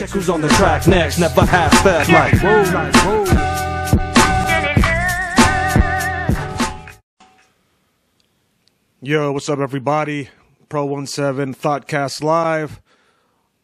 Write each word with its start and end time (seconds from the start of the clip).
Check 0.00 0.08
who's 0.08 0.30
on 0.30 0.40
the 0.40 0.48
track 0.48 0.86
next. 0.86 1.18
Never 1.18 1.44
half 1.44 1.74
step 1.74 2.08
like 2.08 2.32
whoa, 2.40 2.62
like 2.72 2.94
whoa. 3.04 3.24
Yo, 9.02 9.30
what's 9.32 9.50
up, 9.50 9.58
everybody? 9.58 10.30
Pro 10.70 11.04
17 11.04 11.52
Thoughtcast 11.52 12.22
Live. 12.22 12.80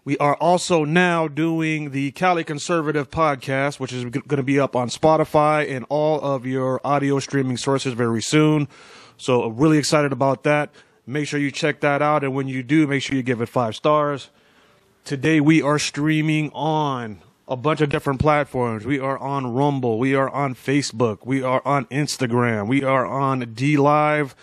We 0.04 0.19
are 0.19 0.35
also 0.35 0.85
now 0.85 1.27
doing 1.27 1.93
the 1.93 2.11
Cali 2.11 2.45
Conservative 2.45 3.11
podcast, 3.11 3.81
which 3.81 3.95
is 3.95 4.05
going 4.05 4.37
to 4.37 4.43
be 4.43 4.61
up 4.61 4.77
on 4.77 4.91
Spotify 4.91 5.67
and 5.75 5.87
all 5.89 6.21
of 6.21 6.45
your 6.45 6.87
audio 6.87 7.19
streaming 7.19 7.57
sources 7.57 7.95
very 7.95 8.21
soon. 8.21 8.69
So, 9.17 9.49
really 9.49 9.79
excited 9.79 10.13
about 10.13 10.43
that. 10.43 10.69
Make 11.07 11.29
sure 11.29 11.41
you 11.41 11.51
check 11.51 11.81
that 11.81 12.03
out. 12.03 12.25
And 12.25 12.35
when 12.35 12.47
you 12.47 12.63
do, 12.63 12.87
make 12.87 13.03
sure 13.03 13.17
you 13.17 13.23
give 13.23 13.41
it 13.41 13.49
five 13.49 13.75
stars. 13.75 14.29
Today, 15.07 15.41
we 15.41 15.63
are 15.63 15.79
streaming 15.79 16.51
on 16.51 17.21
a 17.47 17.55
bunch 17.55 17.80
of 17.80 17.89
different 17.91 18.19
platforms. 18.19 18.85
We 18.85 18.99
are 18.99 19.17
on 19.17 19.55
Rumble. 19.55 20.01
We 20.01 20.17
are 20.17 20.29
on 20.29 20.57
Facebook. 20.57 21.25
We 21.25 21.45
are 21.45 21.63
on 21.65 21.85
Instagram. 21.85 22.67
We 22.67 22.83
are 22.83 23.07
on 23.07 23.43
DLive. 23.55 24.35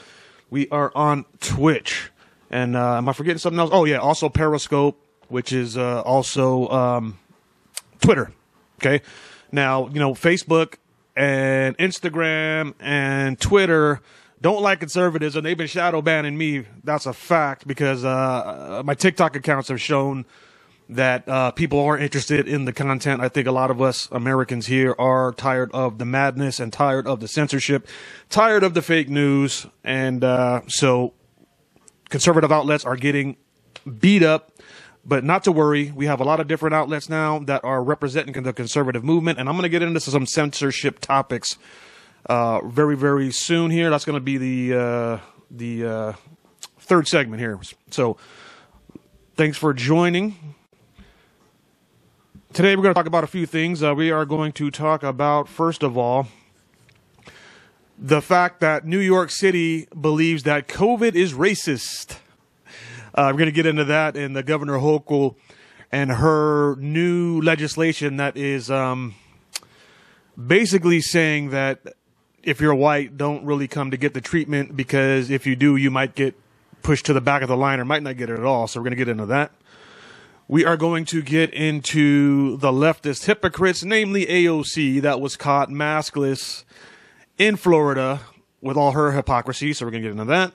We 0.49 0.69
are 0.69 0.89
on 0.95 1.25
Twitch. 1.41 2.11
And 2.49 2.77
uh, 2.77 2.95
am 2.95 3.09
I 3.09 3.11
forgetting 3.11 3.39
something 3.39 3.59
else? 3.59 3.71
Oh, 3.73 3.83
yeah. 3.83 3.97
Also 3.97 4.29
Periscope, 4.29 4.97
which 5.27 5.51
is 5.51 5.75
uh, 5.75 5.99
also 6.03 6.69
um, 6.69 7.19
Twitter. 7.99 8.31
Okay. 8.79 9.01
Now, 9.51 9.89
you 9.89 9.99
know, 9.99 10.13
Facebook 10.13 10.75
and 11.13 11.77
Instagram 11.77 12.73
and 12.79 13.37
Twitter 13.37 13.99
don't 14.39 14.61
like 14.61 14.79
conservatives, 14.79 15.35
and 15.35 15.45
they've 15.45 15.57
been 15.57 15.67
shadow 15.67 16.01
banning 16.01 16.37
me. 16.37 16.63
That's 16.85 17.05
a 17.05 17.11
fact 17.11 17.67
because 17.67 18.05
uh, 18.05 18.81
my 18.85 18.93
TikTok 18.93 19.35
accounts 19.35 19.67
have 19.67 19.81
shown 19.81 20.23
that 20.89 21.27
uh, 21.27 21.51
people 21.51 21.79
are 21.79 21.97
interested 21.97 22.47
in 22.47 22.65
the 22.65 22.73
content. 22.73 23.21
I 23.21 23.29
think 23.29 23.47
a 23.47 23.51
lot 23.51 23.71
of 23.71 23.81
us 23.81 24.07
Americans 24.11 24.67
here 24.67 24.95
are 24.99 25.31
tired 25.31 25.71
of 25.73 25.97
the 25.97 26.05
madness 26.05 26.59
and 26.59 26.71
tired 26.71 27.07
of 27.07 27.19
the 27.19 27.27
censorship, 27.27 27.87
tired 28.29 28.63
of 28.63 28.73
the 28.73 28.81
fake 28.81 29.09
news, 29.09 29.65
and 29.83 30.23
uh, 30.23 30.61
so 30.67 31.13
conservative 32.09 32.51
outlets 32.51 32.85
are 32.85 32.95
getting 32.95 33.37
beat 33.99 34.23
up. 34.23 34.51
But 35.05 35.25
not 35.25 35.43
to 35.43 35.51
worry, 35.51 35.91
we 35.91 36.05
have 36.05 36.21
a 36.21 36.23
lot 36.23 36.39
of 36.39 36.47
different 36.47 36.73
outlets 36.73 37.09
now 37.09 37.39
that 37.39 37.63
are 37.65 37.83
representing 37.83 38.41
the 38.41 38.53
conservative 38.53 39.03
movement, 39.03 39.37
and 39.37 39.49
I'm 39.49 39.55
going 39.55 39.63
to 39.63 39.69
get 39.69 39.81
into 39.81 39.99
some 39.99 40.25
censorship 40.25 40.99
topics 40.99 41.57
uh, 42.27 42.65
very, 42.65 42.95
very 42.95 43.31
soon. 43.31 43.69
Here, 43.69 43.89
that's 43.89 44.05
going 44.05 44.15
to 44.15 44.21
be 44.21 44.37
the 44.37 44.79
uh, 44.79 45.19
the 45.51 45.85
uh, 45.85 46.13
third 46.79 47.09
segment 47.09 47.41
here. 47.41 47.59
So, 47.91 48.17
thanks 49.35 49.57
for 49.57 49.73
joining. 49.73 50.55
Today, 52.53 52.75
we're 52.75 52.83
going 52.83 52.93
to 52.93 52.99
talk 52.99 53.07
about 53.07 53.23
a 53.23 53.27
few 53.27 53.47
things. 53.47 53.81
Uh, 53.81 53.95
we 53.95 54.11
are 54.11 54.25
going 54.25 54.51
to 54.51 54.69
talk 54.69 55.01
about, 55.01 55.49
first 55.49 55.81
of 55.81 55.97
all, 55.97 56.27
the 57.97 58.21
fact 58.21 58.59
that 58.59 58.85
New 58.85 58.99
York 58.99 59.31
City 59.31 59.87
believes 59.99 60.43
that 60.43 60.67
COVID 60.67 61.15
is 61.15 61.33
racist. 61.33 62.17
Uh, 63.15 63.31
we're 63.31 63.39
going 63.39 63.45
to 63.47 63.51
get 63.51 63.65
into 63.65 63.83
that 63.85 64.15
and 64.15 64.35
the 64.35 64.43
Governor 64.43 64.77
Hochul 64.77 65.35
and 65.91 66.11
her 66.11 66.75
new 66.75 67.41
legislation 67.41 68.17
that 68.17 68.37
is 68.37 68.69
um, 68.69 69.15
basically 70.37 71.01
saying 71.01 71.49
that 71.49 71.79
if 72.43 72.61
you're 72.61 72.75
white, 72.75 73.17
don't 73.17 73.43
really 73.45 73.67
come 73.67 73.89
to 73.89 73.97
get 73.97 74.13
the 74.13 74.21
treatment 74.21 74.77
because 74.77 75.31
if 75.31 75.47
you 75.47 75.55
do, 75.55 75.75
you 75.75 75.89
might 75.89 76.13
get 76.13 76.35
pushed 76.83 77.07
to 77.07 77.13
the 77.13 77.21
back 77.21 77.41
of 77.41 77.47
the 77.47 77.57
line 77.57 77.79
or 77.79 77.85
might 77.85 78.03
not 78.03 78.15
get 78.15 78.29
it 78.29 78.37
at 78.37 78.45
all. 78.45 78.67
So 78.67 78.79
we're 78.79 78.83
going 78.83 78.91
to 78.91 78.97
get 78.97 79.09
into 79.09 79.25
that. 79.25 79.51
We 80.53 80.65
are 80.65 80.77
going 80.77 81.05
to 81.05 81.23
get 81.23 81.51
into 81.51 82.57
the 82.57 82.71
leftist 82.71 83.25
hypocrites, 83.25 83.83
namely 83.83 84.27
AOC, 84.27 85.01
that 85.01 85.19
was 85.19 85.35
caught 85.35 85.69
maskless 85.69 86.63
in 87.39 87.55
Florida 87.55 88.21
with 88.61 88.77
all 88.77 88.91
her 88.91 89.13
hypocrisy. 89.13 89.73
So 89.73 89.83
we're 89.83 89.89
going 89.89 90.03
to 90.03 90.09
get 90.09 90.11
into 90.11 90.25
that. 90.25 90.53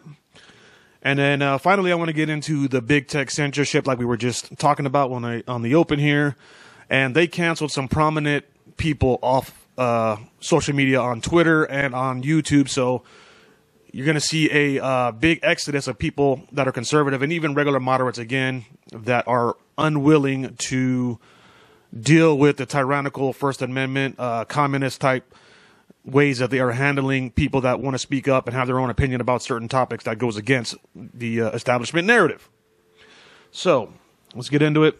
And 1.02 1.18
then 1.18 1.42
uh, 1.42 1.58
finally, 1.58 1.90
I 1.90 1.96
want 1.96 2.10
to 2.10 2.12
get 2.12 2.28
into 2.28 2.68
the 2.68 2.80
big 2.80 3.08
tech 3.08 3.28
censorship, 3.32 3.88
like 3.88 3.98
we 3.98 4.04
were 4.04 4.16
just 4.16 4.56
talking 4.56 4.86
about 4.86 5.10
when 5.10 5.24
I, 5.24 5.42
on 5.48 5.62
the 5.62 5.74
open 5.74 5.98
here. 5.98 6.36
And 6.88 7.16
they 7.16 7.26
canceled 7.26 7.72
some 7.72 7.88
prominent 7.88 8.44
people 8.76 9.18
off 9.20 9.66
uh, 9.76 10.18
social 10.38 10.76
media 10.76 11.00
on 11.00 11.20
Twitter 11.20 11.64
and 11.64 11.92
on 11.92 12.22
YouTube. 12.22 12.68
So 12.68 13.02
you're 13.90 14.06
going 14.06 14.14
to 14.14 14.20
see 14.20 14.48
a 14.52 14.80
uh, 14.80 15.10
big 15.10 15.40
exodus 15.42 15.88
of 15.88 15.98
people 15.98 16.44
that 16.52 16.68
are 16.68 16.72
conservative 16.72 17.20
and 17.20 17.32
even 17.32 17.54
regular 17.54 17.80
moderates 17.80 18.18
again 18.18 18.64
that 18.92 19.26
are 19.26 19.56
unwilling 19.78 20.56
to 20.56 21.18
deal 21.98 22.36
with 22.36 22.58
the 22.58 22.66
tyrannical 22.66 23.32
First 23.32 23.62
Amendment, 23.62 24.16
uh, 24.18 24.44
communist 24.44 25.00
type 25.00 25.34
ways 26.04 26.38
that 26.38 26.50
they 26.50 26.58
are 26.58 26.72
handling 26.72 27.30
people 27.30 27.60
that 27.62 27.80
want 27.80 27.94
to 27.94 27.98
speak 27.98 28.28
up 28.28 28.46
and 28.46 28.56
have 28.56 28.66
their 28.66 28.78
own 28.78 28.90
opinion 28.90 29.20
about 29.20 29.42
certain 29.42 29.68
topics 29.68 30.04
that 30.04 30.18
goes 30.18 30.36
against 30.36 30.74
the 30.94 31.42
uh, 31.42 31.50
establishment 31.50 32.06
narrative. 32.06 32.48
So 33.50 33.92
let's 34.34 34.48
get 34.48 34.62
into 34.62 34.84
it. 34.84 34.98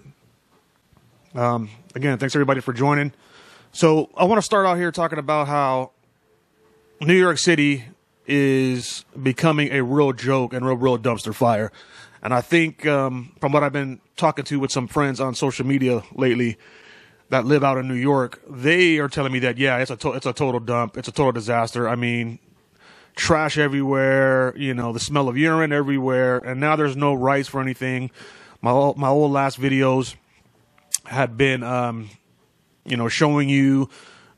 Um, 1.34 1.70
again, 1.94 2.18
thanks 2.18 2.34
everybody 2.34 2.60
for 2.60 2.72
joining. 2.72 3.12
So 3.72 4.10
I 4.16 4.24
want 4.24 4.38
to 4.38 4.42
start 4.42 4.66
out 4.66 4.76
here 4.76 4.90
talking 4.90 5.18
about 5.18 5.46
how 5.46 5.92
New 7.00 7.14
York 7.14 7.38
City 7.38 7.84
is 8.26 9.04
becoming 9.20 9.72
a 9.72 9.82
real 9.82 10.12
joke 10.12 10.52
and 10.52 10.64
real, 10.64 10.76
real 10.76 10.98
dumpster 10.98 11.34
fire. 11.34 11.72
And 12.22 12.34
I 12.34 12.40
think 12.40 12.86
um, 12.86 13.32
from 13.40 13.52
what 13.52 13.62
I've 13.62 13.72
been 13.72 14.00
talking 14.16 14.44
to 14.46 14.58
with 14.60 14.72
some 14.72 14.88
friends 14.88 15.20
on 15.20 15.34
social 15.34 15.66
media 15.66 16.02
lately 16.14 16.58
that 17.30 17.44
live 17.44 17.62
out 17.62 17.78
in 17.78 17.86
New 17.86 17.94
York, 17.94 18.40
they 18.48 18.98
are 18.98 19.08
telling 19.08 19.32
me 19.32 19.38
that 19.40 19.58
yeah, 19.58 19.78
it's 19.78 19.90
a 19.90 19.96
to- 19.96 20.12
it's 20.12 20.26
a 20.26 20.32
total 20.32 20.60
dump, 20.60 20.96
it's 20.96 21.08
a 21.08 21.12
total 21.12 21.32
disaster. 21.32 21.88
I 21.88 21.94
mean, 21.94 22.38
trash 23.14 23.58
everywhere, 23.58 24.54
you 24.56 24.74
know, 24.74 24.92
the 24.92 25.00
smell 25.00 25.28
of 25.28 25.36
urine 25.36 25.72
everywhere, 25.72 26.38
and 26.38 26.60
now 26.60 26.76
there's 26.76 26.96
no 26.96 27.14
rights 27.14 27.48
for 27.48 27.60
anything. 27.60 28.10
My 28.62 28.70
old, 28.70 28.96
my 28.96 29.08
old 29.08 29.30
last 29.30 29.60
videos 29.60 30.14
had 31.04 31.36
been, 31.36 31.62
um, 31.62 32.10
you 32.84 32.96
know, 32.96 33.08
showing 33.08 33.48
you 33.48 33.88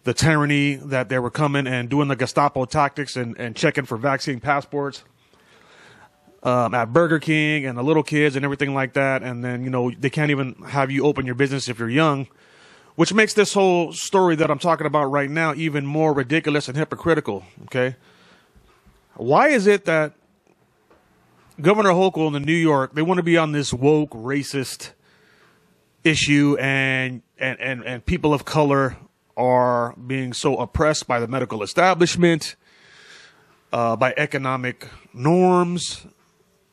the 0.05 0.15
tyranny 0.15 0.77
that 0.77 1.09
they 1.09 1.19
were 1.19 1.31
coming 1.31 1.67
and 1.67 1.89
doing 1.89 2.09
the 2.09 2.17
Gestapo 2.17 2.65
tactics 2.65 3.17
and, 3.17 3.39
and 3.39 3.55
checking 3.55 3.85
for 3.85 3.97
vaccine 3.97 4.41
passports 4.41 5.05
um, 6.43 6.75
at 6.75 6.93
Burger 6.93 7.19
King 7.19 7.67
and 7.67 7.77
the 7.77 7.83
little 7.83 8.03
kids 8.03 8.37
and 8.37 8.45
everything 8.45 8.75
like 8.75 8.95
that. 8.95 9.23
And 9.23 9.45
then, 9.45 9.63
you 9.63 9.71
know, 9.71 9.91
they 9.91 10.11
can't 10.11 10.31
even 10.31 10.55
have 10.69 10.91
you 10.91 11.05
open 11.05 11.27
your 11.27 11.35
business 11.35 11.69
if 11.69 11.79
you're 11.79 11.91
young, 11.91 12.29
which 12.97 13.13
makes 13.13 13.35
this 13.35 13.53
whole 13.53 13.93
story 13.93 14.37
that 14.37 14.51
I'm 14.51 14.59
talking 14.59 14.87
about 14.87 15.05
right 15.05 15.31
now 15.31 15.55
even 15.55 15.87
more 15.87 16.13
ridiculous 16.13 16.69
and 16.69 16.77
hypocritical. 16.77 17.45
Okay. 17.65 17.97
Why 19.17 19.49
is 19.49 19.67
it 19.67 19.85
that 19.85 20.15
Governor 21.61 21.91
Hochul 21.91 22.35
in 22.35 22.43
New 22.43 22.53
York, 22.53 22.95
they 22.95 23.03
want 23.03 23.19
to 23.19 23.23
be 23.23 23.37
on 23.37 23.53
this 23.53 23.73
woke 23.73 24.11
racist 24.11 24.93
issue 26.03 26.57
and, 26.59 27.21
and, 27.39 27.61
and, 27.61 27.85
and 27.85 28.07
people 28.07 28.33
of 28.33 28.47
color 28.47 28.97
are 29.37 29.95
being 29.95 30.33
so 30.33 30.57
oppressed 30.57 31.07
by 31.07 31.21
the 31.21 31.29
medical 31.29 31.63
establishment, 31.63 32.57
uh, 33.75 33.95
by 33.97 34.15
economic 34.17 34.89
norms, 35.13 36.07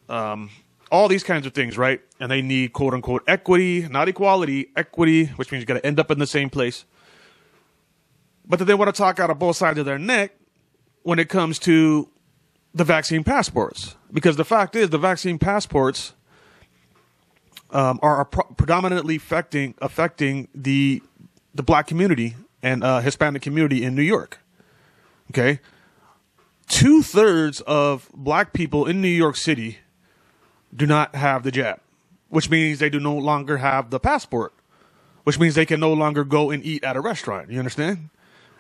um, 0.10 0.50
all 0.92 1.08
these 1.08 1.24
kinds 1.24 1.46
of 1.46 1.54
things, 1.54 1.78
right? 1.78 2.02
And 2.20 2.32
they 2.32 2.42
need 2.42 2.74
quote 2.74 2.94
unquote 2.94 3.24
equity, 3.28 3.88
not 3.90 4.08
equality, 4.08 4.70
equity, 4.76 5.26
which 5.26 5.52
means 5.52 5.62
you 5.62 5.66
got 5.66 5.76
to 5.76 5.86
end 5.86 6.00
up 6.00 6.12
in 6.12 6.20
the 6.20 6.28
same 6.28 6.50
place. 6.50 6.86
But 8.46 8.60
they 8.60 8.74
want 8.74 8.94
to 8.94 8.98
talk 8.98 9.20
out 9.20 9.30
of 9.30 9.40
both 9.40 9.58
sides 9.58 9.78
of 9.78 9.86
their 9.86 10.00
neck 10.00 10.34
when 11.04 11.20
it 11.20 11.28
comes 11.28 11.60
to 11.60 12.10
the 12.74 12.84
vaccine 12.84 13.24
passports. 13.24 13.96
Because 14.12 14.38
the 14.38 14.46
fact 14.46 14.76
is, 14.76 14.90
the 14.90 14.98
vaccine 14.98 15.38
passports 15.38 16.14
um, 17.72 18.00
are, 18.02 18.18
are 18.18 18.26
pro- 18.26 18.46
predominantly 18.56 19.18
affecting 19.18 19.76
affecting 19.82 20.48
the 20.56 21.02
the 21.54 21.64
black 21.64 21.88
community 21.88 22.36
and 22.64 22.84
uh, 22.84 23.02
Hispanic 23.02 23.42
community 23.42 23.84
in 23.84 23.96
New 23.96 24.02
York. 24.04 24.40
Okay, 25.32 25.60
two 26.68 27.04
thirds 27.04 27.60
of 27.62 28.10
black 28.14 28.54
people 28.54 28.86
in 28.86 29.02
New 29.02 29.08
York 29.10 29.36
City 29.36 29.80
do 30.76 30.86
not 30.86 31.16
have 31.16 31.44
the 31.44 31.52
jab, 31.52 31.80
which 32.30 32.50
means 32.50 32.80
they 32.80 32.90
do 32.90 33.00
no 33.00 33.16
longer 33.16 33.58
have 33.58 33.90
the 33.90 34.00
passport, 34.00 34.54
which 35.24 35.40
means 35.40 35.56
they 35.56 35.66
can 35.66 35.80
no 35.80 35.94
longer 35.94 36.24
go 36.24 36.52
and 36.52 36.64
eat 36.66 36.84
at 36.84 36.96
a 36.96 37.02
restaurant. 37.02 37.50
You 37.50 37.60
understand? 37.60 38.10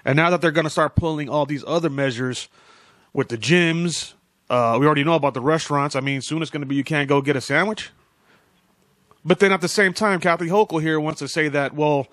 And 0.06 0.16
now 0.16 0.30
that 0.30 0.42
they're 0.42 0.52
going 0.52 0.66
to 0.66 0.70
start 0.70 0.96
pulling 0.96 1.30
all 1.30 1.46
these 1.46 1.64
other 1.68 1.90
measures 1.90 2.48
with 3.14 3.30
the 3.30 3.38
gyms, 3.38 4.14
uh, 4.50 4.78
we 4.80 4.86
already 4.86 5.04
know 5.04 5.16
about 5.16 5.34
the 5.34 5.42
restaurants. 5.42 5.96
I 5.96 6.00
mean, 6.00 6.22
soon 6.22 6.42
it's 6.42 6.52
going 6.52 6.62
to 6.62 6.68
be 6.68 6.76
you 6.76 6.84
can't 6.84 7.10
go 7.10 7.22
get 7.22 7.36
a 7.36 7.42
sandwich. 7.42 7.90
But 9.26 9.40
then 9.40 9.52
at 9.52 9.60
the 9.60 9.68
same 9.68 9.94
time, 9.94 10.22
Kathy 10.22 10.48
Hochul 10.48 10.82
here 10.82 11.00
wants 11.00 11.20
to 11.20 11.28
say 11.28 11.50
that, 11.50 11.74
well, 11.74 12.08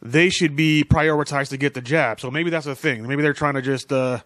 they 0.00 0.30
should 0.30 0.54
be 0.54 0.84
prioritized 0.84 1.48
to 1.48 1.56
get 1.56 1.74
the 1.74 1.80
jab. 1.80 2.20
So 2.20 2.30
maybe 2.30 2.50
that's 2.50 2.66
a 2.66 2.76
thing. 2.76 3.06
Maybe 3.06 3.22
they're 3.22 3.32
trying 3.32 3.54
to 3.54 3.62
just 3.62 3.92
uh, 3.92 4.20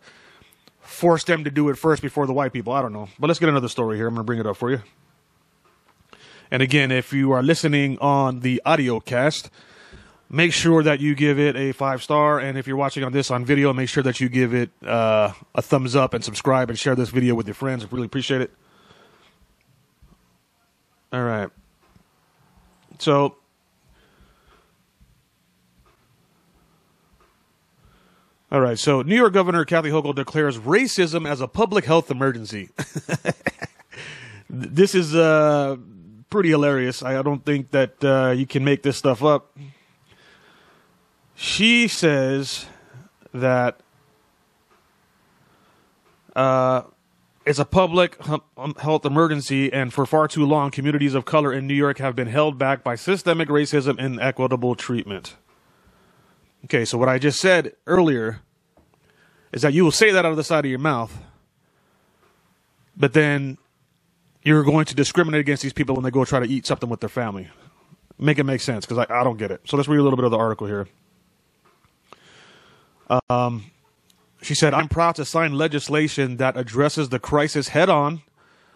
force 1.03 1.25
them 1.25 1.43
to 1.43 1.51
do 1.51 1.69
it 1.69 1.77
first 1.77 2.01
before 2.01 2.29
the 2.29 2.33
white 2.33 2.53
people. 2.53 2.73
I 2.73 2.81
don't 2.81 2.93
know. 2.93 3.09
But 3.19 3.27
let's 3.27 3.41
get 3.41 3.49
another 3.49 3.67
story 3.67 3.97
here. 3.97 4.07
I'm 4.07 4.15
going 4.15 4.23
to 4.23 4.25
bring 4.25 4.39
it 4.39 4.47
up 4.47 4.57
for 4.57 4.71
you. 4.71 4.81
And 6.49 6.63
again, 6.63 6.93
if 6.93 7.13
you 7.13 7.33
are 7.33 7.43
listening 7.43 7.99
on 7.99 8.39
the 8.39 8.63
audio 8.65 9.01
cast, 9.01 9.51
make 10.31 10.53
sure 10.53 10.81
that 10.85 11.01
you 11.01 11.17
give 11.17 11.41
it 11.41 11.57
a 11.57 11.73
five 11.73 12.05
star. 12.05 12.39
And 12.39 12.57
if 12.57 12.69
you're 12.69 12.77
watching 12.77 13.03
on 13.03 13.11
this 13.11 13.33
on 13.33 13.45
video, 13.45 13.73
make 13.73 13.89
sure 13.89 14.05
that 14.05 14.21
you 14.21 14.29
give 14.29 14.55
it 14.55 14.71
uh, 14.87 15.33
a 15.57 15.61
thumbs 15.61 15.97
up 15.97 16.15
and 16.15 16.23
subscribe 16.23 16.71
and 16.71 16.79
share 16.79 16.95
this 16.95 17.11
video 17.11 17.35
with 17.35 17.49
your 17.49 17.55
friends. 17.55 17.83
I 17.83 17.89
really 17.91 18.07
appreciate 18.07 18.41
it. 18.41 18.53
All 21.13 21.25
right. 21.25 21.51
So, 23.01 23.35
all 28.53 28.61
right. 28.61 28.79
So, 28.79 29.01
New 29.01 29.17
York 29.17 29.33
Governor 29.33 29.65
Kathy 29.65 29.89
Hochul 29.89 30.15
declares 30.15 30.59
racism 30.59 31.27
as 31.27 31.41
a 31.41 31.49
public 31.49 31.87
health 31.87 32.11
emergency. 32.11 32.69
this 34.51 34.95
is 34.95 35.15
uh, 35.15 35.77
pretty 36.29 36.51
hilarious. 36.51 37.03
I 37.03 37.23
don't 37.23 37.43
think 37.43 37.71
that 37.71 38.05
uh, 38.05 38.33
you 38.33 38.47
can 38.47 38.63
make 38.63 38.83
this 38.83 38.99
stuff 38.99 39.25
up. 39.25 39.57
She 41.35 41.89
says 41.89 42.67
that 43.33 43.81
uh, 46.37 46.83
it's 47.47 47.59
a 47.59 47.65
public 47.65 48.19
um, 48.29 48.75
health 48.79 49.07
emergency, 49.07 49.73
and 49.73 49.95
for 49.95 50.05
far 50.05 50.29
too 50.29 50.45
long, 50.45 50.71
communities 50.71 51.15
of 51.15 51.25
color 51.25 51.55
in 51.55 51.67
New 51.67 51.73
York 51.73 51.97
have 51.99 52.15
been 52.15 52.29
held 52.29 52.59
back 52.59 52.85
by 52.85 52.97
systemic 52.97 53.49
racism 53.49 53.97
and 53.99 54.21
equitable 54.21 54.75
treatment. 54.75 55.37
Okay, 56.65 56.85
so 56.85 56.97
what 56.97 57.09
I 57.09 57.19
just 57.19 57.41
said 57.41 57.73
earlier 57.87 58.41
is 59.53 59.63
that 59.63 59.73
you 59.73 59.85
will 59.85 59.91
say 59.91 60.13
that 60.13 60.25
out 60.25 60.31
of 60.31 60.37
the 60.37 60.45
side 60.45 60.65
of 60.65 60.71
your 60.71 60.79
mouth, 60.79 61.17
but 62.97 63.13
then 63.13 63.59
you're 64.43 64.63
going 64.63 64.85
to 64.87 64.95
discriminate 64.95 65.41
against 65.41 65.63
these 65.63 65.73
people 65.73 65.95
when 65.95 66.05
they 66.05 66.11
go 66.11 66.25
try 66.25 66.41
to 66.41 66.47
eat 66.47 66.67
something 66.67 66.89
with 66.89 67.01
their 67.01 67.09
family. 67.09 67.49
Make 68.19 68.39
it 68.39 68.45
make 68.45 68.61
sense 68.61 68.87
because 68.87 68.99
I, 68.99 69.21
I 69.21 69.25
don't 69.25 69.39
get 69.39 69.51
it. 69.51 69.61
So 69.65 69.77
let's 69.77 69.89
read 69.89 69.99
a 69.99 70.03
little 70.03 70.17
bit 70.17 70.25
of 70.25 70.31
the 70.31 70.39
article 70.39 70.67
here. 70.67 70.89
Um, 73.29 73.71
she 74.41 74.55
said, 74.55 74.75
I'm 74.75 74.89
proud 74.89 75.17
to 75.17 75.25
sign 75.25 75.55
legislation 75.55 76.37
that 76.39 76.57
addresses 76.57 77.09
the 77.09 77.19
crisis 77.19 77.69
head 77.69 77.89
on, 77.89 78.23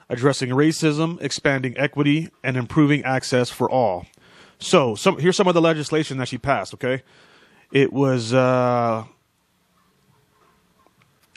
addressing 0.08 0.50
racism, 0.50 1.20
expanding 1.22 1.76
equity, 1.76 2.30
and 2.42 2.56
improving 2.56 3.02
access 3.04 3.50
for 3.50 3.70
all. 3.70 4.06
So, 4.58 4.94
some, 4.94 5.18
here's 5.18 5.36
some 5.36 5.48
of 5.48 5.54
the 5.54 5.60
legislation 5.60 6.18
that 6.18 6.28
she 6.28 6.38
passed, 6.38 6.72
okay? 6.74 7.02
It 7.72 7.92
was 7.92 8.32
uh, 8.32 9.04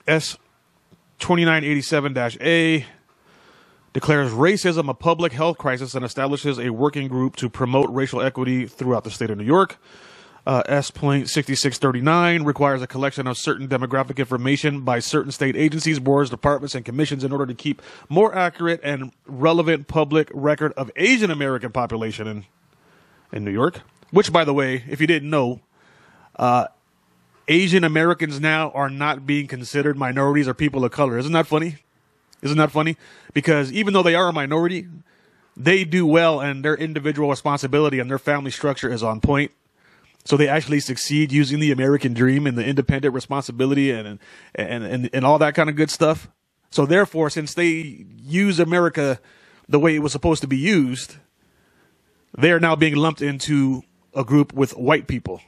S 0.07 0.37
2987 1.19 2.17
A 2.41 2.85
declares 3.93 4.31
racism 4.31 4.89
a 4.89 4.93
public 4.93 5.33
health 5.33 5.57
crisis 5.57 5.95
and 5.95 6.05
establishes 6.05 6.59
a 6.59 6.69
working 6.69 7.07
group 7.07 7.35
to 7.37 7.49
promote 7.49 7.89
racial 7.89 8.21
equity 8.21 8.65
throughout 8.65 9.03
the 9.03 9.11
state 9.11 9.29
of 9.29 9.37
New 9.37 9.43
York. 9.43 9.77
Uh, 10.45 10.63
S.6639 10.67 12.45
requires 12.45 12.81
a 12.81 12.87
collection 12.87 13.27
of 13.27 13.37
certain 13.37 13.67
demographic 13.67 14.17
information 14.17 14.81
by 14.81 14.99
certain 14.99 15.31
state 15.31 15.55
agencies, 15.55 15.99
boards, 15.99 16.29
departments, 16.29 16.73
and 16.73 16.85
commissions 16.85 17.23
in 17.23 17.31
order 17.31 17.45
to 17.45 17.53
keep 17.53 17.81
more 18.07 18.33
accurate 18.33 18.79
and 18.81 19.11
relevant 19.27 19.87
public 19.87 20.31
record 20.33 20.71
of 20.73 20.89
Asian 20.95 21.29
American 21.29 21.71
population 21.71 22.25
in 22.25 22.45
in 23.31 23.43
New 23.43 23.51
York. 23.51 23.81
Which, 24.11 24.31
by 24.31 24.43
the 24.43 24.53
way, 24.53 24.83
if 24.89 24.99
you 24.99 25.05
didn't 25.05 25.29
know, 25.29 25.59
uh, 26.39 26.67
Asian 27.49 27.83
Americans 27.83 28.39
now 28.39 28.71
are 28.71 28.89
not 28.89 29.27
being 29.27 29.47
considered 29.47 29.97
minorities 29.97 30.47
or 30.47 30.53
people 30.53 30.85
of 30.85 30.91
color. 30.91 31.17
Isn't 31.17 31.33
that 31.33 31.45
funny? 31.45 31.77
Isn't 32.41 32.57
that 32.57 32.71
funny? 32.71 32.95
Because 33.33 33.71
even 33.73 33.93
though 33.93 34.03
they 34.03 34.15
are 34.15 34.29
a 34.29 34.33
minority, 34.33 34.87
they 35.57 35.83
do 35.83 36.05
well 36.05 36.39
and 36.39 36.63
their 36.63 36.75
individual 36.75 37.29
responsibility 37.29 37.99
and 37.99 38.09
their 38.09 38.19
family 38.19 38.51
structure 38.51 38.91
is 38.91 39.03
on 39.03 39.19
point. 39.19 39.51
So 40.23 40.37
they 40.37 40.47
actually 40.47 40.79
succeed 40.79 41.31
using 41.31 41.59
the 41.59 41.71
American 41.71 42.13
dream 42.13 42.47
and 42.47 42.57
the 42.57 42.65
independent 42.65 43.13
responsibility 43.13 43.91
and, 43.91 44.19
and, 44.55 44.83
and, 44.83 45.09
and 45.11 45.25
all 45.25 45.39
that 45.39 45.55
kind 45.55 45.69
of 45.69 45.75
good 45.75 45.89
stuff. 45.89 46.29
So 46.69 46.85
therefore, 46.85 47.29
since 47.29 47.53
they 47.53 48.05
use 48.23 48.59
America 48.59 49.19
the 49.67 49.79
way 49.79 49.95
it 49.95 49.99
was 49.99 50.11
supposed 50.11 50.41
to 50.41 50.47
be 50.47 50.57
used, 50.57 51.17
they 52.37 52.51
are 52.51 52.59
now 52.59 52.75
being 52.75 52.95
lumped 52.95 53.21
into 53.21 53.81
a 54.13 54.23
group 54.23 54.53
with 54.53 54.77
white 54.77 55.07
people. 55.07 55.41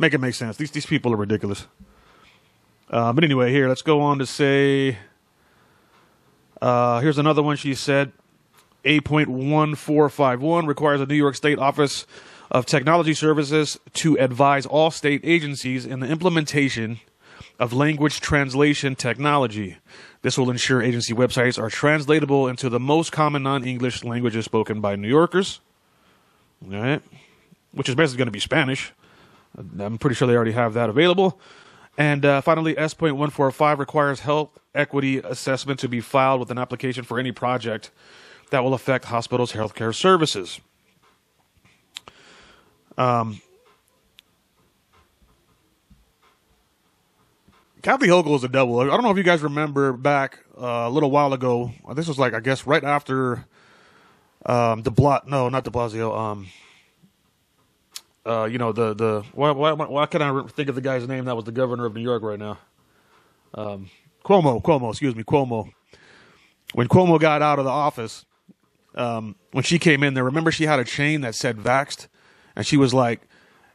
Make 0.00 0.14
it 0.14 0.18
make 0.18 0.34
sense. 0.34 0.56
These, 0.56 0.70
these 0.70 0.86
people 0.86 1.12
are 1.12 1.16
ridiculous. 1.16 1.66
Uh, 2.88 3.12
but 3.12 3.22
anyway, 3.22 3.52
here, 3.52 3.68
let's 3.68 3.82
go 3.82 4.00
on 4.00 4.18
to 4.18 4.24
say, 4.24 4.96
uh, 6.62 7.00
here's 7.00 7.18
another 7.18 7.42
one 7.42 7.58
she 7.58 7.74
said. 7.74 8.10
8.1451 8.86 10.66
requires 10.66 11.02
a 11.02 11.06
New 11.06 11.14
York 11.14 11.36
State 11.36 11.58
Office 11.58 12.06
of 12.50 12.64
Technology 12.64 13.12
Services 13.12 13.78
to 13.92 14.18
advise 14.18 14.64
all 14.64 14.90
state 14.90 15.20
agencies 15.22 15.84
in 15.84 16.00
the 16.00 16.08
implementation 16.08 17.00
of 17.58 17.74
language 17.74 18.22
translation 18.22 18.96
technology. 18.96 19.76
This 20.22 20.38
will 20.38 20.48
ensure 20.48 20.80
agency 20.80 21.12
websites 21.12 21.62
are 21.62 21.68
translatable 21.68 22.48
into 22.48 22.70
the 22.70 22.80
most 22.80 23.12
common 23.12 23.42
non 23.42 23.64
English 23.64 24.02
languages 24.02 24.46
spoken 24.46 24.80
by 24.80 24.96
New 24.96 25.08
Yorkers. 25.08 25.60
All 26.64 26.80
right. 26.80 27.02
Which 27.72 27.90
is 27.90 27.94
basically 27.94 28.16
going 28.16 28.28
to 28.28 28.32
be 28.32 28.40
Spanish. 28.40 28.94
I'm 29.56 29.98
pretty 29.98 30.14
sure 30.14 30.28
they 30.28 30.34
already 30.34 30.52
have 30.52 30.74
that 30.74 30.88
available. 30.88 31.40
And 31.98 32.24
uh, 32.24 32.40
finally, 32.40 32.78
S.145 32.78 33.78
requires 33.78 34.20
health 34.20 34.58
equity 34.74 35.18
assessment 35.18 35.80
to 35.80 35.88
be 35.88 36.00
filed 36.00 36.40
with 36.40 36.50
an 36.50 36.58
application 36.58 37.04
for 37.04 37.18
any 37.18 37.32
project 37.32 37.90
that 38.50 38.62
will 38.62 38.74
affect 38.74 39.06
hospitals' 39.06 39.52
healthcare 39.52 39.94
services. 39.94 40.60
Um, 42.96 43.40
Kathy 47.82 48.08
Hochul 48.08 48.36
is 48.36 48.44
a 48.44 48.48
devil. 48.48 48.78
I 48.80 48.84
don't 48.84 49.02
know 49.02 49.10
if 49.10 49.16
you 49.16 49.22
guys 49.22 49.42
remember 49.42 49.92
back 49.92 50.40
uh, 50.60 50.84
a 50.86 50.90
little 50.90 51.10
while 51.10 51.32
ago. 51.32 51.72
This 51.94 52.08
was 52.08 52.18
like 52.18 52.34
I 52.34 52.40
guess 52.40 52.66
right 52.66 52.84
after 52.84 53.46
um, 54.44 54.82
De. 54.82 54.90
No, 55.26 55.48
not 55.48 55.64
De 55.64 55.70
Blasio. 55.70 56.16
Um, 56.16 56.48
uh, 58.26 58.44
you 58.44 58.58
know 58.58 58.72
the 58.72 58.94
the 58.94 59.24
why, 59.32 59.50
why 59.50 59.72
why 59.72 60.06
can 60.06 60.22
I 60.22 60.42
think 60.48 60.68
of 60.68 60.74
the 60.74 60.80
guy's 60.80 61.06
name 61.06 61.24
that 61.26 61.36
was 61.36 61.44
the 61.44 61.52
governor 61.52 61.86
of 61.86 61.94
New 61.94 62.02
York 62.02 62.22
right 62.22 62.38
now? 62.38 62.58
Um, 63.54 63.90
Cuomo. 64.24 64.62
Cuomo. 64.62 64.90
Excuse 64.90 65.14
me. 65.14 65.24
Cuomo. 65.24 65.72
When 66.74 66.88
Cuomo 66.88 67.18
got 67.18 67.42
out 67.42 67.58
of 67.58 67.64
the 67.64 67.70
office, 67.70 68.24
um, 68.94 69.34
when 69.52 69.64
she 69.64 69.78
came 69.78 70.02
in 70.04 70.14
there, 70.14 70.24
remember 70.24 70.52
she 70.52 70.64
had 70.64 70.78
a 70.78 70.84
chain 70.84 71.22
that 71.22 71.34
said 71.34 71.56
"Vaxed." 71.56 72.06
And 72.56 72.66
she 72.66 72.76
was 72.76 72.92
like, 72.92 73.22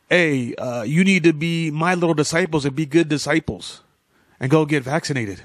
Hey, 0.09 0.53
uh, 0.55 0.83
you 0.83 1.03
need 1.03 1.23
to 1.23 1.33
be 1.33 1.71
my 1.71 1.95
little 1.95 2.13
disciples 2.13 2.65
and 2.65 2.75
be 2.75 2.85
good 2.85 3.09
disciples 3.09 3.81
and 4.39 4.51
go 4.51 4.65
get 4.65 4.83
vaccinated. 4.83 5.41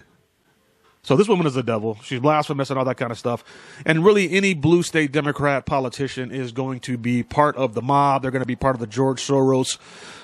So 1.02 1.16
this 1.16 1.28
woman 1.28 1.46
is 1.46 1.54
the 1.54 1.62
devil. 1.62 1.98
She's 2.02 2.20
blasphemous 2.20 2.68
and 2.70 2.78
all 2.78 2.84
that 2.84 2.96
kind 2.96 3.10
of 3.10 3.18
stuff. 3.18 3.42
And 3.86 4.04
really, 4.04 4.32
any 4.32 4.52
blue 4.52 4.82
state 4.82 5.12
Democrat 5.12 5.64
politician 5.64 6.30
is 6.30 6.52
going 6.52 6.80
to 6.80 6.98
be 6.98 7.22
part 7.22 7.56
of 7.56 7.74
the 7.74 7.82
mob. 7.82 8.22
They're 8.22 8.30
going 8.30 8.42
to 8.42 8.46
be 8.46 8.56
part 8.56 8.76
of 8.76 8.80
the 8.80 8.86
George 8.86 9.20
Soros 9.20 9.78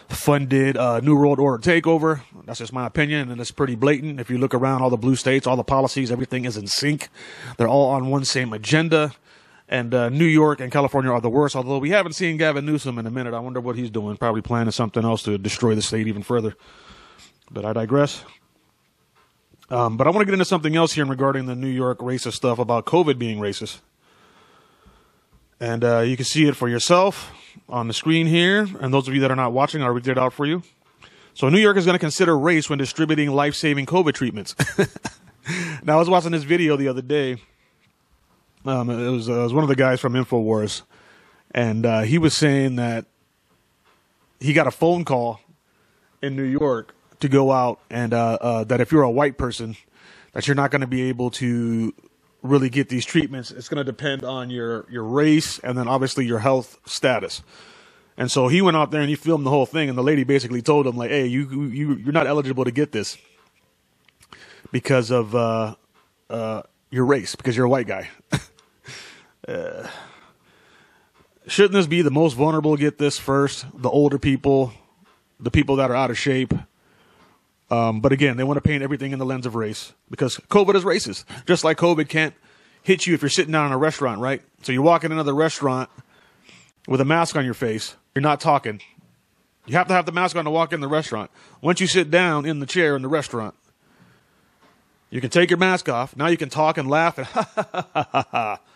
funded 0.09 0.77
uh, 0.77 1.01
New 1.01 1.17
World 1.17 1.41
Order 1.41 1.63
takeover. 1.63 2.21
That's 2.45 2.59
just 2.59 2.73
my 2.73 2.87
opinion, 2.87 3.31
and 3.31 3.41
it's 3.41 3.51
pretty 3.51 3.75
blatant. 3.75 4.21
If 4.21 4.31
you 4.31 4.39
look 4.39 4.55
around 4.55 4.83
all 4.83 4.91
the 4.91 4.97
blue 4.97 5.17
states, 5.17 5.47
all 5.47 5.57
the 5.57 5.65
policies, 5.65 6.13
everything 6.13 6.45
is 6.45 6.57
in 6.57 6.67
sync. 6.67 7.09
They're 7.57 7.69
all 7.69 7.91
on 7.91 8.11
one 8.11 8.25
same 8.25 8.53
agenda 8.53 9.13
and 9.69 9.95
uh, 9.95 10.09
New 10.09 10.27
York 10.27 10.61
and 10.61 10.71
California 10.71 11.11
are 11.11 11.21
the 11.21 11.29
worst. 11.31 11.57
Although 11.57 11.79
we 11.79 11.91
haven't 11.91 12.13
seen 12.13 12.37
Gavin 12.37 12.65
Newsom 12.65 12.99
in 12.99 13.07
a 13.07 13.11
minute, 13.11 13.35
I 13.35 13.41
wonder 13.41 13.61
what 13.61 13.77
he's 13.77 13.91
doing. 13.91 14.17
Probably 14.17 14.43
planning 14.43 14.71
something 14.71 15.05
else 15.05 15.23
to 15.25 15.39
destroy 15.39 15.75
the 15.75 15.83
state 15.83 16.07
even 16.07 16.23
further. 16.23 16.55
But 17.51 17.65
I 17.65 17.73
digress. 17.73 18.25
Um, 19.69 19.97
but 19.97 20.07
I 20.07 20.11
want 20.11 20.21
to 20.21 20.25
get 20.27 20.35
into 20.35 20.45
something 20.45 20.77
else 20.77 20.93
here 20.93 21.05
regarding 21.05 21.47
the 21.47 21.57
New 21.57 21.69
York 21.69 21.99
racist 21.99 22.35
stuff 22.35 22.59
about 22.59 22.85
COVID 22.85 23.19
being 23.19 23.39
racist. 23.39 23.81
And 25.59 25.83
uh, 25.83 26.01
you 26.01 26.17
can 26.17 26.25
see 26.25 26.47
it 26.47 26.55
for 26.55 26.69
yourself 26.69 27.33
on 27.69 27.89
the 27.89 27.95
screen 27.95 28.27
here. 28.27 28.69
And 28.81 28.93
those 28.95 29.09
of 29.09 29.15
you 29.15 29.21
that 29.21 29.31
are 29.31 29.37
not 29.37 29.53
watching, 29.53 29.83
I'll 29.83 29.91
read 29.91 30.07
it 30.07 30.19
out 30.19 30.33
for 30.33 30.47
you. 30.47 30.63
So 31.35 31.49
New 31.49 31.59
York 31.59 31.77
is 31.77 31.85
going 31.85 31.95
to 31.95 32.01
consider 32.01 32.39
race 32.39 32.71
when 32.71 32.79
distributing 32.79 33.31
life-saving 33.31 33.87
COVID 33.87 34.15
treatments. 34.15 34.55
now 35.83 35.97
I 35.97 35.99
was 35.99 36.09
watching 36.09 36.33
this 36.33 36.45
video 36.45 36.77
the 36.77 36.89
other 36.89 37.03
day 37.03 37.39
um, 38.67 38.91
it 38.91 39.11
was, 39.11 39.29
uh, 39.29 39.35
it 39.35 39.43
was 39.45 39.53
one 39.53 39.63
of 39.63 39.69
the 39.69 39.77
guys 39.77 40.01
from 40.01 40.15
Infowars, 40.15 40.83
and 41.53 41.87
uh, 41.87 42.01
he 42.01 42.19
was 42.19 42.35
saying 42.35 42.77
that 42.77 43.07
he 44.41 44.53
got 44.53 44.67
a 44.67 44.73
phone 44.73 45.05
call 45.05 45.41
in 46.21 46.35
New 46.35 46.43
York 46.43 46.95
to 47.21 47.29
go 47.29 47.53
out, 47.53 47.81
and 47.91 48.13
uh, 48.13 48.39
uh 48.41 48.65
that 48.65 48.81
if 48.81 48.93
you're 48.93 49.03
a 49.03 49.11
white 49.11 49.39
person, 49.39 49.77
that 50.33 50.47
you're 50.47 50.55
not 50.55 50.71
going 50.71 50.83
to 50.83 50.87
be 50.87 51.03
able 51.03 51.31
to 51.31 51.95
really 52.43 52.69
get 52.69 52.89
these 52.89 53.05
treatments. 53.05 53.51
It's 53.51 53.69
going 53.69 53.79
to 53.79 53.85
depend 53.85 54.25
on 54.25 54.51
your 54.51 54.87
your 54.91 55.05
race 55.05 55.59
and 55.61 55.77
then 55.77 55.89
obviously 55.89 56.27
your 56.27 56.39
health 56.39 56.79
status. 56.87 57.43
And 58.19 58.31
so 58.31 58.49
he 58.49 58.63
went 58.63 58.77
out 58.77 58.91
there 58.91 59.03
and 59.03 59.11
he 59.11 59.17
filmed 59.17 59.45
the 59.45 59.51
whole 59.51 59.67
thing, 59.67 59.89
and 59.89 59.99
the 59.99 60.03
lady 60.03 60.25
basically 60.25 60.63
told 60.63 60.87
him 60.87 60.97
like, 60.97 61.11
"Hey, 61.11 61.27
you 61.27 61.69
you 61.69 61.95
you're 61.97 62.13
not 62.13 62.27
eligible 62.27 62.65
to 62.65 62.71
get 62.71 62.93
this 62.93 63.19
because 64.73 65.11
of 65.11 65.35
uh, 65.35 65.75
uh, 66.31 66.63
your 66.91 67.05
race, 67.05 67.35
because 67.35 67.57
you're 67.57 67.67
a 67.67 67.71
white 67.71 67.87
guy." 67.87 68.09
Uh, 69.47 69.89
shouldn't 71.47 71.75
this 71.75 71.87
be 71.87 72.03
the 72.03 72.11
most 72.11 72.33
vulnerable 72.33 72.77
get 72.77 72.99
this 72.99 73.17
first? 73.17 73.65
The 73.75 73.89
older 73.89 74.19
people, 74.19 74.73
the 75.39 75.53
people 75.53 75.77
that 75.77 75.89
are 75.89 75.95
out 75.95 76.11
of 76.11 76.19
shape. 76.19 76.53
Um, 77.71 78.01
but 78.01 78.13
again, 78.13 78.37
they 78.37 78.45
want 78.45 78.59
to 78.59 78.61
paint 78.61 78.83
everything 78.83 79.13
in 79.13 79.19
the 79.19 79.27
lens 79.27 79.47
of 79.47 79.55
race 79.55 79.93
because 80.11 80.37
COVID 80.37 80.75
is 80.77 80.85
racist. 80.85 81.25
Just 81.47 81.65
like 81.65 81.77
COVID 81.79 82.09
can't 82.09 82.35
hit 82.83 83.07
you 83.07 83.15
if 83.15 83.23
you're 83.23 83.29
sitting 83.29 83.53
down 83.53 83.67
in 83.67 83.73
a 83.73 83.79
restaurant, 83.79 84.21
right? 84.21 84.43
So 84.63 84.73
you 84.73 84.83
walk 84.83 85.03
in 85.03 85.11
another 85.11 85.35
restaurant 85.35 85.91
with 86.87 87.01
a 87.01 87.05
mask 87.05 87.35
on 87.35 87.45
your 87.45 87.55
face. 87.55 87.97
You're 88.15 88.23
not 88.23 88.41
talking. 88.41 88.81
You 89.67 89.77
have 89.77 89.89
to 89.89 89.95
have 89.95 90.07
the 90.07 90.13
mask 90.13 90.37
on 90.37 90.45
to 90.45 90.51
walk 90.51 90.73
in 90.73 90.81
the 90.81 90.89
restaurant. 90.89 91.31
Once 91.61 91.81
you 91.81 91.89
sit 91.89 92.11
down 92.11 92.47
in 92.47 92.61
the 92.61 92.67
chair 92.67 92.95
in 92.95 93.03
the 93.03 93.09
restaurant, 93.09 93.57
you 95.11 95.21
can 95.21 95.31
take 95.31 95.51
your 95.51 95.59
mask 95.59 95.89
off. 95.89 96.17
Now 96.17 96.29
you 96.29 96.37
can 96.37 96.49
talk 96.49 96.79
and 96.79 96.89
laugh 96.89 97.19
and. 97.19 98.59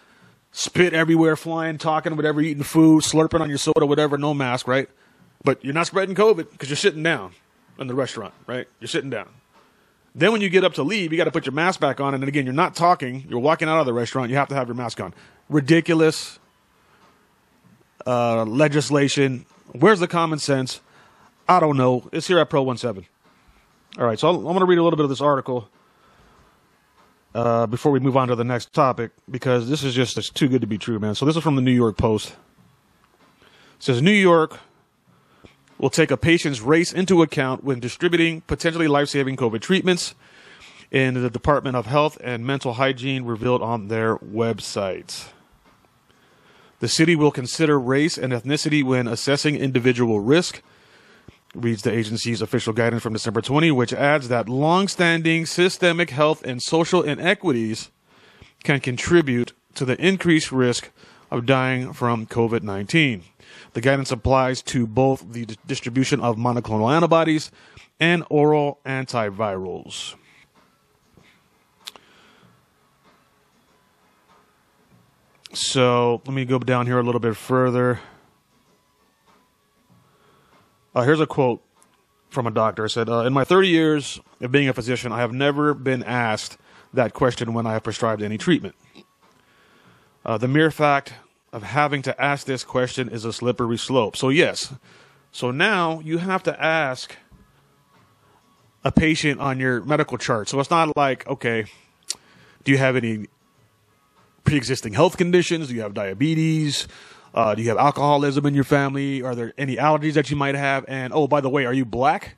Spit 0.52 0.92
everywhere, 0.94 1.36
flying, 1.36 1.78
talking, 1.78 2.16
whatever, 2.16 2.40
eating 2.40 2.64
food, 2.64 3.04
slurping 3.04 3.40
on 3.40 3.48
your 3.48 3.58
soda, 3.58 3.86
whatever, 3.86 4.18
no 4.18 4.34
mask, 4.34 4.66
right? 4.66 4.88
But 5.44 5.64
you're 5.64 5.74
not 5.74 5.86
spreading 5.86 6.16
COVID 6.16 6.50
because 6.50 6.68
you're 6.68 6.76
sitting 6.76 7.04
down 7.04 7.32
in 7.80 7.86
the 7.86 7.94
restaurant, 7.94 8.34
right? 8.46 8.68
You're 8.78 8.88
sitting 8.88 9.10
down. 9.10 9.28
Then 10.14 10.32
when 10.32 10.40
you 10.40 10.48
get 10.48 10.64
up 10.64 10.74
to 10.74 10.82
leave, 10.82 11.12
you 11.12 11.18
got 11.18 11.24
to 11.24 11.30
put 11.30 11.46
your 11.46 11.52
mask 11.52 11.80
back 11.80 12.00
on. 12.00 12.14
And 12.14 12.22
then 12.22 12.28
again, 12.28 12.44
you're 12.44 12.52
not 12.52 12.74
talking. 12.74 13.24
You're 13.28 13.40
walking 13.40 13.68
out 13.68 13.80
of 13.80 13.86
the 13.86 13.92
restaurant. 13.92 14.30
You 14.30 14.36
have 14.36 14.48
to 14.48 14.54
have 14.54 14.68
your 14.68 14.74
mask 14.74 15.00
on. 15.00 15.14
Ridiculous 15.48 16.38
uh, 18.06 18.44
legislation. 18.44 19.46
Where's 19.72 20.00
the 20.00 20.08
common 20.08 20.38
sense? 20.38 20.80
I 21.48 21.60
don't 21.60 21.76
know. 21.76 22.08
It's 22.12 22.26
here 22.26 22.38
at 22.38 22.50
Pro 22.50 22.64
17. 22.74 23.06
All 23.98 24.06
right, 24.06 24.18
so 24.18 24.28
I'm 24.28 24.42
going 24.42 24.60
to 24.60 24.66
read 24.66 24.78
a 24.78 24.84
little 24.84 24.96
bit 24.96 25.04
of 25.04 25.10
this 25.10 25.20
article 25.20 25.68
uh, 27.34 27.66
before 27.66 27.90
we 27.90 27.98
move 27.98 28.16
on 28.16 28.28
to 28.28 28.36
the 28.36 28.44
next 28.44 28.72
topic 28.72 29.10
because 29.28 29.68
this 29.68 29.82
is 29.82 29.94
just 29.94 30.16
it's 30.16 30.30
too 30.30 30.48
good 30.48 30.60
to 30.60 30.66
be 30.66 30.78
true, 30.78 30.98
man. 30.98 31.14
So 31.14 31.26
this 31.26 31.36
is 31.36 31.42
from 31.42 31.56
the 31.56 31.62
New 31.62 31.72
York 31.72 31.96
Post. 31.96 32.30
It 33.40 33.82
says 33.84 34.00
New 34.00 34.12
York 34.12 34.60
will 35.80 35.90
take 35.90 36.10
a 36.10 36.16
patient's 36.16 36.60
race 36.60 36.92
into 36.92 37.22
account 37.22 37.64
when 37.64 37.80
distributing 37.80 38.42
potentially 38.42 38.86
life-saving 38.86 39.36
COVID 39.36 39.60
treatments. 39.60 40.14
In 40.90 41.14
the 41.14 41.30
Department 41.30 41.76
of 41.76 41.86
Health 41.86 42.18
and 42.22 42.44
Mental 42.44 42.74
Hygiene 42.74 43.24
revealed 43.24 43.62
on 43.62 43.88
their 43.88 44.16
website. 44.16 45.28
The 46.80 46.88
city 46.88 47.14
will 47.14 47.30
consider 47.30 47.78
race 47.78 48.18
and 48.18 48.32
ethnicity 48.32 48.82
when 48.82 49.06
assessing 49.06 49.54
individual 49.54 50.20
risk 50.20 50.62
reads 51.54 51.82
the 51.82 51.92
agency's 51.92 52.42
official 52.42 52.72
guidance 52.72 53.02
from 53.02 53.12
December 53.12 53.40
20, 53.40 53.70
which 53.70 53.92
adds 53.92 54.28
that 54.28 54.48
long-standing 54.48 55.46
systemic 55.46 56.10
health 56.10 56.42
and 56.44 56.60
social 56.60 57.02
inequities 57.02 57.90
can 58.64 58.80
contribute 58.80 59.52
to 59.74 59.84
the 59.84 60.00
increased 60.04 60.50
risk 60.50 60.90
of 61.30 61.46
dying 61.46 61.92
from 61.92 62.26
COVID-19. 62.26 63.22
The 63.72 63.80
guidance 63.80 64.10
applies 64.10 64.62
to 64.62 64.86
both 64.86 65.32
the 65.32 65.46
distribution 65.66 66.20
of 66.20 66.36
monoclonal 66.36 66.92
antibodies 66.92 67.50
and 68.00 68.24
oral 68.28 68.80
antivirals. 68.84 70.14
So 75.52 76.22
let 76.24 76.34
me 76.34 76.44
go 76.44 76.58
down 76.58 76.86
here 76.86 76.98
a 76.98 77.02
little 77.02 77.20
bit 77.20 77.36
further. 77.36 78.00
Uh, 80.94 81.02
here's 81.02 81.20
a 81.20 81.26
quote 81.26 81.62
from 82.28 82.46
a 82.46 82.50
doctor. 82.50 82.84
It 82.84 82.90
said, 82.90 83.08
uh, 83.08 83.20
In 83.20 83.32
my 83.32 83.44
30 83.44 83.68
years 83.68 84.20
of 84.40 84.52
being 84.52 84.68
a 84.68 84.72
physician, 84.72 85.12
I 85.12 85.18
have 85.18 85.32
never 85.32 85.74
been 85.74 86.02
asked 86.02 86.56
that 86.92 87.14
question 87.14 87.52
when 87.52 87.66
I 87.66 87.72
have 87.74 87.82
prescribed 87.82 88.22
any 88.22 88.38
treatment. 88.38 88.74
Uh, 90.24 90.38
the 90.38 90.48
mere 90.48 90.70
fact 90.70 91.14
of 91.52 91.62
having 91.62 92.02
to 92.02 92.22
ask 92.22 92.46
this 92.46 92.64
question 92.64 93.08
is 93.08 93.24
a 93.24 93.32
slippery 93.32 93.78
slope. 93.78 94.16
So, 94.16 94.28
yes. 94.28 94.72
So 95.32 95.50
now 95.50 96.00
you 96.00 96.18
have 96.18 96.42
to 96.44 96.62
ask 96.62 97.16
a 98.84 98.92
patient 98.92 99.40
on 99.40 99.60
your 99.60 99.82
medical 99.82 100.18
chart. 100.18 100.48
So 100.48 100.58
it's 100.60 100.70
not 100.70 100.96
like, 100.96 101.26
okay, 101.26 101.64
do 102.64 102.72
you 102.72 102.78
have 102.78 102.96
any 102.96 103.26
pre 104.44 104.56
existing 104.56 104.94
health 104.94 105.16
conditions? 105.16 105.68
Do 105.68 105.74
you 105.74 105.82
have 105.82 105.94
diabetes? 105.94 106.88
Uh, 107.32 107.54
do 107.54 107.62
you 107.62 107.68
have 107.68 107.78
alcoholism 107.78 108.46
in 108.46 108.54
your 108.54 108.64
family? 108.64 109.22
Are 109.22 109.34
there 109.34 109.52
any 109.56 109.76
allergies 109.76 110.14
that 110.14 110.30
you 110.30 110.36
might 110.36 110.56
have? 110.56 110.84
And 110.88 111.12
oh, 111.12 111.28
by 111.28 111.40
the 111.40 111.48
way, 111.48 111.64
are 111.64 111.72
you 111.72 111.84
black? 111.84 112.36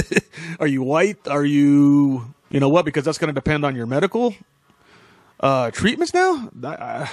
are 0.60 0.66
you 0.66 0.82
white? 0.82 1.26
Are 1.26 1.44
you, 1.44 2.34
you 2.50 2.60
know 2.60 2.68
what? 2.68 2.84
Because 2.84 3.04
that's 3.04 3.18
going 3.18 3.28
to 3.28 3.34
depend 3.34 3.64
on 3.64 3.74
your 3.74 3.86
medical 3.86 4.36
uh, 5.40 5.72
treatments 5.72 6.14
now. 6.14 6.50
I, 6.62 6.68
I 6.68 7.10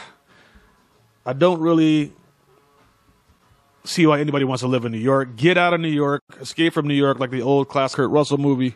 don't 1.33 1.59
really 1.59 2.13
see 3.83 4.05
why 4.05 4.19
anybody 4.19 4.45
wants 4.45 4.61
to 4.61 4.67
live 4.67 4.85
in 4.85 4.91
New 4.91 4.97
York. 4.97 5.35
Get 5.35 5.57
out 5.57 5.73
of 5.73 5.79
New 5.79 5.89
York, 5.89 6.23
escape 6.39 6.73
from 6.73 6.87
New 6.87 6.95
York, 6.95 7.19
like 7.19 7.31
the 7.31 7.41
old 7.41 7.69
class 7.69 7.95
Kurt 7.95 8.09
Russell 8.09 8.37
movie. 8.37 8.75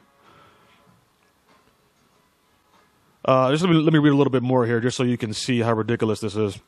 Uh, 3.25 3.51
just 3.51 3.63
let 3.63 3.71
me, 3.71 3.77
let 3.77 3.93
me 3.93 3.99
read 3.99 4.13
a 4.13 4.15
little 4.15 4.31
bit 4.31 4.43
more 4.43 4.65
here, 4.65 4.79
just 4.79 4.97
so 4.97 5.03
you 5.03 5.17
can 5.17 5.33
see 5.33 5.59
how 5.59 5.73
ridiculous 5.73 6.19
this 6.19 6.35
is. 6.35 6.59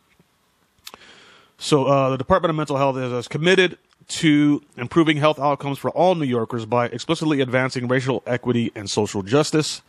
So, 1.57 1.85
uh, 1.85 2.09
the 2.09 2.17
Department 2.17 2.49
of 2.49 2.55
Mental 2.55 2.77
Health 2.77 2.97
is, 2.97 3.11
is 3.11 3.27
committed 3.27 3.77
to 4.07 4.61
improving 4.77 5.17
health 5.17 5.39
outcomes 5.39 5.77
for 5.77 5.89
all 5.91 6.15
New 6.15 6.25
Yorkers 6.25 6.65
by 6.65 6.87
explicitly 6.87 7.39
advancing 7.39 7.87
racial 7.87 8.21
equity 8.27 8.71
and 8.75 8.89
social 8.89 9.23
justice. 9.23 9.81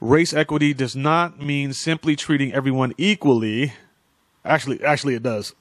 Race 0.00 0.32
equity 0.32 0.72
does 0.72 0.96
not 0.96 1.40
mean 1.40 1.72
simply 1.72 2.16
treating 2.16 2.54
everyone 2.54 2.94
equally. 2.96 3.74
Actually, 4.44 4.82
actually, 4.82 5.14
it 5.14 5.22
does. 5.22 5.54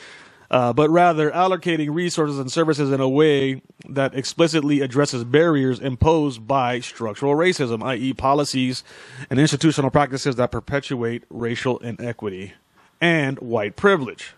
uh, 0.50 0.72
but 0.72 0.90
rather 0.90 1.30
allocating 1.30 1.92
resources 1.94 2.38
and 2.38 2.52
services 2.52 2.90
in 2.92 3.00
a 3.00 3.08
way 3.08 3.62
that 3.88 4.14
explicitly 4.14 4.80
addresses 4.80 5.24
barriers 5.24 5.80
imposed 5.80 6.46
by 6.46 6.80
structural 6.80 7.34
racism, 7.34 7.82
i.e., 7.84 8.12
policies 8.12 8.84
and 9.30 9.40
institutional 9.40 9.90
practices 9.90 10.36
that 10.36 10.50
perpetuate 10.50 11.24
racial 11.30 11.78
inequity 11.78 12.52
and 13.00 13.38
white 13.38 13.76
privilege. 13.76 14.34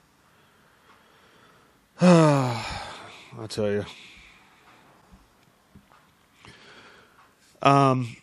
I'll 2.01 3.49
tell 3.49 3.71
you. 3.71 3.85
Um, 7.61 8.17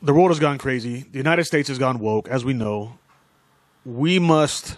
the 0.00 0.14
world 0.14 0.30
has 0.30 0.38
gone 0.38 0.56
crazy. 0.56 1.04
The 1.10 1.18
United 1.18 1.44
States 1.44 1.68
has 1.68 1.78
gone 1.78 1.98
woke, 1.98 2.28
as 2.28 2.44
we 2.44 2.54
know. 2.54 2.98
We 3.84 4.18
must 4.18 4.76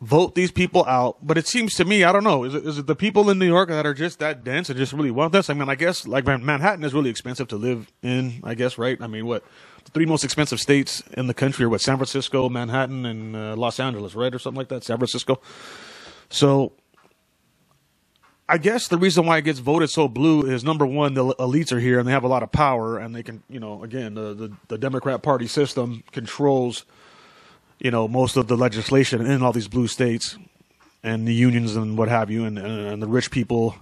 vote 0.00 0.34
these 0.34 0.50
people 0.50 0.84
out. 0.86 1.18
But 1.22 1.38
it 1.38 1.46
seems 1.46 1.74
to 1.76 1.84
me, 1.84 2.04
I 2.04 2.12
don't 2.12 2.24
know, 2.24 2.44
is 2.44 2.54
it, 2.54 2.64
is 2.64 2.78
it 2.78 2.86
the 2.86 2.94
people 2.94 3.30
in 3.30 3.38
New 3.38 3.46
York 3.46 3.68
that 3.68 3.86
are 3.86 3.94
just 3.94 4.18
that 4.20 4.44
dense 4.44 4.68
and 4.68 4.78
just 4.78 4.92
really 4.92 5.10
want 5.10 5.32
this? 5.32 5.50
I 5.50 5.54
mean, 5.54 5.68
I 5.68 5.74
guess 5.74 6.06
like 6.06 6.24
Manhattan 6.26 6.84
is 6.84 6.94
really 6.94 7.10
expensive 7.10 7.48
to 7.48 7.56
live 7.56 7.92
in, 8.02 8.40
I 8.44 8.54
guess, 8.54 8.78
right? 8.78 9.00
I 9.00 9.06
mean, 9.06 9.26
what? 9.26 9.44
The 9.84 9.90
three 9.90 10.06
most 10.06 10.24
expensive 10.24 10.60
states 10.60 11.02
in 11.16 11.26
the 11.26 11.34
country 11.34 11.64
are 11.64 11.68
what? 11.68 11.80
San 11.80 11.96
Francisco, 11.96 12.48
Manhattan, 12.48 13.06
and 13.06 13.34
uh, 13.34 13.56
Los 13.56 13.80
Angeles, 13.80 14.14
right? 14.14 14.34
Or 14.34 14.38
something 14.38 14.58
like 14.58 14.68
that. 14.68 14.84
San 14.84 14.98
Francisco. 14.98 15.40
So 16.30 16.72
I 18.48 18.58
guess 18.58 18.88
the 18.88 18.98
reason 18.98 19.26
why 19.26 19.38
it 19.38 19.42
gets 19.42 19.58
voted 19.58 19.90
so 19.90 20.08
blue 20.08 20.42
is 20.42 20.62
number 20.64 20.86
one, 20.86 21.14
the 21.14 21.24
elites 21.34 21.72
are 21.72 21.80
here 21.80 21.98
and 21.98 22.06
they 22.06 22.12
have 22.12 22.24
a 22.24 22.28
lot 22.28 22.42
of 22.42 22.52
power, 22.52 22.98
and 22.98 23.14
they 23.14 23.22
can, 23.22 23.42
you 23.48 23.60
know, 23.60 23.82
again, 23.82 24.14
the 24.14 24.34
the, 24.34 24.52
the 24.68 24.78
Democrat 24.78 25.22
Party 25.22 25.46
system 25.46 26.02
controls, 26.12 26.84
you 27.78 27.90
know, 27.90 28.08
most 28.08 28.36
of 28.36 28.48
the 28.48 28.56
legislation 28.56 29.24
in 29.24 29.42
all 29.42 29.52
these 29.52 29.68
blue 29.68 29.86
states, 29.86 30.36
and 31.02 31.28
the 31.28 31.34
unions 31.34 31.76
and 31.76 31.96
what 31.96 32.08
have 32.08 32.30
you, 32.30 32.44
and 32.44 32.58
and, 32.58 33.02
the 33.02 33.06
rich 33.06 33.30
people 33.30 33.76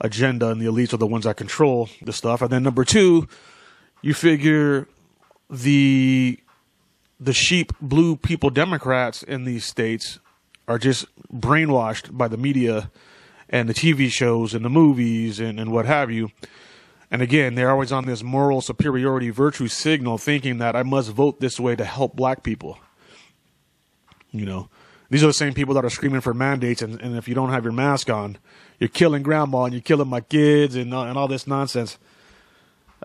agenda 0.00 0.48
and 0.48 0.60
the 0.60 0.66
elites 0.66 0.92
are 0.92 0.98
the 0.98 1.06
ones 1.06 1.24
that 1.24 1.36
control 1.36 1.88
the 2.02 2.12
stuff. 2.12 2.42
And 2.42 2.50
then 2.50 2.62
number 2.62 2.84
two, 2.84 3.28
you 4.02 4.14
figure 4.14 4.88
the 5.48 6.38
the 7.18 7.32
sheep 7.32 7.72
blue 7.80 8.16
people 8.16 8.50
Democrats 8.50 9.22
in 9.22 9.44
these 9.44 9.64
states 9.64 10.18
are 10.66 10.78
just 10.78 11.04
brainwashed 11.32 12.16
by 12.16 12.28
the 12.28 12.36
media 12.36 12.90
and 13.48 13.68
the 13.68 13.74
TV 13.74 14.10
shows 14.10 14.54
and 14.54 14.64
the 14.64 14.70
movies 14.70 15.40
and, 15.40 15.60
and 15.60 15.72
what 15.72 15.84
have 15.84 16.10
you. 16.10 16.30
And 17.10 17.20
again, 17.20 17.56
they're 17.56 17.70
always 17.70 17.90
on 17.90 18.06
this 18.06 18.22
moral 18.22 18.60
superiority 18.60 19.30
virtue 19.30 19.66
signal, 19.66 20.16
thinking 20.16 20.58
that 20.58 20.76
I 20.76 20.84
must 20.84 21.10
vote 21.10 21.40
this 21.40 21.58
way 21.58 21.74
to 21.74 21.84
help 21.84 22.14
black 22.14 22.44
people. 22.44 22.78
You 24.32 24.46
know, 24.46 24.68
these 25.08 25.22
are 25.24 25.26
the 25.26 25.32
same 25.32 25.54
people 25.54 25.74
that 25.74 25.84
are 25.84 25.90
screaming 25.90 26.20
for 26.20 26.32
mandates, 26.32 26.82
and, 26.82 27.00
and 27.00 27.16
if 27.16 27.26
you 27.28 27.34
don't 27.34 27.50
have 27.50 27.64
your 27.64 27.72
mask 27.72 28.10
on, 28.10 28.38
you're 28.78 28.88
killing 28.88 29.22
grandma 29.22 29.64
and 29.64 29.74
you're 29.74 29.82
killing 29.82 30.08
my 30.08 30.20
kids 30.20 30.76
and, 30.76 30.94
and 30.94 31.18
all 31.18 31.28
this 31.28 31.46
nonsense. 31.46 31.98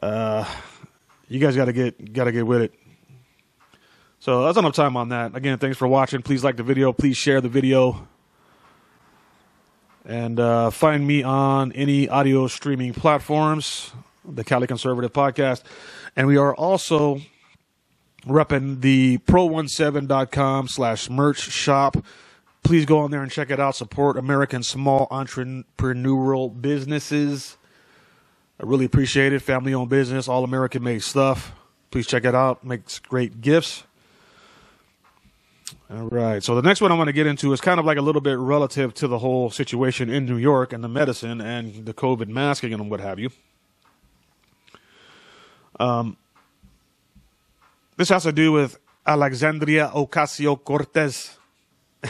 Uh, 0.01 0.45
you 1.27 1.39
guys 1.39 1.55
got 1.55 1.65
to 1.65 1.73
get 1.73 2.13
got 2.13 2.25
to 2.25 2.31
get 2.31 2.45
with 2.45 2.61
it. 2.61 2.73
So 4.19 4.43
that's 4.43 4.57
enough 4.57 4.73
time 4.73 4.97
on 4.97 5.09
that. 5.09 5.35
Again, 5.35 5.57
thanks 5.57 5.77
for 5.77 5.87
watching. 5.87 6.21
Please 6.21 6.43
like 6.43 6.57
the 6.57 6.63
video. 6.63 6.91
Please 6.93 7.17
share 7.17 7.41
the 7.41 7.49
video. 7.49 8.07
And 10.03 10.39
uh, 10.39 10.69
find 10.69 11.05
me 11.05 11.23
on 11.23 11.71
any 11.71 12.07
audio 12.09 12.47
streaming 12.47 12.93
platforms, 12.93 13.91
the 14.23 14.43
Cali 14.43 14.67
Conservative 14.67 15.11
Podcast. 15.13 15.63
And 16.15 16.27
we 16.27 16.37
are 16.37 16.55
also 16.55 17.21
repping 18.27 18.81
the 18.81 19.19
pro17.com 19.19 20.67
slash 20.67 21.09
merch 21.09 21.39
shop. 21.39 21.97
Please 22.63 22.85
go 22.85 22.99
on 22.99 23.11
there 23.11 23.21
and 23.21 23.31
check 23.31 23.51
it 23.51 23.59
out. 23.59 23.75
Support 23.75 24.17
American 24.17 24.63
small 24.63 25.07
entrepreneurial 25.09 26.61
businesses. 26.61 27.57
I 28.59 28.65
really 28.65 28.85
appreciate 28.85 29.33
it. 29.33 29.41
Family 29.41 29.73
owned 29.73 29.89
business, 29.89 30.27
all 30.27 30.43
American 30.43 30.83
made 30.83 31.03
stuff. 31.03 31.53
Please 31.91 32.07
check 32.07 32.25
it 32.25 32.33
out. 32.33 32.63
Makes 32.63 32.99
great 32.99 33.41
gifts. 33.41 33.83
All 35.91 36.07
right. 36.09 36.41
So 36.43 36.55
the 36.55 36.63
next 36.63 36.81
one 36.81 36.91
I 36.91 36.95
want 36.95 37.07
to 37.07 37.13
get 37.13 37.27
into 37.27 37.53
is 37.53 37.61
kind 37.61 37.79
of 37.79 37.85
like 37.85 37.97
a 37.97 38.01
little 38.01 38.21
bit 38.21 38.37
relative 38.39 38.93
to 38.95 39.07
the 39.07 39.19
whole 39.19 39.49
situation 39.51 40.09
in 40.09 40.25
New 40.25 40.37
York 40.37 40.73
and 40.73 40.83
the 40.83 40.87
medicine 40.87 41.41
and 41.41 41.85
the 41.85 41.93
COVID 41.93 42.27
masking 42.27 42.73
and 42.73 42.89
what 42.89 42.99
have 42.99 43.19
you. 43.19 43.29
Um, 45.79 46.17
this 47.97 48.09
has 48.09 48.23
to 48.23 48.31
do 48.31 48.51
with 48.51 48.77
Alexandria 49.05 49.91
Ocasio 49.93 50.61
Cortez. 50.61 51.37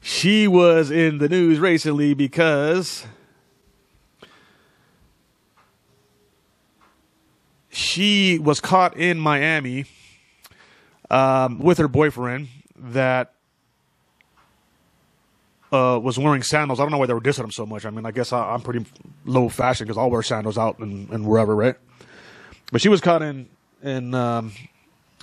she 0.00 0.48
was 0.48 0.90
in 0.90 1.18
the 1.18 1.28
news 1.28 1.60
recently 1.60 2.14
because 2.14 3.06
she 7.68 8.38
was 8.38 8.60
caught 8.60 8.96
in 8.96 9.18
Miami 9.18 9.84
um, 11.10 11.58
with 11.60 11.78
her 11.78 11.88
boyfriend 11.88 12.48
that 12.76 13.34
uh, 15.70 16.00
was 16.02 16.18
wearing 16.18 16.42
sandals. 16.42 16.80
I 16.80 16.82
don't 16.82 16.90
know 16.90 16.98
why 16.98 17.06
they 17.06 17.14
were 17.14 17.20
dissing 17.20 17.44
him 17.44 17.52
so 17.52 17.66
much. 17.66 17.84
I 17.84 17.90
mean, 17.90 18.06
I 18.06 18.10
guess 18.10 18.32
I, 18.32 18.54
am 18.54 18.62
pretty 18.62 18.84
low 19.24 19.48
fashion 19.48 19.86
because 19.86 19.98
I'll 19.98 20.10
wear 20.10 20.22
sandals 20.22 20.58
out 20.58 20.78
and, 20.78 21.08
and 21.10 21.26
wherever, 21.26 21.54
right? 21.54 21.76
But 22.72 22.80
she 22.80 22.88
was 22.88 23.00
caught 23.00 23.22
in 23.22 23.48
in 23.82 24.14
um, 24.14 24.52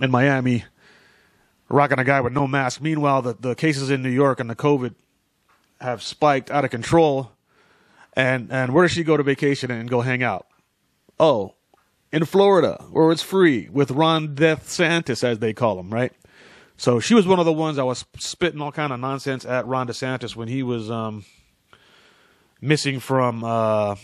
in 0.02 0.12
Miami 0.12 0.66
rocking 1.70 2.00
a 2.00 2.04
guy 2.04 2.22
with 2.22 2.34
no 2.34 2.48
mask. 2.48 2.82
Meanwhile, 2.82 3.22
the, 3.24 3.34
the 3.34 3.56
cases 3.56 3.90
in 3.90 4.02
New 4.02 4.10
York 4.10 4.40
and 4.40 4.50
the 4.50 4.56
COVID 4.56 4.94
have 5.82 6.02
spiked 6.04 6.52
out 6.52 6.66
of 6.66 6.72
control. 6.72 7.32
And 8.14 8.52
and 8.52 8.74
where 8.74 8.86
does 8.86 8.92
she 8.92 9.04
go 9.04 9.18
to 9.18 9.24
vacation 9.24 9.72
and 9.72 9.90
go 9.90 10.02
hang 10.02 10.24
out? 10.24 10.48
Oh, 11.20 11.56
in 12.12 12.24
Florida, 12.24 12.82
where 12.92 13.12
it's 13.12 13.22
free 13.22 13.68
with 13.70 13.92
Ron 13.92 14.36
DeSantis, 14.36 15.24
as 15.24 15.40
they 15.40 15.54
call 15.54 15.80
him, 15.80 15.94
right? 15.94 16.14
So 16.78 17.00
she 17.00 17.14
was 17.14 17.28
one 17.28 17.40
of 17.40 17.46
the 17.46 17.54
ones 17.54 17.78
I 17.78 17.84
was 17.84 18.06
spitting 18.18 18.62
all 18.62 18.72
kind 18.72 18.94
of 18.94 19.00
nonsense 19.00 19.46
at 19.46 19.66
Ron 19.66 19.88
DeSantis 19.88 20.36
when 20.36 20.48
he 20.48 20.64
was 20.64 20.90
um, 20.92 21.26
missing 22.62 23.00
from, 23.00 23.44
uh, 23.44 23.96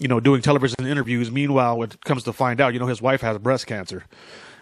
you 0.00 0.08
know, 0.08 0.18
doing 0.18 0.40
television 0.40 0.86
interviews. 0.86 1.30
Meanwhile, 1.30 1.82
it 1.82 2.02
comes 2.04 2.24
to 2.24 2.32
find 2.32 2.60
out, 2.60 2.72
you 2.72 2.80
know, 2.80 2.86
his 2.86 3.02
wife 3.02 3.20
has 3.20 3.38
breast 3.38 3.66
cancer. 3.66 4.04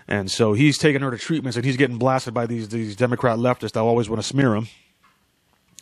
And 0.08 0.30
so 0.30 0.52
he's 0.52 0.78
taking 0.78 1.00
her 1.00 1.10
to 1.10 1.16
treatments 1.16 1.56
and 1.56 1.64
he's 1.64 1.76
getting 1.76 1.96
blasted 1.96 2.34
by 2.34 2.46
these, 2.46 2.68
these 2.68 2.96
Democrat 2.96 3.38
leftists 3.38 3.72
that 3.72 3.80
always 3.80 4.08
want 4.08 4.20
to 4.20 4.26
smear 4.26 4.54
him. 4.54 4.68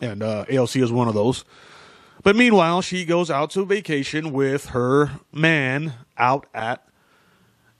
And 0.02 0.22
uh, 0.22 0.44
AOC 0.44 0.82
is 0.82 0.92
one 0.92 1.08
of 1.08 1.14
those. 1.14 1.44
But 2.22 2.36
meanwhile, 2.36 2.82
she 2.82 3.04
goes 3.04 3.30
out 3.30 3.50
to 3.52 3.64
vacation 3.64 4.30
with 4.32 4.66
her 4.66 5.12
man 5.32 5.94
out 6.18 6.46
at 6.52 6.86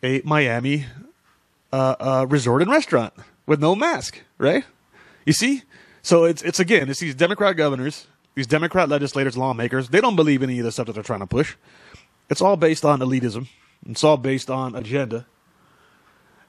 a 0.03 0.23
Miami 0.25 0.87
uh, 1.73 1.97
uh, 2.01 2.27
resort 2.29 2.63
and 2.63 2.71
restaurant 2.71 3.13
with 3.45 3.61
no 3.61 3.75
mask, 3.75 4.23
right? 4.39 4.65
You 5.27 5.35
see? 5.35 5.63
So 6.03 6.25
it's 6.25 6.43
it's 6.43 6.61
again, 6.61 6.89
it's 6.89 7.01
these 7.01 7.17
Democrat 7.17 7.57
governors, 7.57 8.07
these 8.37 8.47
Democrat 8.47 8.89
legislators, 8.89 9.37
lawmakers. 9.37 9.89
They 9.89 10.01
don't 10.01 10.15
believe 10.15 10.43
any 10.43 10.59
of 10.59 10.65
the 10.65 10.71
stuff 10.71 10.87
that 10.87 10.93
they're 10.93 11.03
trying 11.03 11.21
to 11.21 11.27
push. 11.27 11.57
It's 12.29 12.43
all 12.43 12.57
based 12.57 12.85
on 12.85 13.01
elitism. 13.01 13.49
It's 13.89 14.05
all 14.05 14.19
based 14.19 14.51
on 14.51 14.77
agenda. 14.77 15.27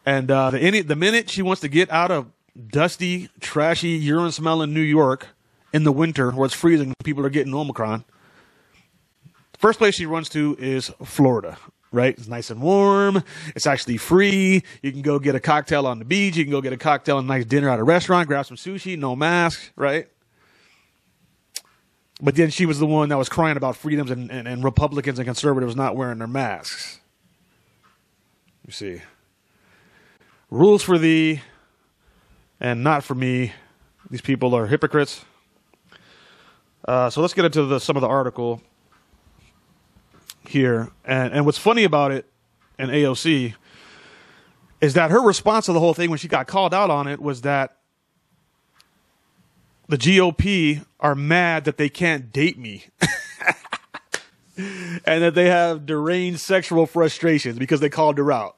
And 0.05 0.29
uh, 0.29 0.51
the 0.51 0.59
any, 0.59 0.81
the 0.81 0.95
minute 0.95 1.29
she 1.29 1.41
wants 1.41 1.61
to 1.61 1.69
get 1.69 1.89
out 1.89 2.11
of 2.11 2.27
dusty, 2.69 3.29
trashy, 3.39 3.89
urine 3.89 4.31
smelling 4.31 4.73
New 4.73 4.81
York 4.81 5.27
in 5.73 5.85
the 5.85 5.91
winter 5.91 6.31
where 6.31 6.45
it's 6.45 6.53
freezing, 6.53 6.93
people 7.03 7.25
are 7.25 7.29
getting 7.29 7.53
Omicron. 7.53 8.03
The 9.53 9.59
First 9.59 9.79
place 9.79 9.95
she 9.95 10.05
runs 10.05 10.27
to 10.29 10.57
is 10.59 10.91
Florida, 11.05 11.57
right? 11.91 12.17
It's 12.17 12.27
nice 12.27 12.49
and 12.49 12.61
warm. 12.61 13.23
It's 13.55 13.65
actually 13.65 13.97
free. 13.97 14.63
You 14.81 14.91
can 14.91 15.01
go 15.01 15.19
get 15.19 15.35
a 15.35 15.39
cocktail 15.39 15.87
on 15.87 15.99
the 15.99 16.05
beach. 16.05 16.35
You 16.35 16.43
can 16.43 16.51
go 16.51 16.61
get 16.61 16.73
a 16.73 16.77
cocktail 16.77 17.17
and 17.17 17.29
a 17.29 17.33
nice 17.33 17.45
dinner 17.45 17.69
at 17.69 17.79
a 17.79 17.83
restaurant, 17.83 18.27
grab 18.27 18.45
some 18.45 18.57
sushi, 18.57 18.97
no 18.97 19.15
mask, 19.15 19.71
right? 19.77 20.07
But 22.21 22.35
then 22.35 22.49
she 22.49 22.65
was 22.65 22.79
the 22.79 22.87
one 22.87 23.09
that 23.09 23.17
was 23.17 23.29
crying 23.29 23.57
about 23.57 23.75
freedoms 23.75 24.09
and, 24.09 24.31
and, 24.31 24.47
and 24.47 24.63
Republicans 24.63 25.19
and 25.19 25.25
conservatives 25.25 25.75
not 25.75 25.95
wearing 25.95 26.17
their 26.17 26.27
masks. 26.27 26.99
You 28.65 28.73
see. 28.73 29.01
Rules 30.49 30.81
for 30.81 30.97
thee 30.97 31.41
and 32.59 32.83
not 32.83 33.03
for 33.03 33.13
me. 33.13 33.53
These 34.09 34.21
people 34.21 34.55
are 34.55 34.65
hypocrites. 34.65 35.25
Uh, 36.87 37.09
so 37.09 37.21
let's 37.21 37.33
get 37.33 37.45
into 37.45 37.65
the, 37.65 37.79
some 37.79 37.97
of 37.97 38.01
the 38.01 38.07
article 38.07 38.61
here. 40.47 40.89
And, 41.05 41.33
and 41.33 41.45
what's 41.45 41.57
funny 41.57 41.83
about 41.83 42.11
it 42.11 42.25
and 42.79 42.89
AOC 42.89 43.53
is 44.79 44.93
that 44.93 45.11
her 45.11 45.21
response 45.21 45.65
to 45.65 45.73
the 45.73 45.79
whole 45.79 45.93
thing 45.93 46.09
when 46.09 46.19
she 46.19 46.27
got 46.27 46.47
called 46.47 46.73
out 46.73 46.89
on 46.89 47.07
it 47.07 47.21
was 47.21 47.41
that 47.41 47.76
the 49.87 49.97
GOP 49.97 50.85
are 50.99 51.15
mad 51.15 51.65
that 51.65 51.77
they 51.77 51.89
can't 51.89 52.31
date 52.31 52.57
me. 52.57 52.85
and 54.57 55.23
that 55.23 55.35
they 55.35 55.45
have 55.45 55.85
deranged 55.85 56.39
sexual 56.39 56.85
frustrations 56.85 57.59
because 57.59 57.79
they 57.79 57.89
called 57.89 58.17
her 58.17 58.31
out. 58.31 58.57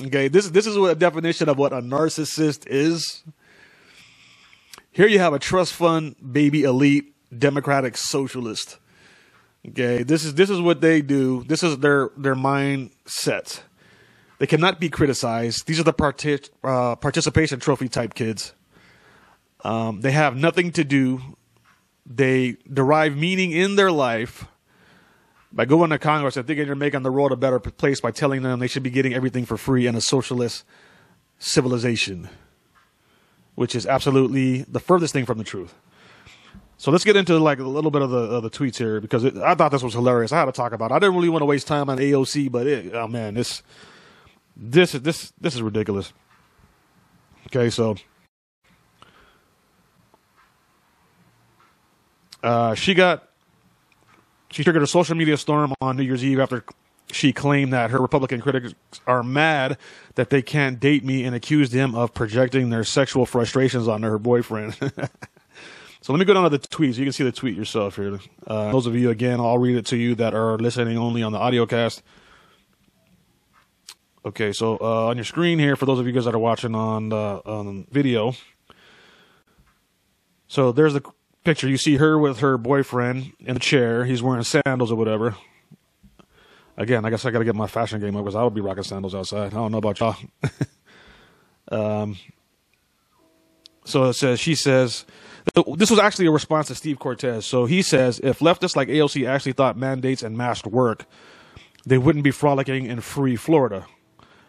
Okay, 0.00 0.28
this 0.28 0.48
this 0.50 0.66
is 0.66 0.76
what 0.76 0.90
a 0.90 0.94
definition 0.94 1.48
of 1.48 1.56
what 1.56 1.72
a 1.72 1.80
narcissist 1.80 2.66
is. 2.66 3.22
Here 4.90 5.06
you 5.06 5.20
have 5.20 5.32
a 5.32 5.38
trust 5.38 5.72
fund 5.72 6.16
baby 6.32 6.64
elite 6.64 7.14
democratic 7.36 7.96
socialist. 7.96 8.78
Okay, 9.68 10.02
this 10.02 10.24
is 10.24 10.34
this 10.34 10.50
is 10.50 10.60
what 10.60 10.80
they 10.80 11.00
do. 11.00 11.44
This 11.44 11.62
is 11.62 11.78
their 11.78 12.10
their 12.16 12.34
mindset. 12.34 13.60
They 14.38 14.46
cannot 14.46 14.80
be 14.80 14.90
criticized. 14.90 15.66
These 15.66 15.78
are 15.78 15.84
the 15.84 15.94
partic- 15.94 16.50
uh, 16.64 16.96
participation 16.96 17.60
trophy 17.60 17.88
type 17.88 18.14
kids. 18.14 18.52
Um, 19.64 20.00
they 20.00 20.12
have 20.12 20.36
nothing 20.36 20.70
to 20.72 20.84
do. 20.84 21.20
They 22.06 22.56
derive 22.70 23.16
meaning 23.16 23.50
in 23.50 23.76
their 23.76 23.90
life 23.90 24.44
by 25.52 25.64
going 25.64 25.90
to 25.90 25.98
Congress 25.98 26.36
and 26.36 26.46
thinking 26.46 26.66
you're 26.66 26.76
making 26.76 27.02
the 27.02 27.10
world 27.10 27.32
a 27.32 27.36
better 27.36 27.58
place 27.58 28.00
by 28.00 28.10
telling 28.10 28.42
them 28.42 28.58
they 28.58 28.66
should 28.66 28.82
be 28.82 28.90
getting 28.90 29.14
everything 29.14 29.46
for 29.46 29.56
free 29.56 29.86
in 29.86 29.94
a 29.94 30.00
socialist 30.00 30.64
civilization 31.38 32.28
which 33.54 33.74
is 33.74 33.86
absolutely 33.86 34.62
the 34.62 34.80
furthest 34.80 35.12
thing 35.12 35.26
from 35.26 35.38
the 35.38 35.44
truth. 35.44 35.74
So 36.76 36.90
let's 36.90 37.04
get 37.04 37.16
into 37.16 37.38
like 37.38 37.60
a 37.60 37.64
little 37.64 37.90
bit 37.90 38.02
of 38.02 38.10
the 38.10 38.18
of 38.18 38.42
the 38.42 38.50
tweets 38.50 38.76
here 38.76 39.00
because 39.00 39.24
it, 39.24 39.36
I 39.36 39.54
thought 39.54 39.70
this 39.70 39.82
was 39.82 39.94
hilarious. 39.94 40.32
I 40.32 40.38
had 40.38 40.46
to 40.46 40.52
talk 40.52 40.72
about. 40.72 40.90
It. 40.90 40.94
I 40.94 40.98
didn't 40.98 41.14
really 41.14 41.28
want 41.28 41.42
to 41.42 41.46
waste 41.46 41.66
time 41.66 41.88
on 41.88 41.98
AOC, 41.98 42.50
but 42.50 42.66
it, 42.66 42.94
oh 42.94 43.06
man, 43.06 43.34
this 43.34 43.62
this 44.56 44.94
is 44.94 45.02
this 45.02 45.32
this 45.40 45.54
is 45.54 45.62
ridiculous. 45.62 46.12
Okay, 47.46 47.70
so 47.70 47.94
uh, 52.44 52.74
she 52.74 52.94
got 52.94 53.28
she 54.50 54.62
triggered 54.62 54.82
a 54.82 54.86
social 54.86 55.16
media 55.16 55.36
storm 55.36 55.72
on 55.80 55.96
New 55.96 56.04
Year's 56.04 56.22
Eve 56.22 56.38
after 56.38 56.62
she 57.10 57.32
claimed 57.32 57.72
that 57.72 57.90
her 57.90 57.98
Republican 57.98 58.40
critics 58.40 58.74
are 59.06 59.22
mad 59.22 59.78
that 60.14 60.30
they 60.30 60.42
can't 60.42 60.78
date 60.78 61.04
me 61.04 61.24
and 61.24 61.34
accused 61.34 61.72
him 61.72 61.94
of 61.94 62.14
projecting 62.14 62.70
their 62.70 62.84
sexual 62.84 63.26
frustrations 63.26 63.88
onto 63.88 64.08
her 64.08 64.18
boyfriend. 64.18 64.74
so 66.00 66.12
let 66.12 66.18
me 66.18 66.24
go 66.24 66.34
down 66.34 66.44
to 66.44 66.50
the 66.50 66.58
tweets. 66.58 66.96
You 66.96 67.04
can 67.04 67.12
see 67.12 67.24
the 67.24 67.32
tweet 67.32 67.56
yourself 67.56 67.96
here. 67.96 68.20
Uh, 68.46 68.70
those 68.70 68.86
of 68.86 68.94
you, 68.94 69.10
again, 69.10 69.40
I'll 69.40 69.58
read 69.58 69.76
it 69.76 69.86
to 69.86 69.96
you 69.96 70.14
that 70.16 70.34
are 70.34 70.58
listening 70.58 70.98
only 70.98 71.22
on 71.22 71.32
the 71.32 71.38
audio 71.38 71.66
cast. 71.66 72.02
Okay, 74.26 74.52
so 74.52 74.78
uh, 74.80 75.06
on 75.08 75.16
your 75.16 75.24
screen 75.24 75.58
here, 75.58 75.76
for 75.76 75.86
those 75.86 75.98
of 75.98 76.06
you 76.06 76.12
guys 76.12 76.24
that 76.26 76.34
are 76.34 76.38
watching 76.38 76.74
on 76.74 77.08
the 77.08 77.42
on 77.44 77.86
video, 77.90 78.34
so 80.46 80.72
there's 80.72 80.94
the 80.94 81.02
picture. 81.44 81.68
You 81.68 81.76
see 81.76 81.96
her 81.96 82.18
with 82.18 82.38
her 82.40 82.58
boyfriend 82.58 83.32
in 83.40 83.54
the 83.54 83.60
chair. 83.60 84.04
He's 84.04 84.22
wearing 84.22 84.42
sandals 84.42 84.90
or 84.90 84.96
whatever 84.96 85.36
again, 86.76 87.04
I 87.04 87.10
guess 87.10 87.24
I 87.24 87.30
got 87.30 87.40
to 87.40 87.44
get 87.44 87.54
my 87.54 87.66
fashion 87.66 88.00
game 88.00 88.16
up 88.16 88.24
because 88.24 88.34
I 88.34 88.42
would 88.42 88.54
be 88.54 88.60
rocking 88.60 88.84
sandals 88.84 89.14
outside. 89.14 89.52
I 89.52 89.56
don't 89.56 89.72
know 89.72 89.78
about 89.78 90.00
y'all. 90.00 90.16
um, 91.70 92.16
so 93.84 94.04
it 94.04 94.14
says, 94.14 94.40
she 94.40 94.54
says, 94.54 95.04
this 95.76 95.90
was 95.90 95.98
actually 95.98 96.26
a 96.26 96.30
response 96.30 96.68
to 96.68 96.74
Steve 96.74 96.98
Cortes. 96.98 97.44
So 97.44 97.66
he 97.66 97.82
says, 97.82 98.20
if 98.22 98.38
leftists 98.38 98.76
like 98.76 98.88
AOC 98.88 99.28
actually 99.28 99.52
thought 99.52 99.76
mandates 99.76 100.22
and 100.22 100.36
masks 100.36 100.66
work, 100.66 101.04
they 101.86 101.98
wouldn't 101.98 102.24
be 102.24 102.30
frolicking 102.30 102.86
in 102.86 103.00
free 103.00 103.36
Florida. 103.36 103.86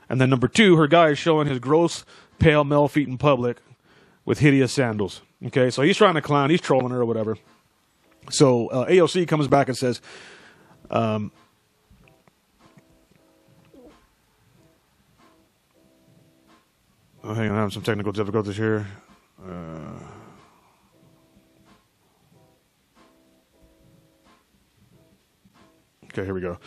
And 0.08 0.22
then 0.22 0.30
number 0.30 0.48
two, 0.48 0.78
her 0.78 0.88
guy 0.88 1.10
is 1.10 1.20
showing 1.20 1.48
his 1.48 1.60
gross, 1.60 2.06
pale 2.40 2.64
male 2.64 2.88
feet 2.88 3.08
in 3.08 3.18
public 3.18 3.58
with 4.24 4.40
hideous 4.40 4.72
sandals. 4.72 5.22
Okay, 5.46 5.70
so 5.70 5.82
he's 5.84 5.98
trying 5.98 6.16
to 6.16 6.22
clown, 6.22 6.50
he's 6.50 6.62
trolling 6.62 6.92
her 6.92 7.02
or 7.02 7.06
whatever. 7.06 7.38
So 8.30 8.68
uh, 8.70 8.88
AOC 8.88 9.28
comes 9.28 9.48
back 9.48 9.68
and 9.68 9.78
says, 9.78 10.02
um, 10.90 11.32
Oh, 17.28 17.34
hang 17.34 17.46
on, 17.46 17.52
I'm 17.54 17.58
having 17.58 17.72
some 17.72 17.82
technical 17.82 18.12
difficulties 18.12 18.56
here. 18.56 18.86
Uh, 19.44 20.00
okay, 26.06 26.24
here 26.24 26.36
we 26.36 26.42
go. 26.42 26.60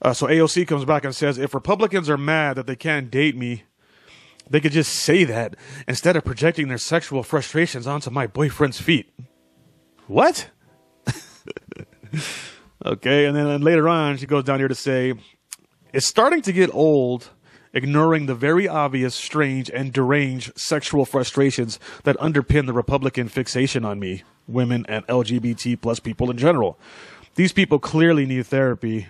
Uh, 0.00 0.12
so 0.12 0.26
AOC 0.26 0.66
comes 0.66 0.84
back 0.84 1.04
and 1.04 1.14
says, 1.14 1.38
if 1.38 1.54
Republicans 1.54 2.10
are 2.10 2.18
mad 2.18 2.56
that 2.56 2.66
they 2.66 2.74
can't 2.74 3.12
date 3.12 3.36
me, 3.36 3.62
they 4.52 4.60
could 4.60 4.72
just 4.72 4.92
say 4.92 5.24
that 5.24 5.56
instead 5.88 6.14
of 6.14 6.24
projecting 6.24 6.68
their 6.68 6.78
sexual 6.78 7.22
frustrations 7.22 7.86
onto 7.86 8.10
my 8.10 8.26
boyfriend's 8.26 8.78
feet. 8.78 9.10
What? 10.06 10.50
okay, 12.84 13.24
and 13.24 13.34
then 13.34 13.62
later 13.62 13.88
on, 13.88 14.18
she 14.18 14.26
goes 14.26 14.44
down 14.44 14.58
here 14.58 14.68
to 14.68 14.74
say, 14.74 15.14
it's 15.94 16.06
starting 16.06 16.42
to 16.42 16.52
get 16.52 16.72
old 16.74 17.30
ignoring 17.72 18.26
the 18.26 18.34
very 18.34 18.68
obvious, 18.68 19.14
strange, 19.14 19.70
and 19.70 19.90
deranged 19.90 20.52
sexual 20.54 21.06
frustrations 21.06 21.80
that 22.04 22.18
underpin 22.18 22.66
the 22.66 22.74
Republican 22.74 23.28
fixation 23.28 23.86
on 23.86 23.98
me, 23.98 24.22
women, 24.46 24.84
and 24.86 25.06
LGBT 25.06 25.80
plus 25.80 25.98
people 25.98 26.30
in 26.30 26.36
general. 26.36 26.78
These 27.36 27.52
people 27.52 27.78
clearly 27.78 28.26
need 28.26 28.46
therapy, 28.46 29.06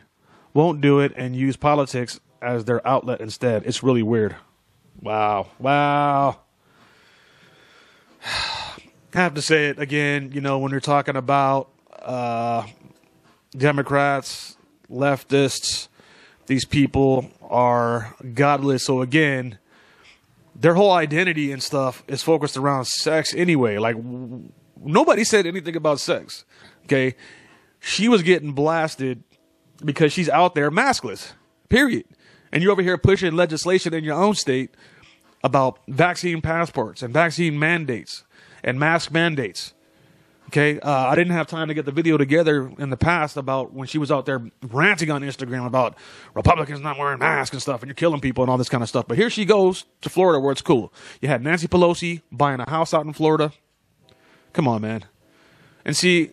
won't 0.55 0.81
do 0.81 1.01
it, 1.01 1.13
and 1.17 1.35
use 1.35 1.57
politics 1.57 2.21
as 2.41 2.65
their 2.65 2.87
outlet 2.87 3.21
instead. 3.21 3.67
It's 3.67 3.83
really 3.83 4.05
weird. 4.05 4.37
Wow. 5.01 5.49
Wow. 5.59 6.41
I 9.15 9.19
have 9.21 9.35
to 9.35 9.43
say 9.43 9.67
it 9.67 9.79
again, 9.79 10.33
you 10.33 10.41
know, 10.41 10.59
when 10.59 10.71
you're 10.71 10.81
talking 10.81 11.17
about 11.17 11.69
uh, 12.01 12.67
Democrats, 13.57 14.57
leftists, 14.91 15.89
these 16.47 16.65
people 16.65 17.31
are 17.43 18.15
godless. 18.35 18.85
So 18.85 19.03
again, 19.03 19.59
their 20.55 20.75
whole 20.75 20.93
identity 20.93 21.53
and 21.53 21.63
stuff 21.63 22.03
is 22.09 22.23
focused 22.23 22.57
around 22.57 22.87
sex 22.87 23.35
anyway. 23.35 23.79
Like 23.79 23.97
w- 23.97 24.51
nobody 24.83 25.25
said 25.25 25.47
anything 25.47 25.77
about 25.77 26.01
sex. 26.01 26.45
Okay. 26.85 27.15
She 27.81 28.09
was 28.09 28.23
getting 28.23 28.53
blasted 28.53 29.23
because 29.85 30.13
she's 30.13 30.29
out 30.29 30.55
there 30.55 30.71
maskless. 30.71 31.33
Period. 31.69 32.05
And 32.53 32.63
you're 32.63 32.73
over 32.73 32.83
here 32.83 32.99
pushing 32.99 33.35
legislation 33.35 33.95
in 33.95 34.05
your 34.05 34.17
own 34.17 34.35
state 34.35 34.71
about 35.43 35.79
vaccine 35.89 36.41
passports 36.41 37.03
and 37.03 37.13
vaccine 37.13 37.59
mandates 37.59 38.25
and 38.63 38.79
mask 38.79 39.11
mandates. 39.11 39.73
Okay, 40.49 40.79
uh, 40.81 41.07
I 41.09 41.15
didn't 41.15 41.33
have 41.33 41.47
time 41.47 41.69
to 41.69 41.75
get 41.75 41.87
the 41.87 41.93
video 41.93 42.19
together 42.19 42.71
in 42.79 42.91
the 42.91 42.97
past 42.97 43.39
about 43.39 43.73
when 43.73 43.89
she 43.89 43.97
was 43.97 44.13
out 44.13 44.27
there 44.27 44.43
ranting 44.69 45.11
on 45.11 45.23
Instagram 45.23 45.67
about 45.67 45.97
Republicans 46.35 46.81
not 46.81 46.99
wearing 46.99 47.21
masks 47.21 47.55
and 47.55 47.63
stuff, 47.63 47.81
and 47.81 47.89
you're 47.89 47.95
killing 47.95 48.21
people 48.21 48.45
and 48.45 48.51
all 48.51 48.59
this 48.59 48.69
kind 48.69 48.83
of 48.83 48.89
stuff. 48.89 49.09
But 49.09 49.17
here 49.17 49.31
she 49.31 49.47
goes 49.47 49.87
to 50.03 50.11
Florida 50.11 50.39
where 50.39 50.53
it's 50.53 50.61
cool. 50.61 50.93
You 51.23 51.29
had 51.29 51.43
Nancy 51.43 51.69
Pelosi 51.69 52.21
buying 52.31 52.61
a 52.61 52.69
house 52.69 52.93
out 52.93 53.07
in 53.07 53.15
Florida. 53.15 53.53
Come 54.53 54.69
on, 54.69 54.83
man. 54.83 55.07
And 55.87 55.97
see, 55.97 56.33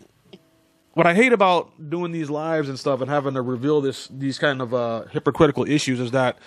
what 0.94 1.08
I 1.08 1.14
hate 1.14 1.34
about 1.34 1.90
doing 1.90 2.12
these 2.12 2.30
lives 2.30 2.70
and 2.70 2.78
stuff 2.78 3.02
and 3.02 3.10
having 3.10 3.36
to 3.36 3.42
reveal 3.42 3.82
this 3.82 4.08
these 4.08 4.38
kind 4.38 4.62
of 4.62 4.74
uh, 4.74 5.06
hypocritical 5.12 5.70
issues 5.70 6.00
is 6.00 6.12
that 6.12 6.38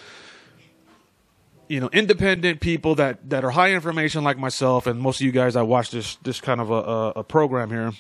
you 1.68 1.81
know, 1.81 1.88
independent 1.90 2.61
people 2.61 2.94
that, 2.96 3.31
that 3.31 3.44
are 3.44 3.50
high 3.50 3.72
information 3.72 4.22
like 4.22 4.37
myself 4.37 4.87
and 4.87 5.00
most 5.00 5.20
of 5.20 5.24
you 5.24 5.33
guys 5.33 5.55
that 5.55 5.64
watch 5.64 5.90
this 5.90 6.16
this 6.16 6.38
kind 6.38 6.61
of 6.61 6.70
a, 6.70 7.20
a 7.20 7.24
program 7.24 7.70
here, 7.70 7.92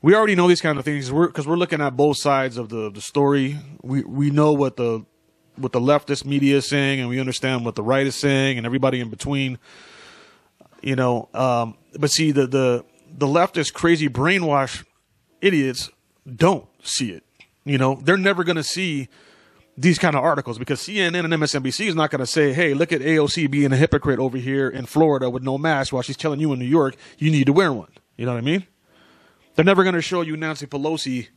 we 0.00 0.14
already 0.14 0.36
know 0.36 0.46
these 0.46 0.60
kind 0.60 0.78
of 0.78 0.84
things 0.84 1.10
because 1.10 1.46
we're, 1.46 1.54
we're, 1.54 1.58
looking 1.58 1.80
at 1.80 1.96
both 1.96 2.16
sides 2.16 2.56
of 2.56 2.68
the, 2.68 2.88
the 2.88 3.00
story. 3.00 3.58
We 3.82 4.02
we 4.04 4.30
know 4.30 4.52
what 4.52 4.76
the 4.76 5.04
what 5.56 5.72
the 5.72 5.80
leftist 5.80 6.24
media 6.24 6.58
is 6.58 6.68
saying, 6.68 7.00
and 7.00 7.08
we 7.08 7.18
understand 7.18 7.64
what 7.64 7.74
the 7.74 7.82
right 7.82 8.06
is 8.06 8.14
saying, 8.14 8.58
and 8.58 8.64
everybody 8.66 9.00
in 9.00 9.10
between. 9.10 9.58
You 10.82 10.94
know, 10.94 11.30
um, 11.34 11.76
but 11.98 12.12
see 12.12 12.30
the 12.30 12.46
the 12.46 12.84
the 13.16 13.26
leftist 13.26 13.72
crazy 13.72 14.08
brainwash 14.08 14.84
idiots 15.40 15.90
don't 16.34 16.66
see 16.82 17.10
it. 17.10 17.24
You 17.64 17.78
know, 17.78 18.00
they're 18.02 18.16
never 18.16 18.44
going 18.44 18.56
to 18.56 18.62
see 18.62 19.08
these 19.76 19.98
kind 19.98 20.14
of 20.14 20.22
articles 20.22 20.58
because 20.58 20.80
CNN 20.80 21.24
and 21.24 21.32
MSNBC 21.32 21.86
is 21.86 21.94
not 21.94 22.10
going 22.10 22.20
to 22.20 22.26
say, 22.26 22.52
"Hey, 22.52 22.74
look 22.74 22.92
at 22.92 23.00
AOC 23.00 23.50
being 23.50 23.72
a 23.72 23.76
hypocrite 23.76 24.18
over 24.18 24.36
here 24.36 24.68
in 24.68 24.86
Florida 24.86 25.30
with 25.30 25.42
no 25.42 25.58
mask 25.58 25.92
while 25.92 26.02
she's 26.02 26.16
telling 26.16 26.40
you 26.40 26.52
in 26.52 26.58
New 26.58 26.64
York 26.64 26.96
you 27.18 27.30
need 27.30 27.46
to 27.46 27.52
wear 27.52 27.72
one." 27.72 27.90
You 28.16 28.26
know 28.26 28.32
what 28.32 28.38
I 28.38 28.42
mean? 28.42 28.66
They're 29.54 29.64
never 29.64 29.82
going 29.82 29.94
to 29.94 30.02
show 30.02 30.20
you 30.20 30.36
Nancy 30.36 30.66
Pelosi, 30.66 31.28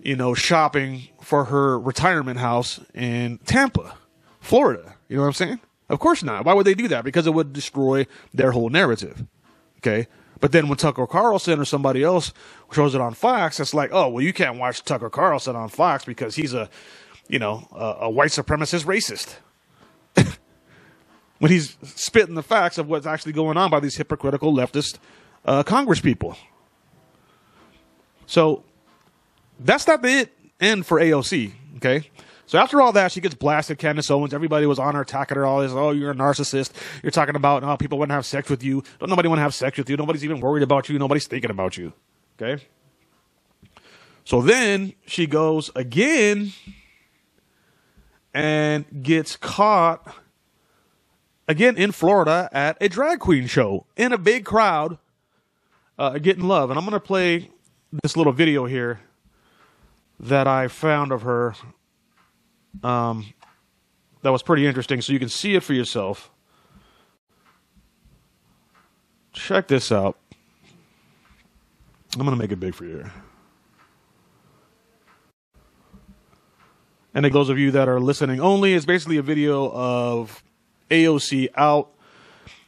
you 0.00 0.16
know, 0.16 0.34
shopping 0.34 1.08
for 1.20 1.46
her 1.46 1.78
retirement 1.78 2.38
house 2.38 2.80
in 2.94 3.38
Tampa, 3.38 3.94
Florida. 4.40 4.94
You 5.08 5.16
know 5.16 5.22
what 5.22 5.28
I'm 5.28 5.34
saying? 5.34 5.60
Of 5.88 6.00
course 6.00 6.22
not. 6.22 6.44
Why 6.44 6.54
would 6.54 6.66
they 6.66 6.74
do 6.74 6.88
that? 6.88 7.04
Because 7.04 7.26
it 7.26 7.34
would 7.34 7.52
destroy 7.52 8.06
their 8.32 8.52
whole 8.52 8.68
narrative. 8.68 9.24
Okay? 9.78 10.06
But 10.40 10.52
then 10.52 10.68
when 10.68 10.78
Tucker 10.78 11.06
Carlson 11.06 11.58
or 11.58 11.64
somebody 11.64 12.02
else 12.02 12.32
shows 12.72 12.94
it 12.94 13.00
on 13.00 13.14
Fox, 13.14 13.58
it's 13.58 13.74
like, 13.74 13.90
oh, 13.92 14.08
well, 14.08 14.22
you 14.22 14.32
can't 14.32 14.58
watch 14.58 14.84
Tucker 14.84 15.10
Carlson 15.10 15.56
on 15.56 15.68
Fox 15.68 16.04
because 16.04 16.36
he's 16.36 16.54
a 16.54 16.68
you 17.28 17.38
know, 17.38 17.68
a, 17.72 18.04
a 18.06 18.10
white 18.10 18.30
supremacist 18.30 18.84
racist. 18.84 19.36
when 21.38 21.52
he's 21.52 21.76
spitting 21.82 22.34
the 22.34 22.42
facts 22.42 22.78
of 22.78 22.88
what's 22.88 23.06
actually 23.06 23.32
going 23.32 23.56
on 23.56 23.70
by 23.70 23.78
these 23.78 23.96
hypocritical 23.96 24.52
leftist 24.52 24.98
uh, 25.44 25.62
Congress 25.62 26.00
people. 26.00 26.36
So 28.26 28.64
that's 29.60 29.86
not 29.86 30.02
the 30.02 30.28
end 30.60 30.86
for 30.86 30.98
AOC. 30.98 31.52
Okay. 31.76 32.10
So 32.48 32.58
after 32.58 32.80
all 32.80 32.92
that, 32.92 33.12
she 33.12 33.20
gets 33.20 33.34
blasted. 33.34 33.76
Candace 33.76 34.10
Owens, 34.10 34.32
everybody 34.32 34.64
was 34.64 34.78
on 34.78 34.94
her, 34.94 35.02
attacking 35.02 35.36
her. 35.36 35.44
All 35.44 35.60
this, 35.60 35.70
oh, 35.72 35.90
you're 35.90 36.12
a 36.12 36.14
narcissist. 36.14 36.72
You're 37.02 37.10
talking 37.10 37.36
about, 37.36 37.62
oh, 37.62 37.76
people 37.76 37.98
wouldn't 37.98 38.14
have 38.14 38.24
sex 38.24 38.48
with 38.48 38.62
you. 38.62 38.82
Don't 38.98 39.10
nobody 39.10 39.28
want 39.28 39.38
to 39.38 39.42
have 39.42 39.52
sex 39.52 39.76
with 39.76 39.90
you. 39.90 39.98
Nobody's 39.98 40.24
even 40.24 40.40
worried 40.40 40.62
about 40.62 40.88
you. 40.88 40.98
Nobody's 40.98 41.26
thinking 41.26 41.50
about 41.50 41.76
you. 41.76 41.92
Okay. 42.40 42.64
So 44.24 44.40
then 44.40 44.94
she 45.04 45.26
goes 45.26 45.70
again 45.76 46.52
and 48.32 48.86
gets 49.02 49.36
caught 49.36 50.16
again 51.46 51.76
in 51.76 51.92
Florida 51.92 52.48
at 52.50 52.78
a 52.80 52.88
drag 52.88 53.18
queen 53.18 53.46
show 53.46 53.84
in 53.94 54.10
a 54.10 54.18
big 54.18 54.46
crowd, 54.46 54.96
uh, 55.98 56.16
getting 56.16 56.44
love. 56.44 56.70
And 56.70 56.78
I'm 56.78 56.86
going 56.86 56.94
to 56.94 57.00
play 57.00 57.50
this 58.02 58.16
little 58.16 58.32
video 58.32 58.64
here 58.64 59.00
that 60.18 60.46
I 60.46 60.68
found 60.68 61.12
of 61.12 61.20
her. 61.22 61.54
Um, 62.82 63.26
that 64.22 64.30
was 64.30 64.42
pretty 64.42 64.66
interesting, 64.66 65.00
so 65.00 65.12
you 65.12 65.18
can 65.18 65.28
see 65.28 65.54
it 65.54 65.62
for 65.62 65.74
yourself. 65.74 66.30
Check 69.32 69.68
this 69.68 69.92
out. 69.92 70.18
I'm 72.14 72.20
going 72.20 72.30
to 72.30 72.36
make 72.36 72.50
it 72.50 72.58
big 72.58 72.74
for 72.74 72.84
you. 72.84 73.08
And 77.14 77.24
those 77.24 77.48
of 77.48 77.58
you 77.58 77.70
that 77.72 77.88
are 77.88 78.00
listening 78.00 78.40
only, 78.40 78.74
it's 78.74 78.86
basically 78.86 79.16
a 79.16 79.22
video 79.22 79.70
of 79.72 80.42
AOC 80.90 81.48
out 81.56 81.90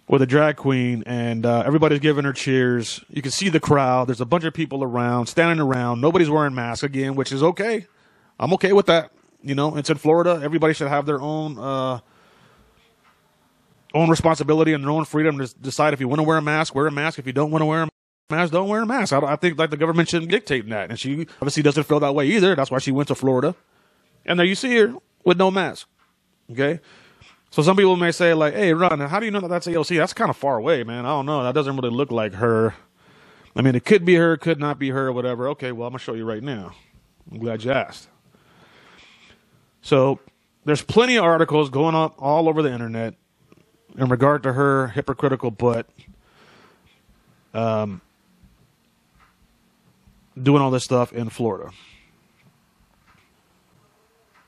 with 0.09 0.23
a 0.23 0.27
drag 0.27 0.57
queen, 0.57 1.05
and 1.07 1.47
uh, 1.47 1.63
everybody's 1.65 2.01
giving 2.01 2.25
her 2.25 2.33
cheers. 2.33 3.05
You 3.09 3.23
can 3.23 3.31
see 3.31 3.49
the 3.49 3.61
crowd. 3.61 4.09
There's 4.09 4.21
a 4.21 4.27
bunch 4.27 4.43
of 4.43 4.53
people 4.53 4.83
around, 4.83 5.27
standing 5.27 5.61
around. 5.61 6.01
Nobody's 6.01 6.29
wearing 6.29 6.55
masks 6.55 6.83
again, 6.83 7.15
which 7.15 7.31
is 7.31 7.43
okay. 7.43 7.87
I'm 8.39 8.53
okay 8.55 8.73
with 8.73 8.87
that. 8.87 9.13
You 9.43 9.55
know, 9.55 9.77
it's 9.77 9.91
in 9.91 9.97
Florida. 9.97 10.41
Everybody 10.43 10.75
should 10.75 10.89
have 10.89 11.07
their 11.07 11.21
own 11.21 11.59
uh, 11.59 12.01
own 13.95 14.11
responsibility 14.11 14.73
and 14.73 14.85
their 14.85 14.91
own 14.91 15.05
freedom 15.05 15.39
to 15.39 15.55
decide 15.61 15.95
if 15.95 16.01
you 16.01 16.09
want 16.09 16.19
to 16.19 16.23
wear 16.25 16.39
a 16.39 16.43
mask, 16.43 16.75
wear 16.75 16.87
a 16.87 16.93
mask. 16.93 17.19
If 17.19 17.27
you 17.27 17.33
don't 17.33 17.51
want 17.51 17.63
to 17.63 17.67
wear 17.67 17.83
a 17.83 17.89
mask, 18.29 18.53
don't 18.53 18.69
wear 18.69 18.83
a 18.83 18.87
mask. 18.87 19.13
I, 19.13 19.21
I 19.21 19.37
think 19.37 19.59
like 19.59 19.71
the 19.71 19.77
government 19.77 20.09
shouldn't 20.09 20.31
dictate 20.31 20.69
that, 20.69 20.91
and 20.91 20.99
she 20.99 21.27
obviously 21.41 21.63
doesn't 21.63 21.85
feel 21.85 22.01
that 22.01 22.15
way 22.15 22.27
either. 22.27 22.55
That's 22.55 22.71
why 22.71 22.79
she 22.79 22.93
went 22.93 23.09
to 23.09 23.15
Florida. 23.15 23.55
And 24.27 24.39
there 24.39 24.47
you 24.47 24.55
see 24.55 24.77
her 24.77 24.95
with 25.25 25.39
no 25.39 25.51
mask. 25.51 25.89
Okay? 26.51 26.81
So 27.51 27.63
some 27.63 27.77
people 27.77 27.97
may 27.97 28.13
say, 28.13 28.33
like, 28.35 28.55
hey, 28.55 28.73
Ron, 28.75 29.01
how 29.01 29.19
do 29.19 29.27
you 29.27 29.33
know 29.33 29.41
that 29.41 29.49
that's 29.49 29.67
AOC? 29.67 29.97
That's 29.97 30.13
kind 30.13 30.31
of 30.31 30.37
far 30.37 30.57
away, 30.57 30.85
man. 30.85 31.05
I 31.05 31.09
don't 31.09 31.27
know. 31.27 31.43
That 31.43 31.55
doesn't 31.55 31.75
really 31.77 31.91
look 31.91 32.13
like 32.13 32.35
her. 32.35 32.75
I 33.57 33.63
mean, 33.63 33.75
it 33.75 33.85
could 33.85 34.05
be 34.05 34.15
her, 34.15 34.37
could 34.37 34.61
not 34.61 34.79
be 34.79 34.91
her, 34.91 35.13
whatever. 35.13 35.49
Okay, 35.49 35.73
well, 35.73 35.89
I'm 35.89 35.93
to 35.95 35.99
show 35.99 36.15
you 36.15 36.25
right 36.25 36.43
now. 36.43 36.73
I'm 37.31 37.39
glad 37.39 37.65
you 37.65 37.73
asked. 37.73 38.09
So 39.83 40.21
there's 40.65 40.83
plenty 40.83 41.17
of 41.17 41.25
articles 41.25 41.71
going 41.71 41.95
up 41.95 42.15
all 42.19 42.49
over 42.49 42.63
the 42.63 42.73
internet 42.73 43.15
in 43.97 44.09
regard 44.09 44.43
to 44.45 44.53
her 44.53 44.89
hypocritical 44.89 45.51
butt 45.51 45.87
um, 47.55 48.01
doing 50.41 50.63
all 50.63 50.71
this 50.71 50.85
stuff 50.85 51.13
in 51.13 51.29
Florida 51.29 51.71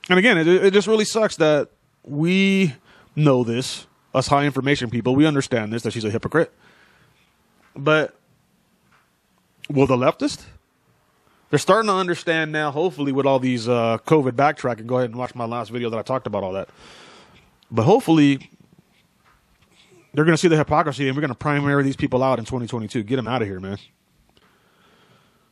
and 0.09 0.19
again, 0.19 0.37
it, 0.37 0.47
it 0.47 0.73
just 0.73 0.89
really 0.89 1.05
sucks 1.05 1.37
that 1.37 1.69
we 2.05 2.75
know 3.15 3.45
this, 3.45 3.87
us 4.15 4.27
high 4.27 4.45
information 4.45 4.91
people. 4.91 5.15
We 5.15 5.27
understand 5.27 5.73
this 5.73 5.83
that 5.83 5.93
she's 5.93 6.05
a 6.05 6.11
hypocrite, 6.11 6.53
but 7.77 8.15
will 9.71 9.87
the 9.87 9.97
leftist? 9.97 10.45
They're 11.53 11.59
starting 11.59 11.89
to 11.89 11.95
understand 11.95 12.51
now. 12.51 12.71
Hopefully, 12.71 13.13
with 13.13 13.27
all 13.27 13.39
these 13.39 13.69
uh, 13.69 13.99
COVID 14.07 14.31
backtracking, 14.31 14.87
go 14.87 14.97
ahead 14.97 15.11
and 15.11 15.19
watch 15.19 15.35
my 15.35 15.45
last 15.45 15.71
video 15.71 15.91
that 15.91 15.99
I 15.99 16.01
talked 16.01 16.27
about 16.27 16.43
all 16.43 16.55
that. 16.55 16.71
But 17.71 17.83
hopefully, 17.83 18.51
they're 20.15 20.25
going 20.25 20.33
to 20.33 20.41
see 20.41 20.49
the 20.49 20.57
hypocrisy, 20.57 21.09
and 21.09 21.15
we're 21.15 21.21
going 21.21 21.29
to 21.29 21.35
primary 21.35 21.83
these 21.83 21.95
people 21.95 22.23
out 22.23 22.39
in 22.39 22.47
2022. 22.47 23.03
Get 23.03 23.17
them 23.17 23.29
out 23.29 23.43
of 23.43 23.49
here, 23.49 23.61
man. 23.61 23.77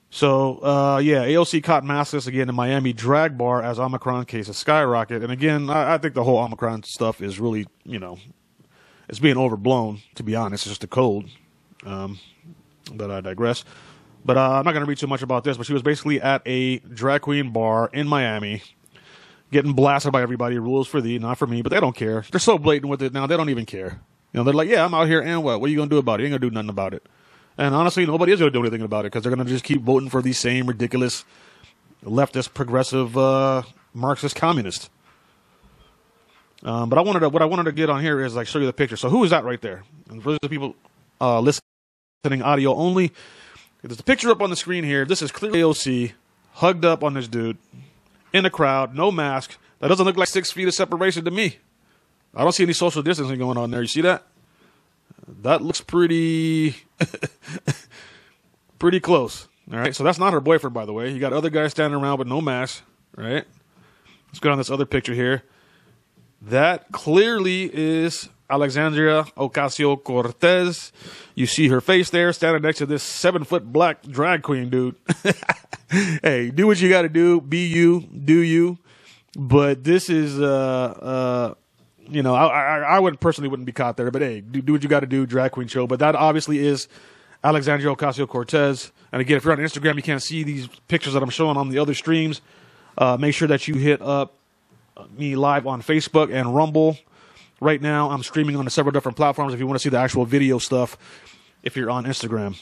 So, 0.08 0.64
uh, 0.64 1.02
yeah, 1.04 1.26
AOC 1.26 1.62
caught 1.62 1.84
maskless 1.84 2.26
again 2.26 2.48
in 2.48 2.54
Miami 2.54 2.94
drag 2.94 3.36
bar 3.36 3.62
as 3.62 3.78
Omicron 3.78 4.24
cases 4.24 4.56
skyrocket. 4.56 5.22
And 5.22 5.30
again, 5.30 5.68
I, 5.68 5.96
I, 5.96 5.98
think 5.98 6.14
the 6.14 6.24
whole 6.24 6.38
Omicron 6.38 6.84
stuff 6.84 7.20
is 7.20 7.38
really, 7.38 7.66
you 7.84 7.98
know, 7.98 8.18
it's 9.10 9.18
being 9.18 9.36
overblown, 9.36 10.00
to 10.14 10.22
be 10.22 10.34
honest. 10.34 10.64
It's 10.64 10.70
just 10.70 10.84
a 10.84 10.86
cold. 10.86 11.28
Um, 11.84 12.18
but 12.94 13.10
I 13.10 13.20
digress. 13.20 13.66
But 14.24 14.37
uh, 14.37 14.50
I'm 14.59 14.64
not 14.64 14.72
going 14.72 14.85
to 14.85 14.88
read 14.88 14.98
too 14.98 15.06
much 15.06 15.22
about 15.22 15.44
this, 15.44 15.56
but 15.56 15.66
she 15.66 15.72
was 15.72 15.83
basically 15.83 16.20
at 16.20 16.42
a 16.46 16.78
drag 16.78 17.22
queen 17.22 17.52
bar 17.52 17.90
in 17.92 18.06
Miami 18.06 18.62
getting 19.50 19.72
blasted 19.72 20.12
by 20.12 20.22
everybody. 20.22 20.59
Rules 20.59 20.88
for 20.88 21.00
thee, 21.00 21.18
not 21.18 21.38
for 21.38 21.46
me, 21.46 21.62
but 21.62 21.70
they 21.70 21.80
don't 21.80 21.96
care. 21.96 22.24
They're 22.30 22.38
so 22.40 22.59
blatant 22.59 22.90
with 22.90 23.02
it 23.02 23.12
now, 23.12 23.26
they 23.26 23.37
don't 23.37 23.50
even 23.50 23.66
care. 23.66 24.00
You 24.33 24.38
know, 24.38 24.44
they're 24.44 24.54
like, 24.54 24.68
yeah, 24.68 24.85
I'm 24.85 24.94
out 24.94 25.09
here, 25.09 25.20
and 25.20 25.42
what? 25.42 25.61
What 25.61 25.66
are 25.66 25.70
you 25.70 25.76
going 25.76 25.88
to 25.88 25.94
do 25.94 25.98
about 25.98 26.20
it? 26.20 26.24
You 26.24 26.26
ain't 26.26 26.40
going 26.40 26.42
to 26.42 26.50
do 26.50 26.54
nothing 26.54 26.70
about 26.70 26.94
it. 26.94 27.04
And 27.59 27.74
honestly, 27.74 28.06
nobody 28.06 28.33
is 28.33 28.38
going 28.38 28.52
to 28.52 28.56
do 28.56 28.62
anything 28.62 28.83
about 28.83 29.04
it 29.04 29.12
because 29.12 29.22
they're 29.22 29.35
going 29.35 29.44
to 29.44 29.52
just 29.52 29.64
keep 29.64 29.83
voting 29.83 30.09
for 30.09 30.22
these 30.22 30.38
same 30.38 30.66
ridiculous 30.66 31.24
leftist, 32.04 32.54
progressive, 32.54 33.18
uh, 33.18 33.62
Marxist 33.92 34.37
communists. 34.37 34.88
Um, 36.62 36.88
but 36.88 36.98
I 36.98 37.02
wanted 37.02 37.20
to, 37.20 37.28
what 37.28 37.42
I 37.42 37.46
wanted 37.46 37.64
to 37.64 37.72
get 37.72 37.90
on 37.90 38.02
here 38.02 38.24
is 38.24 38.37
like 38.37 38.46
show 38.46 38.59
you 38.59 38.66
the 38.66 38.72
picture. 38.72 38.96
So 38.96 39.09
who 39.09 39.24
is 39.24 39.30
that 39.30 39.44
right 39.44 39.61
there? 39.61 39.83
And 40.11 40.22
for 40.22 40.37
the 40.40 40.48
people 40.48 40.76
uh, 41.20 41.40
listening 41.40 42.42
audio 42.42 42.74
only, 42.74 43.12
there's 43.82 44.00
a 44.00 44.04
picture 44.04 44.30
up 44.30 44.42
on 44.42 44.50
the 44.50 44.56
screen 44.56 44.84
here. 44.84 45.04
This 45.04 45.22
is 45.22 45.32
clearly 45.32 45.60
AOC 45.60 46.12
hugged 46.54 46.84
up 46.84 47.02
on 47.02 47.14
this 47.14 47.28
dude 47.28 47.58
in 48.32 48.44
a 48.44 48.50
crowd, 48.50 48.94
no 48.94 49.10
mask. 49.10 49.56
That 49.78 49.88
doesn't 49.88 50.04
look 50.04 50.16
like 50.16 50.28
six 50.28 50.52
feet 50.52 50.68
of 50.68 50.74
separation 50.74 51.24
to 51.24 51.30
me. 51.30 51.56
I 52.34 52.42
don't 52.42 52.52
see 52.52 52.62
any 52.62 52.74
social 52.74 53.02
distancing 53.02 53.38
going 53.38 53.56
on 53.56 53.70
there. 53.70 53.80
You 53.80 53.88
see 53.88 54.02
that? 54.02 54.26
That 55.42 55.62
looks 55.62 55.80
pretty, 55.80 56.76
pretty 58.78 59.00
close. 59.00 59.48
All 59.72 59.78
right. 59.78 59.94
So 59.94 60.04
that's 60.04 60.18
not 60.18 60.32
her 60.32 60.40
boyfriend, 60.40 60.74
by 60.74 60.84
the 60.84 60.92
way. 60.92 61.10
You 61.10 61.18
got 61.18 61.32
other 61.32 61.50
guys 61.50 61.72
standing 61.72 62.00
around 62.00 62.18
with 62.18 62.28
no 62.28 62.40
mask. 62.40 62.82
Right. 63.16 63.44
Let's 64.28 64.38
go 64.38 64.52
on 64.52 64.58
this 64.58 64.70
other 64.70 64.86
picture 64.86 65.14
here. 65.14 65.42
That 66.40 66.90
clearly 66.90 67.70
is 67.72 68.29
Alexandria 68.48 69.24
Ocasio 69.37 70.03
Cortez. 70.03 70.92
You 71.35 71.46
see 71.46 71.68
her 71.68 71.81
face 71.81 72.11
there 72.11 72.33
standing 72.33 72.62
next 72.62 72.79
to 72.79 72.87
this 72.87 73.03
seven 73.03 73.44
foot 73.44 73.72
black 73.72 74.03
drag 74.03 74.42
queen 74.42 74.70
dude. 74.70 74.96
hey, 76.22 76.50
do 76.50 76.66
what 76.66 76.81
you 76.81 76.88
got 76.88 77.03
to 77.03 77.09
do. 77.09 77.40
Be 77.40 77.66
you. 77.66 78.00
Do 78.00 78.38
you. 78.38 78.79
But 79.37 79.85
this 79.85 80.11
is, 80.11 80.40
uh, 80.40 80.44
uh, 80.44 81.55
you 82.09 82.22
know, 82.22 82.35
I, 82.35 82.46
I, 82.46 82.79
I 82.79 82.98
would 82.98 83.20
personally 83.20 83.48
wouldn't 83.48 83.66
be 83.66 83.72
caught 83.72 83.96
there, 83.96 84.11
but 84.11 84.22
hey, 84.22 84.40
do, 84.40 84.61
do 84.61 84.72
what 84.72 84.83
you 84.83 84.88
got 84.88 85.00
to 85.00 85.07
do, 85.07 85.26
drag 85.26 85.53
queen 85.53 85.68
show. 85.68 85.87
But 85.87 86.00
that 86.00 86.16
obviously 86.16 86.59
is 86.59 86.88
Alexandria 87.44 87.94
Ocasio 87.94 88.26
Cortez. 88.26 88.90
And 89.12 89.20
again, 89.20 89.37
if 89.37 89.44
you're 89.44 89.53
on 89.53 89.59
Instagram, 89.59 89.96
you 89.96 90.03
can't 90.03 90.22
see 90.22 90.42
these 90.42 90.66
pictures 90.88 91.12
that 91.12 91.22
I'm 91.22 91.31
showing 91.31 91.57
on 91.57 91.68
the 91.68 91.79
other 91.79 91.94
streams. 91.94 92.40
Uh, 92.98 93.16
make 93.18 93.35
sure 93.35 93.46
that 93.48 93.68
you 93.68 93.74
hit 93.74 94.03
up 94.03 94.35
me 95.16 95.36
live 95.36 95.66
on 95.66 95.82
Facebook 95.82 96.32
and 96.32 96.54
Rumble. 96.54 96.96
Right 97.60 97.80
now, 97.80 98.10
I'm 98.10 98.22
streaming 98.22 98.56
on 98.56 98.68
several 98.70 98.92
different 98.92 99.16
platforms. 99.16 99.52
If 99.52 99.60
you 99.60 99.66
want 99.66 99.78
to 99.78 99.82
see 99.82 99.90
the 99.90 99.98
actual 99.98 100.24
video 100.24 100.58
stuff, 100.58 100.96
if 101.62 101.76
you're 101.76 101.90
on 101.90 102.04
Instagram. 102.04 102.58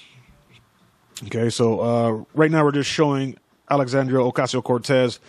Okay, 1.27 1.51
so 1.51 1.81
uh, 1.81 2.25
right 2.35 2.51
now 2.51 2.65
we're 2.65 2.73
just 2.73 2.91
showing 2.91 3.37
Alexandria 3.71 4.21
Ocasio 4.21 4.63
Cortez 4.63 5.21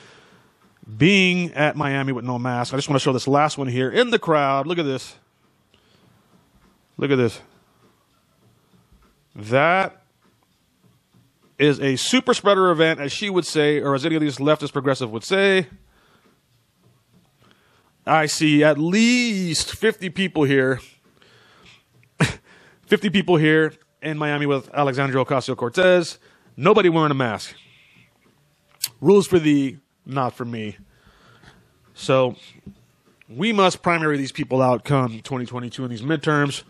being 0.98 1.54
at 1.54 1.76
Miami 1.76 2.12
with 2.12 2.26
no 2.26 2.39
mask. 2.39 2.74
I 2.74 2.78
just 2.78 2.89
want 2.89 3.00
to 3.00 3.04
show 3.04 3.13
this 3.13 3.28
last 3.28 3.58
one 3.58 3.67
here 3.67 3.91
in 3.91 4.10
the 4.10 4.19
crowd. 4.19 4.65
Look 4.65 4.80
at 4.80 4.86
this. 4.86 5.15
Look 6.98 7.12
at 7.12 7.17
this. 7.17 7.39
That 9.36 10.04
is 11.58 11.80
a 11.80 11.95
super 11.95 12.34
spreader 12.34 12.72
event, 12.72 13.00
as 13.00 13.12
she 13.12 13.30
would 13.30 13.45
say, 13.45 13.80
or 13.80 13.93
as 13.93 14.06
any 14.06 14.15
of 14.15 14.22
these 14.22 14.38
leftist 14.38 14.74
progressive 14.74 15.12
would 15.12 15.24
say. 15.24 15.67
I 18.10 18.26
see 18.26 18.63
at 18.63 18.78
least 18.78 19.76
50 19.76 20.10
people 20.10 20.43
here. 20.43 20.80
50 22.88 23.10
people 23.12 23.38
here 23.38 23.74
in 24.02 24.17
Miami 24.17 24.45
with 24.45 24.69
Alexandria 24.74 25.24
Ocasio 25.24 25.56
Cortez. 25.56 26.17
Nobody 26.58 26.89
wearing 26.89 27.12
a 27.12 27.15
mask. 27.15 27.54
Rules 29.00 29.28
for 29.28 29.38
the 29.38 29.78
not 30.06 30.34
for 30.34 30.43
me. 30.43 30.78
So 31.93 32.36
we 33.30 33.54
must 33.54 33.84
primary 33.84 34.17
these 34.17 34.32
people 34.32 34.62
out 34.62 34.84
come 34.84 35.19
2022 35.22 35.84
in 35.84 35.89
these 35.91 36.02
midterms. 36.02 36.63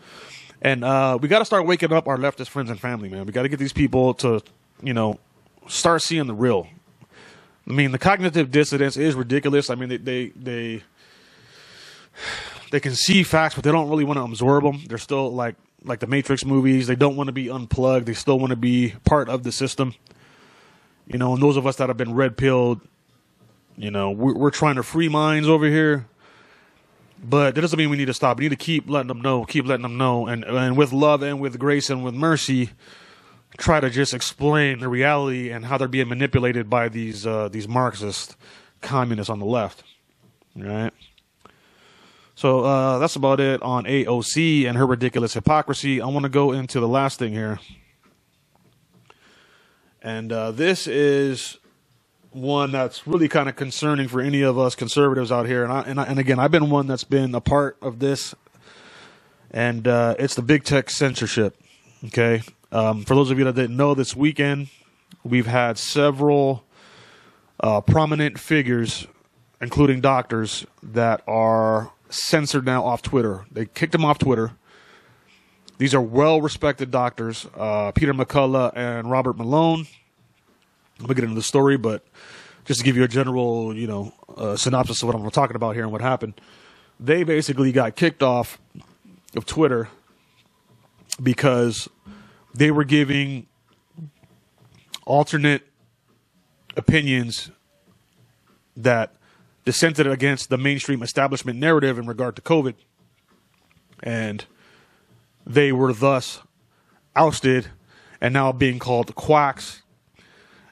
And 0.61 0.83
uh, 0.83 1.17
we 1.21 1.29
got 1.29 1.39
to 1.39 1.45
start 1.45 1.65
waking 1.65 1.93
up 1.93 2.07
our 2.07 2.17
leftist 2.17 2.49
friends 2.49 2.69
and 2.69 2.79
family, 2.79 3.07
man. 3.07 3.25
We 3.25 3.31
got 3.31 3.43
to 3.43 3.49
get 3.49 3.59
these 3.59 3.71
people 3.71 4.13
to, 4.15 4.41
you 4.83 4.93
know, 4.93 5.19
start 5.67 6.01
seeing 6.01 6.27
the 6.27 6.33
real. 6.33 6.67
I 7.67 7.71
mean, 7.71 7.91
the 7.91 7.99
cognitive 7.99 8.51
dissonance 8.51 8.97
is 8.97 9.15
ridiculous. 9.15 9.69
I 9.69 9.75
mean, 9.75 9.89
they 9.89 9.97
they 9.97 10.27
they, 10.35 10.83
they 12.71 12.79
can 12.79 12.95
see 12.95 13.23
facts, 13.23 13.55
but 13.55 13.63
they 13.63 13.71
don't 13.71 13.89
really 13.89 14.03
want 14.03 14.17
to 14.17 14.23
absorb 14.23 14.63
them. 14.63 14.83
They're 14.87 14.97
still 14.97 15.31
like 15.31 15.55
like 15.83 15.99
the 15.99 16.07
Matrix 16.07 16.45
movies. 16.45 16.87
They 16.87 16.95
don't 16.95 17.15
want 17.15 17.27
to 17.27 17.33
be 17.33 17.49
unplugged. 17.49 18.05
They 18.05 18.13
still 18.13 18.39
want 18.39 18.51
to 18.51 18.57
be 18.57 18.95
part 19.05 19.29
of 19.29 19.43
the 19.43 19.51
system. 19.51 19.95
You 21.07 21.17
know, 21.17 21.33
and 21.33 21.41
those 21.41 21.57
of 21.57 21.65
us 21.65 21.77
that 21.77 21.89
have 21.89 21.97
been 21.97 22.13
red 22.13 22.37
pilled, 22.37 22.81
you 23.77 23.89
know, 23.89 24.11
we're, 24.11 24.35
we're 24.35 24.51
trying 24.51 24.75
to 24.75 24.83
free 24.83 25.09
minds 25.09 25.47
over 25.47 25.65
here. 25.65 26.05
But 27.21 27.55
that 27.55 27.61
doesn't 27.61 27.77
mean 27.77 27.89
we 27.89 27.97
need 27.97 28.05
to 28.05 28.13
stop. 28.13 28.37
We 28.37 28.45
need 28.45 28.49
to 28.49 28.55
keep 28.55 28.89
letting 28.89 29.07
them 29.07 29.21
know, 29.21 29.43
keep 29.43 29.65
letting 29.65 29.83
them 29.83 29.97
know, 29.97 30.27
and 30.27 30.43
and 30.45 30.77
with 30.77 30.93
love 30.93 31.21
and 31.21 31.39
with 31.39 31.59
grace 31.59 31.89
and 31.89 32.03
with 32.03 32.13
mercy, 32.13 32.69
try 33.57 33.79
to 33.81 33.89
just 33.89 34.13
explain 34.13 34.79
the 34.79 34.87
reality 34.87 35.49
and 35.49 35.65
how 35.65 35.77
they're 35.77 35.89
being 35.89 36.07
manipulated 36.07 36.69
by 36.69 36.87
these 36.87 37.27
uh, 37.27 37.49
these 37.49 37.67
Marxist 37.67 38.37
communists 38.81 39.29
on 39.29 39.39
the 39.39 39.45
left. 39.45 39.83
Right. 40.55 40.93
So 42.39 42.61
uh, 42.61 42.99
that's 42.99 43.17
about 43.17 43.41
it 43.41 43.61
on 43.61 43.83
AOC 43.83 44.65
and 44.65 44.77
her 44.77 44.87
ridiculous 44.87 45.33
hypocrisy. 45.33 45.99
I 46.01 46.05
want 46.05 46.23
to 46.23 46.29
go 46.29 46.53
into 46.53 46.79
the 46.79 46.87
last 46.87 47.19
thing 47.19 47.33
here, 47.33 47.59
and 50.01 50.31
uh, 50.31 50.51
this 50.51 50.87
is 50.87 51.57
one 52.31 52.71
that's 52.71 53.05
really 53.05 53.27
kind 53.27 53.49
of 53.49 53.57
concerning 53.57 54.07
for 54.07 54.21
any 54.21 54.41
of 54.41 54.57
us 54.57 54.73
conservatives 54.73 55.33
out 55.33 55.47
here. 55.47 55.65
And 55.65 55.73
I, 55.73 55.81
and, 55.81 55.99
I, 55.99 56.05
and 56.05 56.17
again, 56.17 56.39
I've 56.39 56.49
been 56.49 56.69
one 56.69 56.87
that's 56.87 57.03
been 57.03 57.35
a 57.35 57.41
part 57.41 57.75
of 57.81 57.99
this, 57.99 58.33
and 59.51 59.85
uh, 59.85 60.15
it's 60.17 60.35
the 60.35 60.41
big 60.41 60.63
tech 60.63 60.89
censorship. 60.89 61.57
Okay, 62.05 62.41
um, 62.71 63.03
for 63.03 63.15
those 63.15 63.31
of 63.31 63.37
you 63.37 63.43
that 63.43 63.55
didn't 63.55 63.75
know, 63.75 63.93
this 63.93 64.15
weekend 64.15 64.69
we've 65.25 65.47
had 65.47 65.77
several 65.77 66.63
uh, 67.59 67.81
prominent 67.81 68.39
figures, 68.39 69.07
including 69.59 69.99
doctors, 69.99 70.65
that 70.81 71.21
are 71.27 71.91
censored 72.09 72.65
now 72.65 72.83
off 72.83 73.01
Twitter. 73.01 73.45
They 73.51 73.65
kicked 73.65 73.91
them 73.91 74.05
off 74.05 74.19
Twitter. 74.19 74.51
These 75.77 75.93
are 75.93 76.01
well-respected 76.01 76.91
doctors, 76.91 77.47
uh, 77.55 77.91
Peter 77.93 78.13
McCullough 78.13 78.73
and 78.75 79.09
Robert 79.09 79.37
Malone. 79.37 79.87
I'm 80.99 81.05
gonna 81.05 81.13
get 81.13 81.23
into 81.23 81.35
the 81.35 81.41
story, 81.41 81.77
but 81.77 82.03
just 82.65 82.79
to 82.79 82.85
give 82.85 82.97
you 82.97 83.03
a 83.03 83.07
general, 83.07 83.73
you 83.73 83.87
know, 83.87 84.13
uh, 84.35 84.57
synopsis 84.57 85.01
of 85.01 85.07
what 85.07 85.15
I'm 85.15 85.29
talking 85.31 85.55
about 85.55 85.75
here 85.75 85.83
and 85.83 85.91
what 85.91 86.01
happened, 86.01 86.39
they 86.99 87.23
basically 87.23 87.71
got 87.71 87.95
kicked 87.95 88.21
off 88.21 88.59
of 89.35 89.45
Twitter 89.45 89.87
because 91.23 91.87
they 92.53 92.71
were 92.71 92.83
giving 92.83 93.47
alternate 95.05 95.63
opinions 96.75 97.51
that 98.75 99.13
dissented 99.65 100.07
against 100.07 100.49
the 100.49 100.57
mainstream 100.57 101.03
establishment 101.03 101.59
narrative 101.59 101.97
in 101.97 102.05
regard 102.05 102.35
to 102.35 102.41
COVID, 102.41 102.75
and 104.01 104.45
they 105.45 105.71
were 105.71 105.93
thus 105.93 106.41
ousted 107.15 107.67
and 108.21 108.33
now 108.33 108.51
being 108.51 108.79
called 108.79 109.15
quacks 109.15 109.81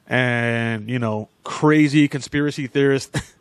and 0.06 0.90
you 0.90 1.00
know 1.00 1.30
crazy 1.44 2.08
conspiracy 2.08 2.68
theorists. 2.68 3.34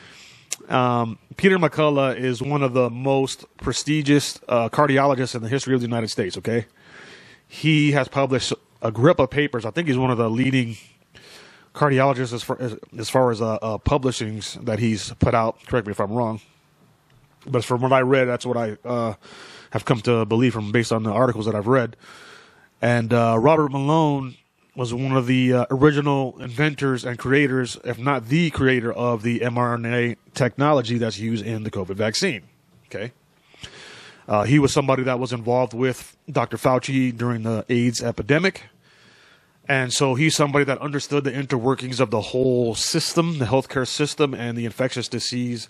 um, 0.68 1.18
Peter 1.36 1.58
McCullough 1.58 2.16
is 2.16 2.42
one 2.42 2.62
of 2.62 2.72
the 2.72 2.90
most 2.90 3.44
prestigious 3.58 4.40
uh, 4.48 4.68
cardiologists 4.68 5.34
in 5.34 5.42
the 5.42 5.48
history 5.48 5.74
of 5.74 5.80
the 5.80 5.86
United 5.86 6.08
States. 6.08 6.36
Okay, 6.36 6.66
he 7.46 7.92
has 7.92 8.08
published 8.08 8.52
a 8.82 8.90
grip 8.90 9.18
of 9.18 9.30
papers. 9.30 9.64
I 9.64 9.70
think 9.70 9.88
he's 9.88 9.98
one 9.98 10.10
of 10.10 10.18
the 10.18 10.30
leading 10.30 10.76
cardiologists 11.74 12.32
as 12.32 12.42
far 12.42 12.60
as, 12.60 12.76
as, 12.98 13.08
far 13.08 13.30
as 13.30 13.40
uh, 13.40 13.54
uh, 13.54 13.78
publishings 13.78 14.62
that 14.64 14.78
he's 14.78 15.12
put 15.14 15.34
out. 15.34 15.64
Correct 15.66 15.86
me 15.86 15.92
if 15.92 16.00
I'm 16.00 16.12
wrong, 16.12 16.40
but 17.46 17.64
from 17.64 17.80
what 17.80 17.92
I 17.92 18.00
read, 18.00 18.26
that's 18.26 18.46
what 18.46 18.56
I 18.56 18.76
uh, 18.84 19.14
have 19.70 19.84
come 19.84 20.00
to 20.02 20.24
believe 20.24 20.52
from 20.52 20.72
based 20.72 20.92
on 20.92 21.02
the 21.02 21.12
articles 21.12 21.46
that 21.46 21.54
I've 21.54 21.66
read. 21.68 21.96
And 22.82 23.12
uh, 23.12 23.36
Robert 23.38 23.70
Malone 23.70 24.36
was 24.74 24.94
one 24.94 25.16
of 25.16 25.26
the 25.26 25.52
uh, 25.52 25.66
original 25.70 26.40
inventors 26.40 27.04
and 27.04 27.18
creators, 27.18 27.76
if 27.84 27.98
not 27.98 28.28
the 28.28 28.50
creator, 28.50 28.92
of 28.92 29.22
the 29.22 29.40
mRNA 29.40 30.16
technology 30.34 30.98
that's 30.98 31.18
used 31.18 31.44
in 31.44 31.64
the 31.64 31.70
COVID 31.70 31.96
vaccine. 31.96 32.42
Okay. 32.86 33.12
Uh, 34.28 34.44
he 34.44 34.58
was 34.58 34.72
somebody 34.72 35.02
that 35.02 35.18
was 35.18 35.32
involved 35.32 35.74
with 35.74 36.16
Dr. 36.30 36.56
Fauci 36.56 37.16
during 37.16 37.42
the 37.42 37.64
AIDS 37.68 38.02
epidemic. 38.02 38.62
And 39.70 39.92
so 39.92 40.16
he's 40.16 40.34
somebody 40.34 40.64
that 40.64 40.78
understood 40.78 41.22
the 41.22 41.30
interworkings 41.30 42.00
of 42.00 42.10
the 42.10 42.20
whole 42.20 42.74
system, 42.74 43.38
the 43.38 43.44
healthcare 43.44 43.86
system, 43.86 44.34
and 44.34 44.58
the 44.58 44.64
infectious 44.64 45.06
disease 45.06 45.68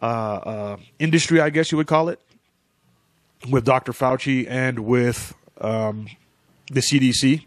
uh, 0.00 0.06
uh, 0.06 0.76
industry, 0.98 1.38
I 1.38 1.50
guess 1.50 1.70
you 1.70 1.76
would 1.76 1.86
call 1.86 2.08
it, 2.08 2.18
with 3.50 3.66
Dr. 3.66 3.92
Fauci 3.92 4.48
and 4.48 4.78
with 4.78 5.34
um, 5.60 6.08
the 6.72 6.80
CDC. 6.80 7.44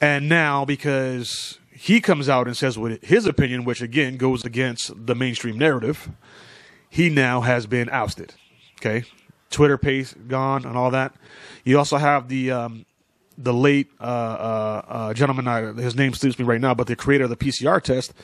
And 0.00 0.28
now, 0.28 0.64
because 0.64 1.58
he 1.72 2.00
comes 2.00 2.28
out 2.28 2.46
and 2.46 2.56
says 2.56 2.78
what 2.78 3.02
his 3.02 3.26
opinion, 3.26 3.64
which 3.64 3.82
again 3.82 4.16
goes 4.16 4.44
against 4.44 5.06
the 5.06 5.16
mainstream 5.16 5.58
narrative, 5.58 6.10
he 6.88 7.10
now 7.10 7.40
has 7.40 7.66
been 7.66 7.88
ousted. 7.90 8.34
Okay, 8.80 9.02
Twitter 9.50 9.78
page 9.78 10.14
gone 10.28 10.64
and 10.64 10.76
all 10.76 10.92
that. 10.92 11.12
You 11.64 11.76
also 11.76 11.96
have 11.96 12.28
the 12.28 12.52
um, 12.52 12.86
the 13.36 13.52
late 13.52 13.90
uh, 14.00 14.04
uh, 14.04 14.82
uh, 14.86 15.14
gentleman, 15.14 15.48
I, 15.48 15.72
his 15.72 15.96
name 15.96 16.12
slips 16.14 16.38
me 16.38 16.44
right 16.44 16.60
now, 16.60 16.74
but 16.74 16.86
the 16.86 16.96
creator 16.96 17.24
of 17.24 17.30
the 17.30 17.36
PCR 17.36 17.82
test, 17.82 18.14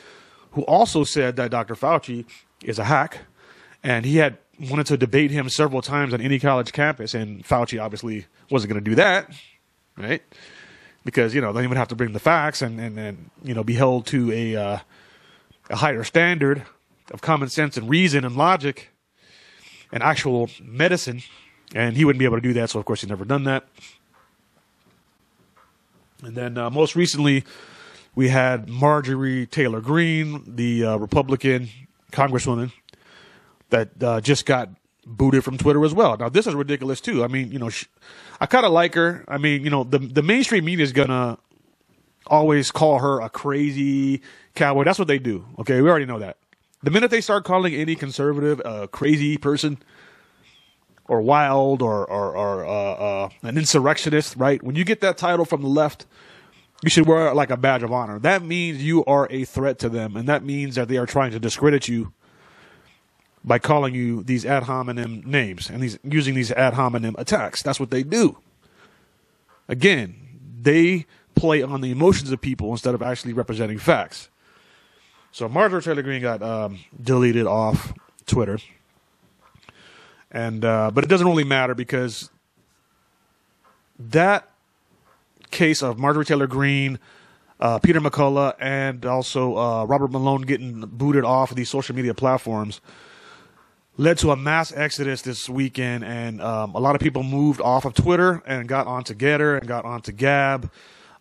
who 0.52 0.62
also 0.62 1.04
said 1.04 1.36
that 1.36 1.50
Dr. 1.50 1.74
Fauci 1.74 2.24
is 2.62 2.78
a 2.78 2.84
hack, 2.84 3.18
and 3.82 4.04
he 4.04 4.16
had 4.16 4.38
wanted 4.68 4.86
to 4.86 4.96
debate 4.96 5.30
him 5.30 5.48
several 5.48 5.82
times 5.82 6.12
on 6.12 6.20
any 6.20 6.38
college 6.38 6.72
campus, 6.72 7.14
and 7.14 7.44
Fauci 7.44 7.82
obviously 7.82 8.26
wasn't 8.50 8.72
going 8.72 8.82
to 8.82 8.90
do 8.90 8.94
that, 8.96 9.30
right? 9.96 10.22
Because 11.04 11.34
you 11.34 11.40
know 11.40 11.52
then 11.52 11.62
he 11.62 11.66
would 11.66 11.78
have 11.78 11.88
to 11.88 11.96
bring 11.96 12.12
the 12.12 12.20
facts 12.20 12.60
and 12.60 12.78
and, 12.78 12.98
and 12.98 13.30
you 13.42 13.54
know 13.54 13.64
be 13.64 13.74
held 13.74 14.06
to 14.08 14.30
a 14.32 14.54
uh, 14.54 14.78
a 15.70 15.76
higher 15.76 16.04
standard 16.04 16.64
of 17.10 17.22
common 17.22 17.48
sense 17.48 17.76
and 17.76 17.88
reason 17.88 18.24
and 18.24 18.36
logic 18.36 18.90
and 19.92 20.02
actual 20.02 20.50
medicine, 20.62 21.22
and 21.74 21.96
he 21.96 22.04
wouldn't 22.04 22.18
be 22.18 22.26
able 22.26 22.36
to 22.36 22.42
do 22.42 22.52
that. 22.52 22.68
So 22.70 22.78
of 22.78 22.84
course 22.84 23.00
he's 23.00 23.08
never 23.08 23.24
done 23.24 23.44
that. 23.44 23.66
And 26.22 26.34
then 26.34 26.58
uh, 26.58 26.70
most 26.70 26.96
recently, 26.96 27.44
we 28.14 28.28
had 28.28 28.68
Marjorie 28.68 29.46
Taylor 29.46 29.80
Greene, 29.80 30.42
the 30.46 30.84
uh, 30.84 30.96
Republican 30.96 31.68
congresswoman, 32.12 32.72
that 33.70 34.02
uh, 34.02 34.20
just 34.20 34.46
got 34.46 34.70
booted 35.06 35.44
from 35.44 35.58
Twitter 35.58 35.84
as 35.84 35.94
well. 35.94 36.16
Now 36.16 36.28
this 36.28 36.46
is 36.46 36.54
ridiculous 36.54 37.00
too. 37.00 37.24
I 37.24 37.28
mean, 37.28 37.50
you 37.50 37.58
know, 37.58 37.68
she, 37.68 37.86
I 38.40 38.46
kind 38.46 38.64
of 38.64 38.72
like 38.72 38.94
her. 38.94 39.24
I 39.28 39.38
mean, 39.38 39.64
you 39.64 39.70
know, 39.70 39.84
the 39.84 39.98
the 39.98 40.22
mainstream 40.22 40.64
media 40.64 40.84
is 40.84 40.92
gonna 40.92 41.38
always 42.26 42.70
call 42.70 42.98
her 42.98 43.20
a 43.20 43.28
crazy 43.28 44.22
cowboy. 44.54 44.84
That's 44.84 44.98
what 44.98 45.08
they 45.08 45.18
do. 45.18 45.44
Okay, 45.60 45.80
we 45.80 45.88
already 45.88 46.06
know 46.06 46.18
that. 46.18 46.36
The 46.82 46.90
minute 46.90 47.10
they 47.10 47.20
start 47.20 47.44
calling 47.44 47.74
any 47.74 47.94
conservative 47.94 48.60
a 48.64 48.88
crazy 48.88 49.36
person 49.36 49.78
or 51.10 51.20
wild 51.20 51.82
or 51.82 52.06
or, 52.06 52.36
or 52.36 52.64
uh, 52.64 52.70
uh, 52.70 53.28
an 53.42 53.58
insurrectionist, 53.58 54.36
right? 54.36 54.62
When 54.62 54.76
you 54.76 54.84
get 54.84 55.00
that 55.00 55.18
title 55.18 55.44
from 55.44 55.60
the 55.60 55.68
left, 55.68 56.06
you 56.84 56.88
should 56.88 57.06
wear 57.06 57.26
it 57.26 57.34
like 57.34 57.50
a 57.50 57.56
badge 57.56 57.82
of 57.82 57.92
honor. 57.92 58.20
That 58.20 58.42
means 58.44 58.82
you 58.82 59.04
are 59.06 59.26
a 59.28 59.44
threat 59.44 59.80
to 59.80 59.88
them, 59.88 60.16
and 60.16 60.28
that 60.28 60.44
means 60.44 60.76
that 60.76 60.86
they 60.86 60.96
are 60.98 61.06
trying 61.06 61.32
to 61.32 61.40
discredit 61.40 61.88
you 61.88 62.12
by 63.44 63.58
calling 63.58 63.92
you 63.92 64.22
these 64.22 64.46
ad 64.46 64.62
hominem 64.62 65.22
names 65.26 65.68
and 65.68 65.82
these 65.82 65.98
using 66.04 66.34
these 66.34 66.52
ad 66.52 66.74
hominem 66.74 67.16
attacks. 67.18 67.60
That's 67.60 67.80
what 67.80 67.90
they 67.90 68.04
do. 68.04 68.38
Again, 69.68 70.14
they 70.62 71.06
play 71.34 71.60
on 71.60 71.80
the 71.80 71.90
emotions 71.90 72.30
of 72.30 72.40
people 72.40 72.70
instead 72.70 72.94
of 72.94 73.02
actually 73.02 73.32
representing 73.32 73.78
facts. 73.78 74.28
So 75.32 75.48
Marjorie 75.48 75.82
Taylor 75.82 76.02
Greene 76.02 76.22
got 76.22 76.40
um, 76.42 76.78
deleted 77.02 77.46
off 77.46 77.94
Twitter, 78.26 78.58
and 80.30 80.64
uh, 80.64 80.90
but 80.92 81.04
it 81.04 81.08
doesn't 81.08 81.26
really 81.26 81.44
matter 81.44 81.74
because 81.74 82.30
that 83.98 84.48
case 85.50 85.82
of 85.82 85.98
Marjorie 85.98 86.24
Taylor 86.24 86.46
Greene, 86.46 86.98
uh, 87.58 87.78
Peter 87.78 88.00
McCullough, 88.00 88.54
and 88.60 89.04
also 89.04 89.56
uh, 89.56 89.84
Robert 89.84 90.10
Malone 90.10 90.42
getting 90.42 90.80
booted 90.80 91.24
off 91.24 91.50
of 91.50 91.56
these 91.56 91.68
social 91.68 91.94
media 91.94 92.14
platforms 92.14 92.80
led 93.96 94.16
to 94.16 94.30
a 94.30 94.36
mass 94.36 94.72
exodus 94.72 95.20
this 95.22 95.48
weekend, 95.48 96.04
and 96.04 96.40
um, 96.40 96.74
a 96.74 96.80
lot 96.80 96.94
of 96.94 97.02
people 97.02 97.22
moved 97.22 97.60
off 97.60 97.84
of 97.84 97.92
Twitter 97.92 98.42
and 98.46 98.66
got 98.66 98.86
onto 98.86 99.14
Gettr 99.14 99.58
and 99.58 99.68
got 99.68 99.84
onto 99.84 100.10
Gab. 100.10 100.70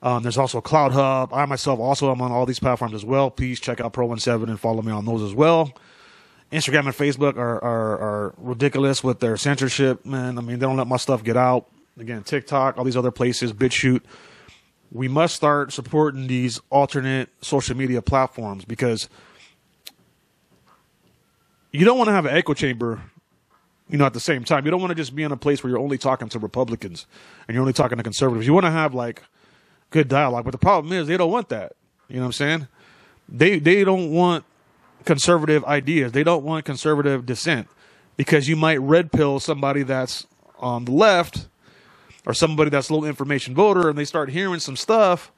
Um, 0.02 0.24
there's 0.24 0.38
also 0.38 0.62
CloutHub. 0.62 1.30
I 1.34 1.46
myself 1.46 1.80
also 1.80 2.10
am 2.10 2.22
on 2.22 2.32
all 2.32 2.46
these 2.46 2.60
platforms 2.60 2.94
as 2.94 3.04
well. 3.04 3.30
Please 3.30 3.60
check 3.60 3.82
out 3.82 3.92
Pro17 3.92 4.48
and 4.48 4.58
follow 4.58 4.82
me 4.82 4.94
on 4.94 5.04
those 5.04 5.22
as 5.22 5.34
well. 5.36 5.74
Instagram 6.52 6.86
and 6.86 6.96
Facebook 6.96 7.38
are, 7.38 7.64
are, 7.64 8.00
are 8.00 8.34
ridiculous 8.38 9.04
with 9.04 9.20
their 9.20 9.38
censorship, 9.38 10.06
man. 10.06 10.38
I 10.38 10.42
mean, 10.42 10.60
they 10.60 10.66
don't 10.66 10.78
let 10.78 10.88
my 10.88 10.98
stuff 10.98 11.24
get 11.24 11.38
out. 11.38 11.68
Again, 12.00 12.24
TikTok, 12.24 12.78
all 12.78 12.84
these 12.84 12.98
other 12.98 13.12
places, 13.12 13.54
BitChute. 13.54 14.02
We 14.92 15.08
must 15.08 15.36
start 15.36 15.72
supporting 15.72 16.28
these 16.28 16.60
alternate 16.72 17.30
social 17.42 17.78
media 17.78 18.02
platforms 18.02 18.66
because 18.66 19.08
you 21.72 21.86
don't 21.86 21.98
want 21.98 22.08
to 22.08 22.14
have 22.14 22.26
an 22.26 22.36
echo 22.36 22.56
chamber 22.56 23.02
you 23.90 23.98
know, 23.98 24.06
at 24.06 24.14
the 24.14 24.20
same 24.20 24.44
time. 24.44 24.66
You 24.66 24.72
don't 24.72 24.82
want 24.82 24.92
to 24.92 24.96
just 24.96 25.16
be 25.16 25.24
in 25.24 25.32
a 25.32 25.38
place 25.38 25.64
where 25.64 25.72
you're 25.72 25.80
only 25.80 25.98
talking 25.98 26.30
to 26.30 26.40
Republicans 26.40 27.08
and 27.48 27.56
you're 27.56 27.62
only 27.62 27.74
talking 27.74 27.98
to 27.98 28.04
conservatives. 28.04 28.46
You 28.46 28.54
want 28.54 28.66
to 28.66 28.72
have 28.72 28.94
like 28.94 29.24
good 29.90 30.08
dialogue. 30.08 30.46
But 30.46 30.52
the 30.52 30.60
problem 30.60 30.94
is 30.94 31.08
they 31.08 31.18
don't 31.18 31.32
want 31.32 31.50
that. 31.50 31.74
You 32.08 32.18
know 32.18 32.22
what 32.22 32.28
I'm 32.28 32.34
saying? 32.34 32.68
They 33.28 33.60
they 33.60 33.84
don't 33.84 34.12
want 34.12 34.46
conservative 35.06 35.64
ideas. 35.66 36.12
They 36.12 36.24
don't 36.24 36.44
want 36.44 36.66
conservative 36.66 37.26
dissent 37.26 37.68
because 38.18 38.48
you 38.48 38.56
might 38.56 38.78
red 38.78 39.12
pill 39.12 39.40
somebody 39.40 39.84
that's 39.84 40.28
on 40.60 40.86
the 40.86 40.92
left 40.92 41.48
or 42.26 42.34
somebody 42.34 42.70
that's 42.70 42.90
a 42.90 42.94
little 42.94 43.08
information 43.08 43.56
voter 43.56 43.90
and 43.90 43.98
they 43.98 44.06
start 44.06 44.30
hearing 44.30 44.60
some 44.60 44.76
stuff 44.76 45.32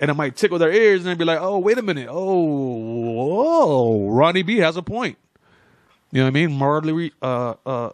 and 0.00 0.10
it 0.10 0.14
might 0.14 0.36
tickle 0.36 0.58
their 0.58 0.72
ears 0.72 1.00
and 1.00 1.08
they'd 1.08 1.18
be 1.18 1.24
like, 1.24 1.38
oh, 1.40 1.58
wait 1.58 1.78
a 1.78 1.82
minute. 1.82 2.08
Oh, 2.10 2.42
whoa, 2.42 4.08
Ronnie 4.08 4.42
B 4.42 4.58
has 4.58 4.76
a 4.76 4.82
point. 4.82 5.18
You 6.10 6.20
know 6.20 6.24
what 6.24 6.28
I 6.28 6.32
mean? 6.32 6.52
Marjorie, 6.52 7.12
uh, 7.22 7.54
uh, 7.66 7.90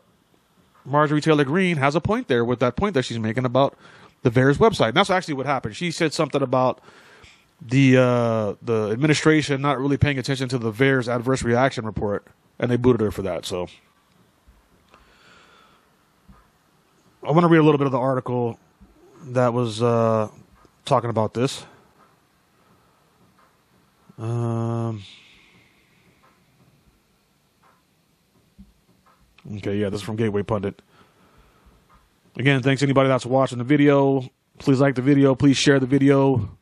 Marjorie 0.85 1.21
Taylor 1.21 1.45
Greene 1.45 1.77
has 1.77 1.95
a 1.95 2.01
point 2.01 2.29
there 2.29 2.45
with 2.45 2.61
that 2.61 2.77
point 2.77 2.95
that 2.95 3.03
she's 3.05 3.19
making 3.19 3.45
about 3.45 3.77
the 4.23 4.31
VAERS 4.31 4.59
website. 4.59 4.89
And 4.89 4.97
that's 4.97 5.11
actually 5.11 5.35
what 5.35 5.47
happened. 5.47 5.77
She 5.77 5.91
said 5.91 6.13
something 6.13 6.43
about 6.43 6.81
the 7.63 7.97
uh, 7.99 8.55
the 8.63 8.91
administration 8.91 9.61
not 9.61 9.79
really 9.79 9.97
paying 9.97 10.19
attention 10.19 10.49
to 10.49 10.59
the 10.59 10.73
VAERS 10.73 11.09
adverse 11.09 11.43
reaction 11.43 11.85
report, 11.85 12.27
and 12.59 12.71
they 12.71 12.77
booted 12.77 13.01
her 13.01 13.11
for 13.11 13.23
that. 13.23 13.45
So 13.45 13.69
I 17.23 17.33
want 17.33 17.45
to 17.45 17.49
read 17.49 17.59
a 17.59 17.63
little 17.63 17.79
bit 17.79 17.87
of 17.87 17.93
the 17.93 17.99
article 17.99 18.59
that 19.27 19.53
was 19.53 19.83
uh, 19.83 20.29
talking 20.85 21.11
about 21.11 21.35
this. 21.35 21.65
Um, 24.19 25.03
okay, 29.57 29.77
yeah, 29.77 29.89
this 29.91 30.01
is 30.01 30.03
from 30.03 30.17
Gateway 30.17 30.43
Pundit. 30.43 30.81
Again, 32.37 32.63
thanks 32.63 32.83
anybody 32.83 33.09
that's 33.09 33.27
watching 33.27 33.59
the 33.59 33.65
video. 33.65 34.29
Please 34.59 34.81
like 34.81 34.95
the 34.95 35.03
video. 35.03 35.35
Please 35.35 35.57
share 35.57 35.79
the 35.79 35.87
video. 35.87 36.59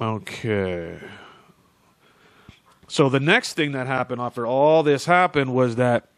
Okay. 0.00 0.98
So 2.88 3.08
the 3.08 3.20
next 3.20 3.54
thing 3.54 3.72
that 3.72 3.86
happened 3.86 4.20
after 4.20 4.46
all 4.46 4.82
this 4.82 5.06
happened 5.06 5.54
was 5.54 5.76
that 5.76 6.08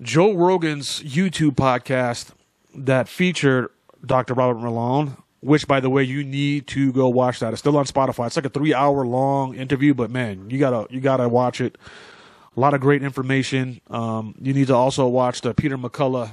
Joe 0.00 0.34
Rogan's 0.34 1.02
YouTube 1.02 1.52
podcast 1.52 2.30
that 2.74 3.08
featured 3.08 3.70
Dr. 4.04 4.34
Robert 4.34 4.60
Malone, 4.60 5.16
which 5.40 5.66
by 5.66 5.80
the 5.80 5.90
way 5.90 6.02
you 6.02 6.24
need 6.24 6.66
to 6.68 6.92
go 6.92 7.08
watch 7.08 7.40
that. 7.40 7.52
It's 7.52 7.60
still 7.60 7.76
on 7.76 7.84
Spotify. 7.84 8.26
It's 8.26 8.36
like 8.36 8.44
a 8.44 8.50
3-hour 8.50 9.06
long 9.06 9.54
interview, 9.54 9.94
but 9.94 10.10
man, 10.10 10.50
you 10.50 10.58
got 10.58 10.88
to 10.88 10.94
you 10.94 11.00
got 11.00 11.18
to 11.18 11.28
watch 11.28 11.60
it. 11.60 11.76
A 12.56 12.60
lot 12.60 12.74
of 12.74 12.80
great 12.80 13.02
information. 13.02 13.80
Um, 13.88 14.34
you 14.40 14.52
need 14.52 14.66
to 14.68 14.74
also 14.74 15.06
watch 15.06 15.42
the 15.42 15.54
Peter 15.54 15.78
McCullough 15.78 16.30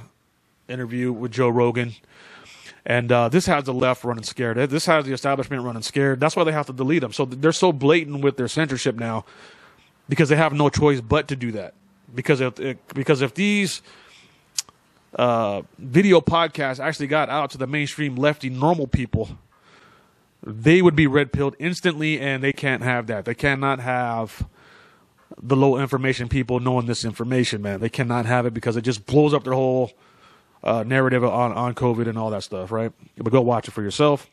interview 0.68 1.12
with 1.12 1.32
Joe 1.32 1.48
Rogan. 1.48 1.94
And 2.88 3.10
uh, 3.10 3.28
this 3.28 3.46
has 3.46 3.64
the 3.64 3.74
left 3.74 4.04
running 4.04 4.22
scared. 4.22 4.70
This 4.70 4.86
has 4.86 5.04
the 5.04 5.12
establishment 5.12 5.64
running 5.64 5.82
scared. 5.82 6.20
That's 6.20 6.36
why 6.36 6.44
they 6.44 6.52
have 6.52 6.66
to 6.66 6.72
delete 6.72 7.00
them. 7.00 7.12
So 7.12 7.24
they're 7.24 7.50
so 7.50 7.72
blatant 7.72 8.22
with 8.22 8.36
their 8.36 8.46
censorship 8.46 8.94
now 8.94 9.24
because 10.08 10.28
they 10.28 10.36
have 10.36 10.52
no 10.52 10.68
choice 10.68 11.00
but 11.00 11.26
to 11.28 11.36
do 11.36 11.50
that. 11.52 11.74
Because 12.14 12.40
if 12.40 12.54
because 12.94 13.22
if 13.22 13.34
these 13.34 13.82
uh, 15.16 15.62
video 15.78 16.20
podcasts 16.20 16.78
actually 16.78 17.08
got 17.08 17.28
out 17.28 17.50
to 17.50 17.58
the 17.58 17.66
mainstream 17.66 18.14
lefty 18.14 18.50
normal 18.50 18.86
people, 18.86 19.36
they 20.44 20.80
would 20.80 20.94
be 20.94 21.08
red 21.08 21.32
pilled 21.32 21.56
instantly, 21.58 22.20
and 22.20 22.44
they 22.44 22.52
can't 22.52 22.84
have 22.84 23.08
that. 23.08 23.24
They 23.24 23.34
cannot 23.34 23.80
have 23.80 24.46
the 25.42 25.56
low 25.56 25.76
information 25.76 26.28
people 26.28 26.60
knowing 26.60 26.86
this 26.86 27.04
information, 27.04 27.62
man. 27.62 27.80
They 27.80 27.88
cannot 27.88 28.26
have 28.26 28.46
it 28.46 28.54
because 28.54 28.76
it 28.76 28.82
just 28.82 29.06
blows 29.06 29.34
up 29.34 29.42
their 29.42 29.54
whole 29.54 29.90
uh, 30.66 30.82
narrative 30.82 31.24
on, 31.24 31.52
on 31.52 31.74
COVID 31.74 32.08
and 32.08 32.18
all 32.18 32.30
that 32.30 32.42
stuff, 32.42 32.72
right? 32.72 32.92
But 33.16 33.30
go 33.30 33.40
watch 33.40 33.68
it 33.68 33.70
for 33.70 33.82
yourself. 33.82 34.28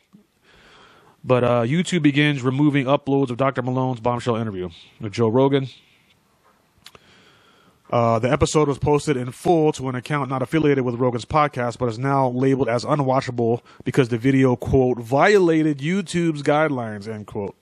But 1.22 1.44
uh, 1.44 1.62
YouTube 1.62 2.02
begins 2.02 2.42
removing 2.42 2.86
uploads 2.86 3.30
of 3.30 3.36
Dr. 3.36 3.62
Malone's 3.62 4.00
bombshell 4.00 4.36
interview 4.36 4.68
with 5.00 5.12
Joe 5.12 5.28
Rogan. 5.28 5.68
Uh, 7.88 8.18
the 8.18 8.30
episode 8.30 8.66
was 8.66 8.78
posted 8.78 9.16
in 9.16 9.30
full 9.30 9.70
to 9.72 9.88
an 9.88 9.94
account 9.94 10.28
not 10.28 10.42
affiliated 10.42 10.84
with 10.84 10.96
Rogan's 10.96 11.24
podcast, 11.24 11.78
but 11.78 11.88
is 11.88 11.98
now 11.98 12.28
labeled 12.28 12.68
as 12.68 12.84
unwatchable 12.84 13.60
because 13.84 14.08
the 14.08 14.18
video, 14.18 14.56
quote, 14.56 14.98
violated 14.98 15.78
YouTube's 15.78 16.42
guidelines, 16.42 17.06
end 17.06 17.28
quote. 17.28 17.54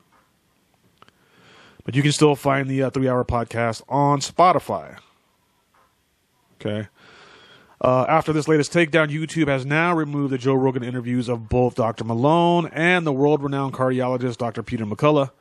But 1.85 1.95
you 1.95 2.03
can 2.03 2.13
still 2.13 2.35
find 2.35 2.69
the 2.69 2.85
uh, 2.85 2.91
three 2.91 3.09
hour 3.09 3.25
podcast 3.25 3.83
on 3.89 4.21
Spotify. 4.21 4.97
Okay. 6.55 6.89
Uh, 7.83 8.07
after 8.09 8.33
this 8.33 8.47
latest 8.47 8.73
takedown, 8.73 9.11
YouTube 9.11 9.49
has 9.49 9.67
now 9.67 9.93
removed 9.93 10.33
the 10.33 10.39
Joe 10.39 10.55
Rogan 10.55 10.85
interviews 10.85 11.29
of 11.29 11.49
both 11.49 11.75
Dr. 11.75 12.05
Malone 12.05 12.71
and 12.73 13.05
the 13.05 13.13
world 13.13 13.43
renowned 13.43 13.73
cardiologist 13.73 14.37
Dr. 14.37 14.63
Peter 14.63 14.87
McCullough 14.87 15.33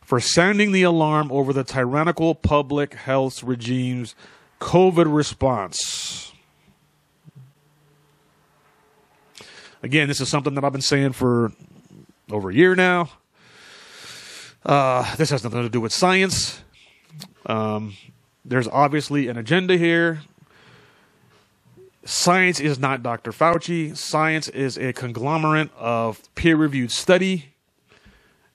for 0.00 0.20
sounding 0.20 0.70
the 0.70 0.84
alarm 0.84 1.32
over 1.32 1.52
the 1.52 1.64
tyrannical 1.64 2.36
public 2.36 2.94
health 2.94 3.42
regime's 3.42 4.14
COVID 4.60 5.12
response. 5.12 6.32
Again, 9.82 10.06
this 10.06 10.20
is 10.20 10.28
something 10.28 10.54
that 10.54 10.62
I've 10.62 10.70
been 10.70 10.80
saying 10.80 11.12
for 11.12 11.50
over 12.30 12.50
a 12.50 12.54
year 12.54 12.76
now. 12.76 13.10
Uh, 14.64 15.16
this 15.16 15.30
has 15.30 15.42
nothing 15.42 15.62
to 15.62 15.68
do 15.68 15.80
with 15.80 15.92
science. 15.92 16.62
Um, 17.46 17.96
there's 18.44 18.68
obviously 18.68 19.26
an 19.26 19.36
agenda 19.36 19.76
here. 19.76 20.20
Science 22.04 22.60
is 22.60 22.78
not 22.78 23.02
Dr. 23.02 23.30
Fauci. 23.30 23.96
Science 23.96 24.48
is 24.48 24.78
a 24.78 24.92
conglomerate 24.92 25.70
of 25.76 26.22
peer 26.34 26.56
reviewed 26.56 26.90
study. 26.90 27.52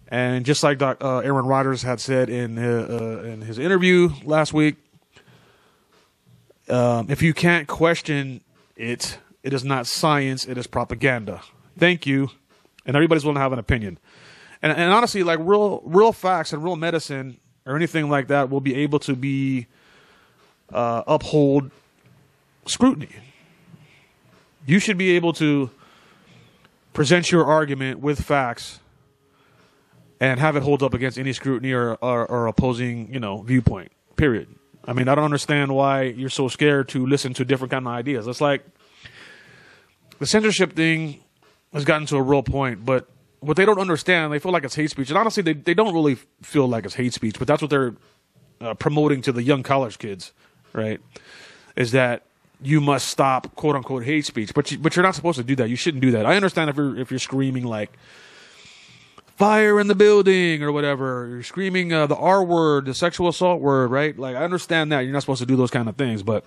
And 0.07 0.45
just 0.45 0.63
like 0.63 0.77
Doc, 0.77 1.03
uh, 1.03 1.19
Aaron 1.19 1.45
Rodgers 1.45 1.83
had 1.83 1.99
said 1.99 2.29
in 2.29 2.57
his, 2.57 2.89
uh, 2.89 3.23
in 3.23 3.41
his 3.41 3.59
interview 3.59 4.09
last 4.23 4.53
week, 4.53 4.75
um, 6.69 7.07
if 7.09 7.21
you 7.21 7.33
can't 7.33 7.67
question 7.67 8.41
it, 8.75 9.19
it 9.43 9.53
is 9.53 9.63
not 9.63 9.85
science, 9.85 10.45
it 10.45 10.57
is 10.57 10.65
propaganda. 10.67 11.41
Thank 11.77 12.07
you. 12.07 12.29
And 12.85 12.95
everybody's 12.95 13.23
willing 13.23 13.35
to 13.35 13.41
have 13.41 13.53
an 13.53 13.59
opinion. 13.59 13.99
And, 14.61 14.71
and 14.71 14.91
honestly, 14.91 15.23
like 15.23 15.39
real 15.41 15.81
real 15.85 16.11
facts 16.11 16.53
and 16.53 16.63
real 16.63 16.75
medicine 16.75 17.39
or 17.65 17.75
anything 17.75 18.09
like 18.09 18.27
that 18.27 18.49
will 18.49 18.61
be 18.61 18.75
able 18.75 18.99
to 18.99 19.15
be 19.15 19.67
uh, 20.71 21.03
uphold 21.05 21.69
scrutiny. 22.65 23.09
You 24.65 24.79
should 24.79 24.97
be 24.97 25.11
able 25.11 25.33
to 25.33 25.69
present 26.93 27.31
your 27.31 27.45
argument 27.45 27.99
with 27.99 28.21
facts 28.21 28.79
and 30.19 30.39
have 30.39 30.55
it 30.55 30.63
hold 30.63 30.81
up 30.81 30.93
against 30.93 31.19
any 31.19 31.33
scrutiny 31.33 31.73
or, 31.73 31.95
or, 31.95 32.25
or 32.25 32.47
opposing, 32.47 33.13
you 33.13 33.19
know, 33.19 33.41
viewpoint. 33.41 33.91
Period. 34.15 34.47
I 34.85 34.93
mean, 34.93 35.07
I 35.07 35.15
don't 35.15 35.25
understand 35.25 35.73
why 35.73 36.03
you're 36.03 36.29
so 36.29 36.47
scared 36.47 36.89
to 36.89 37.05
listen 37.05 37.33
to 37.33 37.45
different 37.45 37.71
kind 37.71 37.85
of 37.85 37.93
ideas. 37.93 38.27
It's 38.27 38.41
like 38.41 38.63
the 40.19 40.25
censorship 40.25 40.73
thing 40.73 41.21
has 41.73 41.85
gotten 41.85 42.07
to 42.07 42.15
a 42.15 42.21
real 42.21 42.43
point, 42.43 42.85
but 42.85 43.09
what 43.41 43.57
they 43.57 43.65
don't 43.65 43.79
understand, 43.79 44.31
they 44.31 44.39
feel 44.39 44.51
like 44.51 44.63
it's 44.63 44.75
hate 44.75 44.89
speech. 44.89 45.09
And 45.09 45.17
honestly, 45.17 45.43
they, 45.43 45.53
they 45.53 45.73
don't 45.73 45.93
really 45.93 46.15
feel 46.41 46.67
like 46.67 46.85
it's 46.85 46.95
hate 46.95 47.13
speech, 47.13 47.37
but 47.37 47.47
that's 47.47 47.61
what 47.61 47.69
they're 47.69 47.95
uh, 48.61 48.73
promoting 48.75 49.21
to 49.23 49.31
the 49.31 49.43
young 49.43 49.63
college 49.63 49.99
kids, 49.99 50.31
right? 50.73 51.01
Is 51.75 51.91
that 51.91 52.23
you 52.65 52.81
must 52.81 53.07
stop 53.07 53.53
quote 53.55 53.75
unquote 53.75 54.03
hate 54.03 54.25
speech, 54.25 54.53
but 54.53 54.71
you, 54.71 54.79
but 54.79 54.95
you're 54.95 55.03
not 55.03 55.15
supposed 55.15 55.37
to 55.37 55.43
do 55.43 55.55
that. 55.57 55.69
You 55.69 55.75
shouldn't 55.75 56.01
do 56.01 56.11
that. 56.11 56.25
I 56.25 56.35
understand 56.35 56.69
if 56.69 56.75
you're 56.75 56.97
if 56.97 57.11
you're 57.11 57.19
screaming 57.19 57.63
like 57.63 57.91
fire 59.37 59.79
in 59.79 59.87
the 59.87 59.95
building 59.95 60.63
or 60.63 60.71
whatever, 60.71 61.27
you're 61.29 61.43
screaming 61.43 61.93
uh, 61.93 62.07
the 62.07 62.15
R 62.15 62.43
word, 62.43 62.85
the 62.85 62.93
sexual 62.93 63.27
assault 63.27 63.61
word, 63.61 63.91
right? 63.91 64.17
Like 64.17 64.35
I 64.35 64.43
understand 64.43 64.91
that 64.91 65.01
you're 65.01 65.13
not 65.13 65.21
supposed 65.21 65.41
to 65.41 65.45
do 65.45 65.55
those 65.55 65.71
kind 65.71 65.87
of 65.87 65.95
things, 65.95 66.23
but 66.23 66.45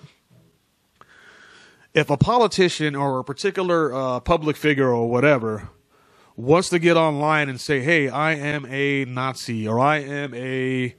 if 1.94 2.10
a 2.10 2.16
politician 2.16 2.94
or 2.94 3.20
a 3.20 3.24
particular 3.24 3.94
uh, 3.94 4.20
public 4.20 4.56
figure 4.56 4.88
or 4.88 5.08
whatever 5.08 5.68
wants 6.36 6.68
to 6.70 6.78
get 6.78 6.96
online 6.96 7.48
and 7.48 7.60
say, 7.60 7.80
"Hey, 7.80 8.08
I 8.08 8.34
am 8.34 8.66
a 8.66 9.04
Nazi," 9.04 9.68
or 9.68 9.78
"I 9.78 9.98
am 9.98 10.34
a 10.34 10.94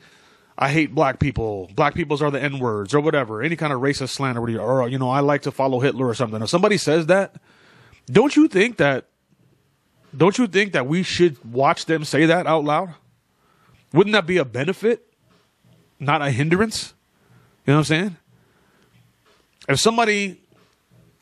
I 0.62 0.70
hate 0.70 0.94
black 0.94 1.20
people. 1.20 1.72
Black 1.74 1.96
peoples 1.96 2.22
are 2.22 2.30
the 2.30 2.44
N 2.44 2.60
words, 2.60 2.94
or 2.94 3.00
whatever. 3.00 3.42
Any 3.42 3.56
kind 3.56 3.72
of 3.72 3.80
racist 3.80 4.10
slander, 4.10 4.42
or 4.42 4.90
you 4.90 5.00
know, 5.00 5.10
I 5.10 5.22
like 5.22 5.44
to 5.44 5.52
follow 5.52 5.80
Hitler 5.80 6.06
or 6.06 6.14
something. 6.14 6.42
If 6.42 6.50
somebody 6.50 6.76
says 6.76 7.06
that, 7.06 7.36
don't 8.12 8.36
you 8.36 8.50
think 8.50 8.76
that? 8.78 9.06
Don't 10.16 10.38
you 10.38 10.48
think 10.48 10.74
that 10.74 10.86
we 10.86 11.02
should 11.02 11.44
watch 11.50 11.86
them 11.86 12.04
say 12.04 12.26
that 12.26 12.46
out 12.46 12.66
loud? 12.66 12.94
Wouldn't 13.94 14.14
that 14.14 14.28
be 14.28 14.36
a 14.38 14.44
benefit, 14.44 15.08
not 15.98 16.22
a 16.22 16.30
hindrance? 16.30 16.94
You 17.66 17.72
know 17.72 17.78
what 17.78 17.80
I'm 17.80 17.86
saying? 17.86 18.18
If 19.70 19.80
somebody, 19.80 20.42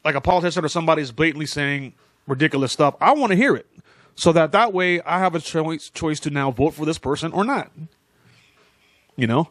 like 0.03 0.15
a 0.15 0.21
politician 0.21 0.65
or 0.65 0.69
somebody, 0.69 1.03
is 1.03 1.11
blatantly 1.11 1.45
saying 1.45 1.93
ridiculous 2.25 2.71
stuff, 2.71 2.95
I 2.99 3.13
want 3.13 3.31
to 3.31 3.35
hear 3.35 3.55
it 3.55 3.67
so 4.15 4.31
that 4.31 4.51
that 4.53 4.73
way 4.73 4.99
I 5.01 5.19
have 5.19 5.35
a 5.35 5.39
choice 5.39 5.91
choice 5.91 6.19
to 6.21 6.31
now 6.31 6.49
vote 6.49 6.73
for 6.73 6.85
this 6.85 6.97
person 6.97 7.31
or 7.33 7.43
not. 7.43 7.71
You 9.17 9.27
know, 9.27 9.49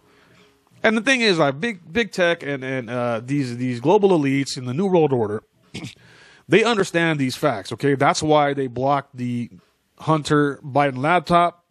and 0.83 0.97
the 0.97 1.03
thing 1.03 1.21
is, 1.21 1.39
like 1.39 1.61
big 1.61 1.93
big 1.93 2.13
tech 2.13 2.43
and 2.43 2.63
and 2.63 2.89
uh, 2.89 3.21
these 3.23 3.57
these 3.57 3.81
global 3.81 4.11
elites 4.11 4.57
in 4.57 4.65
the 4.65 4.73
new 4.73 4.87
world 4.87 5.13
order, 5.13 5.43
they 6.49 6.63
understand 6.63 7.19
these 7.19 7.37
facts. 7.37 7.73
Okay, 7.73 7.95
that's 7.95 8.23
why 8.23 8.55
they 8.55 8.69
blocked 8.69 9.17
the 9.17 9.51
Hunter 9.99 10.61
Biden 10.65 10.99
laptop 10.99 11.65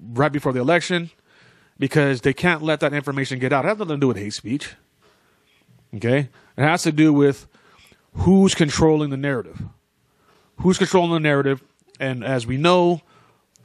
right 0.00 0.32
before 0.32 0.52
the 0.52 0.60
election 0.60 1.10
because 1.78 2.22
they 2.22 2.32
can't 2.32 2.62
let 2.62 2.80
that 2.80 2.94
information 2.94 3.38
get 3.38 3.52
out. 3.52 3.64
It 3.64 3.68
has 3.68 3.78
nothing 3.78 3.96
to 3.96 4.00
do 4.00 4.08
with 4.08 4.16
hate 4.16 4.32
speech. 4.32 4.74
Okay, 5.94 6.30
it 6.56 6.62
has 6.62 6.82
to 6.84 6.92
do 6.92 7.12
with 7.12 7.46
who's 8.14 8.54
controlling 8.54 9.10
the 9.10 9.16
narrative. 9.16 9.60
Who's 10.60 10.78
controlling 10.78 11.12
the 11.12 11.20
narrative? 11.20 11.62
And 11.98 12.24
as 12.24 12.46
we 12.46 12.56
know, 12.56 13.02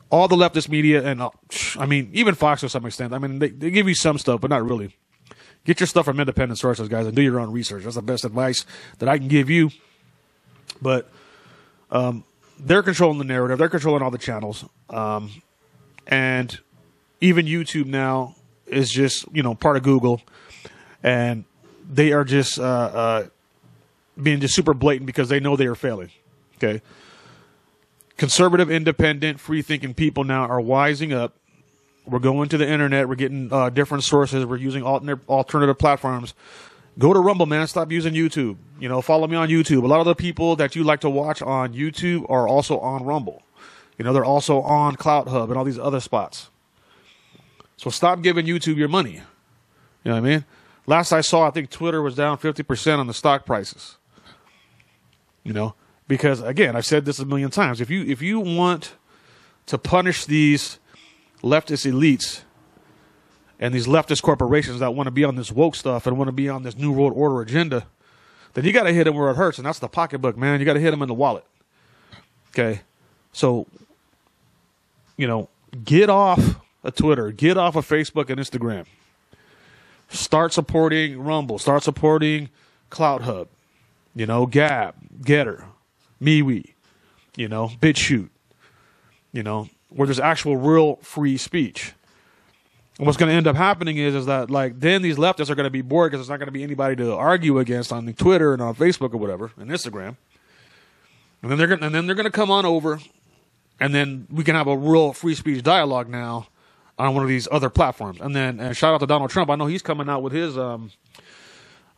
all 0.10 0.28
the 0.28 0.36
leftist 0.36 0.70
media 0.70 1.04
and 1.04 1.22
uh, 1.22 1.30
I 1.78 1.86
mean 1.86 2.10
even 2.14 2.36
Fox 2.36 2.62
to 2.62 2.70
some 2.70 2.86
extent. 2.86 3.14
I 3.14 3.18
mean 3.18 3.40
they, 3.40 3.50
they 3.50 3.72
give 3.72 3.88
you 3.88 3.96
some 3.96 4.18
stuff, 4.18 4.42
but 4.42 4.50
not 4.50 4.64
really. 4.64 4.96
Get 5.66 5.80
your 5.80 5.88
stuff 5.88 6.06
from 6.06 6.20
independent 6.20 6.60
sources, 6.60 6.88
guys, 6.88 7.08
and 7.08 7.16
do 7.16 7.24
your 7.24 7.40
own 7.40 7.52
research. 7.52 7.84
That's 7.84 7.96
the 7.96 8.04
best 8.04 8.24
advice 8.24 8.66
that 9.00 9.10
I 9.10 9.18
can 9.18 9.28
give 9.28 9.50
you. 9.50 9.72
But 10.80 11.10
um, 11.90 12.24
they're 12.60 12.84
controlling 12.84 13.18
the 13.18 13.24
narrative. 13.24 13.58
They're 13.58 13.70
controlling 13.70 14.04
all 14.04 14.12
the 14.12 14.20
channels, 14.20 14.64
um, 14.92 15.32
and 16.06 16.58
even 17.20 17.48
YouTube 17.48 17.88
now 17.88 18.36
is 18.68 18.92
just 18.92 19.26
you 19.34 19.42
know 19.42 19.56
part 19.56 19.76
of 19.76 19.84
Google, 19.84 20.22
and 21.02 21.46
they 21.90 22.12
are 22.12 22.24
just 22.24 22.60
uh, 22.60 22.64
uh, 22.64 23.28
being 24.22 24.40
just 24.40 24.54
super 24.54 24.74
blatant 24.74 25.08
because 25.08 25.30
they 25.30 25.40
know 25.40 25.56
they 25.56 25.68
are 25.68 25.76
failing. 25.76 26.12
Okay, 26.58 26.82
conservative, 28.18 28.70
independent, 28.70 29.40
free 29.40 29.62
thinking 29.62 29.94
people 29.94 30.24
now 30.24 30.46
are 30.46 30.62
wising 30.62 31.14
up. 31.14 31.34
We're 32.06 32.20
going 32.20 32.50
to 32.50 32.58
the 32.58 32.70
internet. 32.70 33.10
We're 33.10 33.16
getting 33.16 33.52
uh, 33.52 33.70
different 33.70 34.04
sources. 34.04 34.46
We're 34.46 34.58
using 34.58 34.84
alternative 34.84 35.78
platforms. 35.78 36.34
Go 36.98 37.14
to 37.14 37.20
Rumble, 37.20 37.46
man. 37.46 37.66
Stop 37.68 37.92
using 37.92 38.14
YouTube. 38.14 38.58
You 38.80 38.88
know, 38.88 39.02
follow 39.02 39.28
me 39.28 39.36
on 39.36 39.50
YouTube. 39.50 39.84
A 39.84 39.88
lot 39.88 40.00
of 40.00 40.06
the 40.06 40.16
people 40.16 40.56
that 40.58 40.76
you 40.76 40.84
like 40.84 41.02
to 41.02 41.10
watch 41.10 41.42
on 41.42 41.74
YouTube 41.74 42.30
are 42.30 42.48
also 42.48 42.78
on 42.80 43.04
Rumble. 43.04 43.42
You 43.98 44.06
know, 44.06 44.14
they're 44.14 44.26
also 44.26 44.62
on 44.62 44.96
CloutHub 44.96 45.50
and 45.50 45.58
all 45.58 45.64
these 45.64 45.80
other 45.80 46.00
spots. 46.00 46.50
So 47.78 47.90
stop 47.90 48.22
giving 48.22 48.46
YouTube 48.46 48.78
your 48.78 48.88
money. 48.88 49.14
You 50.04 50.12
know 50.12 50.14
what 50.14 50.18
I 50.18 50.22
mean? 50.22 50.46
Last 50.86 51.12
I 51.12 51.22
saw, 51.22 51.48
I 51.48 51.52
think 51.52 51.70
Twitter 51.70 52.02
was 52.02 52.16
down 52.16 52.38
50% 52.38 53.00
on 53.00 53.08
the 53.08 53.14
stock 53.14 53.46
prices. 53.46 53.98
You 55.44 55.54
know, 55.54 55.76
because 56.08 56.42
again, 56.42 56.76
I've 56.76 56.86
said 56.86 57.06
this 57.06 57.20
a 57.20 57.26
million 57.26 57.50
times. 57.50 57.82
If 57.82 57.90
you 57.90 58.04
if 58.04 58.22
you 58.22 58.40
want 58.40 58.94
to 59.68 59.78
punish 59.78 60.26
these 60.26 60.80
leftist 61.42 61.90
elites 61.92 62.42
and 63.60 63.74
these 63.74 63.88
leftist 63.88 64.22
corporations 64.22 64.80
that 64.80 64.94
want 64.94 65.08
to 65.08 65.12
be 65.12 65.24
on 65.24 65.36
this 65.36 65.52
woke 65.52 65.76
stuff 65.76 66.06
and 66.08 66.18
want 66.18 66.28
to 66.28 66.34
be 66.34 66.50
on 66.50 66.64
this 66.64 66.78
new 66.78 66.92
world 66.92 67.14
order 67.16 67.42
agenda, 67.42 67.88
then 68.54 68.66
you 68.66 68.72
got 68.72 68.84
to 68.84 68.94
hit 68.94 69.06
them 69.06 69.16
where 69.16 69.30
it 69.30 69.36
hurts, 69.36 69.58
and 69.58 69.66
that's 69.66 69.80
the 69.80 69.88
pocketbook, 69.88 70.38
man. 70.38 70.60
You 70.60 70.66
got 70.66 70.74
to 70.74 70.80
hit 70.80 70.92
them 70.92 71.02
in 71.02 71.08
the 71.08 71.14
wallet. 71.14 71.46
Okay, 72.50 72.82
so 73.34 73.68
you 75.18 75.28
know, 75.28 75.50
get 75.84 76.10
off 76.10 76.62
of 76.84 76.96
Twitter, 76.96 77.32
get 77.32 77.58
off 77.58 77.76
of 77.76 77.88
Facebook 77.88 78.30
and 78.30 78.40
Instagram. 78.40 78.86
Start 80.10 80.54
supporting 80.54 81.20
Rumble. 81.20 81.58
Start 81.58 81.84
supporting 81.84 82.50
CloutHub. 82.92 83.48
You 84.16 84.26
know, 84.26 84.46
Gab, 84.46 84.96
Gettr, 85.22 85.66
MeWe, 86.26 86.74
you 87.36 87.48
know, 87.48 87.70
BitChute, 87.80 88.30
you 89.32 89.44
know, 89.44 89.70
where 89.90 90.08
there's 90.08 90.20
actual 90.20 90.58
real 90.58 90.98
free 90.98 91.38
speech. 91.38 91.94
And 92.98 93.06
what's 93.06 93.18
going 93.18 93.30
to 93.30 93.36
end 93.36 93.48
up 93.48 93.56
happening 93.56 93.98
is, 93.98 94.16
is 94.16 94.26
that 94.26 94.50
like 94.50 94.80
then 94.80 95.02
these 95.02 95.18
leftists 95.18 95.50
are 95.50 95.56
going 95.56 95.66
to 95.66 95.70
be 95.70 95.82
bored 95.82 96.12
because 96.12 96.22
there's 96.22 96.30
not 96.30 96.40
going 96.40 96.48
to 96.48 96.52
be 96.52 96.64
anybody 96.64 96.96
to 96.98 97.14
argue 97.14 97.60
against 97.60 97.92
on 97.92 98.12
Twitter 98.14 98.54
and 98.54 98.62
on 98.62 98.74
Facebook 98.76 99.14
or 99.14 99.18
whatever 99.18 99.52
and 99.58 99.70
Instagram. 99.70 100.16
And 101.42 101.52
then 101.52 101.58
they're 101.58 101.68
going 101.68 101.84
and 101.84 101.94
then 101.94 102.08
they're 102.08 102.16
going 102.16 102.26
to 102.26 102.32
come 102.32 102.50
on 102.50 102.66
over 102.66 103.00
and 103.80 103.94
then 103.94 104.28
we 104.32 104.44
can 104.44 104.56
have 104.56 104.68
a 104.68 104.78
real 104.78 105.12
free 105.12 105.36
speech 105.36 105.62
dialogue 105.62 106.08
now 106.08 106.48
on 106.98 107.14
one 107.14 107.24
of 107.24 107.30
these 107.30 107.50
other 107.52 107.70
platforms. 107.70 108.22
And 108.22 108.34
then 108.34 108.62
and 108.62 108.76
shout 108.76 108.94
out 108.94 109.02
to 109.02 109.08
Donald 109.08 109.30
Trump. 109.30 109.50
I 109.50 109.56
know 109.56 109.66
he's 109.66 109.82
coming 109.82 110.08
out 110.08 110.24
with 110.24 110.32
his 110.32 110.58
um, 110.58 110.92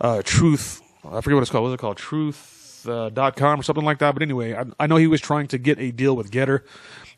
uh, 0.02 0.24
truth. 0.26 0.82
I 1.06 1.22
forget 1.22 1.36
what 1.36 1.42
it's 1.44 1.52
called. 1.52 1.64
What's 1.64 1.76
it 1.76 1.80
called? 1.80 1.98
Truth 1.98 2.57
uh, 2.90 3.32
com 3.32 3.60
or 3.60 3.64
something 3.64 3.86
like 3.86 4.00
that. 4.00 4.14
But 4.14 4.24
anyway, 4.24 4.54
I, 4.54 4.66
I, 4.80 4.88
know 4.88 4.96
he 4.96 5.08
was 5.08 5.22
trying 5.22 5.48
to 5.48 5.58
get 5.58 5.80
a 5.80 5.92
deal 5.92 6.16
with 6.16 6.32
Gettr. 6.32 6.62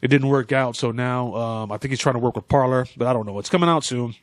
It 0.01 0.07
didn't 0.07 0.29
work 0.29 0.51
out. 0.51 0.75
So 0.75 0.91
now 0.91 1.35
um, 1.35 1.71
I 1.71 1.77
think 1.77 1.91
he's 1.91 1.99
trying 1.99 2.15
to 2.15 2.19
work 2.19 2.35
with 2.35 2.47
Parler, 2.47 2.85
but 2.97 3.07
I 3.07 3.13
don't 3.13 3.25
know. 3.25 3.39
It's 3.39 3.49
coming 3.49 3.69
out 3.69 3.83
soon. 3.83 4.15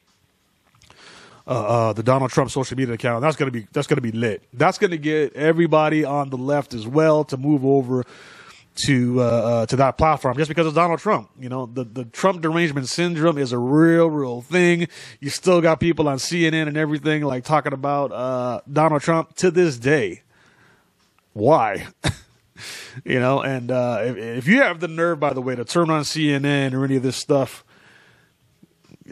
Uh, 1.48 1.50
uh, 1.50 1.92
the 1.92 2.02
Donald 2.02 2.32
Trump 2.32 2.50
social 2.50 2.76
media 2.76 2.94
account. 2.94 3.22
That's 3.22 3.36
gonna 3.36 3.52
be 3.52 3.68
that's 3.72 3.86
gonna 3.86 4.00
be 4.00 4.10
lit. 4.10 4.42
That's 4.52 4.78
gonna 4.78 4.96
get 4.96 5.32
everybody 5.34 6.04
on 6.04 6.28
the 6.30 6.36
left 6.36 6.74
as 6.74 6.88
well 6.88 7.22
to 7.26 7.36
move 7.36 7.64
over 7.64 8.04
to 8.76 9.20
uh, 9.20 9.24
uh, 9.24 9.66
to 9.66 9.76
that 9.76 9.96
platform 9.96 10.36
just 10.36 10.48
because 10.48 10.66
it's 10.66 10.74
Donald 10.74 11.00
Trump. 11.00 11.30
You 11.38 11.48
know, 11.48 11.66
the 11.66 11.84
the 11.84 12.04
Trump 12.04 12.42
derangement 12.42 12.88
syndrome 12.88 13.38
is 13.38 13.52
a 13.52 13.58
real, 13.58 14.08
real 14.08 14.42
thing. 14.42 14.88
You 15.20 15.30
still 15.30 15.60
got 15.60 15.80
people 15.80 16.08
on 16.08 16.18
CNN 16.18 16.68
and 16.68 16.76
everything 16.76 17.22
like 17.22 17.44
talking 17.44 17.72
about 17.72 18.12
uh, 18.12 18.60
Donald 18.70 19.02
Trump 19.02 19.34
to 19.36 19.50
this 19.50 19.78
day. 19.78 20.22
Why? 21.36 21.86
you 23.04 23.20
know, 23.20 23.42
and 23.42 23.70
uh, 23.70 23.98
if, 24.00 24.16
if, 24.16 24.48
you 24.48 24.62
have 24.62 24.80
the 24.80 24.88
nerve, 24.88 25.20
by 25.20 25.34
the 25.34 25.42
way, 25.42 25.54
to 25.54 25.66
turn 25.66 25.90
on 25.90 26.00
CNN 26.00 26.72
or 26.72 26.82
any 26.82 26.96
of 26.96 27.02
this 27.02 27.16
stuff 27.16 27.62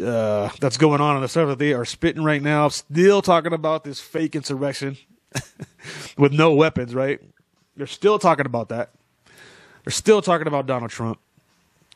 uh, 0.02 0.48
that's 0.58 0.78
going 0.78 1.02
on 1.02 1.16
and 1.16 1.22
the 1.22 1.28
stuff 1.28 1.48
that 1.48 1.58
they 1.58 1.74
are 1.74 1.84
spitting 1.84 2.24
right 2.24 2.40
now, 2.40 2.68
still 2.68 3.20
talking 3.20 3.52
about 3.52 3.84
this 3.84 4.00
fake 4.00 4.34
insurrection 4.34 4.96
with 6.16 6.32
no 6.32 6.54
weapons, 6.54 6.94
right? 6.94 7.20
They're 7.76 7.86
still 7.86 8.18
talking 8.18 8.46
about 8.46 8.70
that. 8.70 8.92
They're 9.84 9.90
still 9.92 10.22
talking 10.22 10.46
about 10.46 10.64
Donald 10.64 10.92
Trump, 10.92 11.18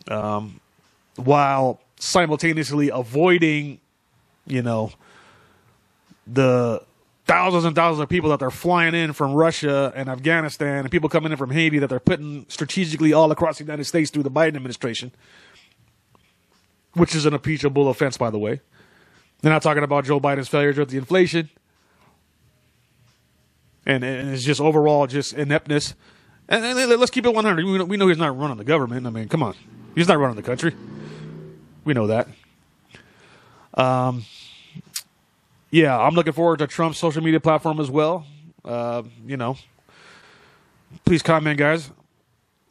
um, 0.09 0.61
while 1.17 1.81
simultaneously 1.99 2.91
avoiding, 2.91 3.81
you 4.47 4.61
know, 4.61 4.93
the 6.27 6.83
thousands 7.29 7.67
and 7.67 7.77
thousands 7.77 8.03
of 8.03 8.09
people 8.09 8.31
that 8.31 8.41
they're 8.41 8.51
flying 8.51 8.95
in 8.95 9.13
from 9.13 9.35
Russia 9.35 9.93
and 9.95 10.09
Afghanistan 10.09 10.79
and 10.79 10.91
people 10.91 11.11
coming 11.11 11.31
in 11.31 11.37
from 11.37 11.51
Haiti 11.51 11.79
that 11.79 11.89
they're 11.89 12.01
putting 12.01 12.47
strategically 12.49 13.13
all 13.13 13.31
across 13.31 13.59
the 13.59 13.65
United 13.65 13.85
States 13.85 14.11
through 14.11 14.23
the 14.23 14.31
Biden 14.31 14.57
administration, 14.57 15.13
which 16.95 17.15
is 17.15 17.27
an 17.27 17.35
impeachable 17.35 17.91
offense, 17.91 18.17
by 18.17 18.31
the 18.31 18.39
way. 18.39 18.63
They're 19.43 19.53
not 19.53 19.63
talking 19.63 19.85
about 19.85 20.07
Joe 20.07 20.19
Biden's 20.19 20.49
failures 20.49 20.79
with 20.79 20.89
the 20.89 20.97
inflation. 20.97 21.51
And, 23.85 24.03
and 24.03 24.31
it's 24.31 24.43
just 24.43 24.61
overall 24.61 25.07
just 25.07 25.35
ineptness. 25.35 25.95
And, 26.49 26.65
and 26.65 26.99
let's 26.99 27.11
keep 27.11 27.27
it 27.27 27.35
100. 27.35 27.65
We 27.65 27.79
know, 27.79 27.85
we 27.85 27.97
know 27.99 28.09
he's 28.09 28.17
not 28.17 28.37
running 28.39 28.57
the 28.57 28.65
government. 28.65 29.07
I 29.07 29.11
mean, 29.11 29.29
come 29.29 29.43
on. 29.43 29.55
He's 29.95 30.09
not 30.09 30.19
running 30.19 30.37
the 30.37 30.43
country. 30.43 30.75
We 31.85 31.93
know 31.93 32.07
that. 32.07 32.29
Um, 33.75 34.25
yeah, 35.71 35.99
I'm 35.99 36.15
looking 36.15 36.33
forward 36.33 36.59
to 36.61 36.67
Trump's 36.67 36.99
social 36.99 37.23
media 37.23 37.41
platform 37.41 37.81
as 37.81 37.91
well. 37.91 38.27
Uh, 38.65 39.03
you 39.27 39.37
know, 39.37 39.57
please 41.05 41.23
comment, 41.23 41.59
guys. 41.59 41.91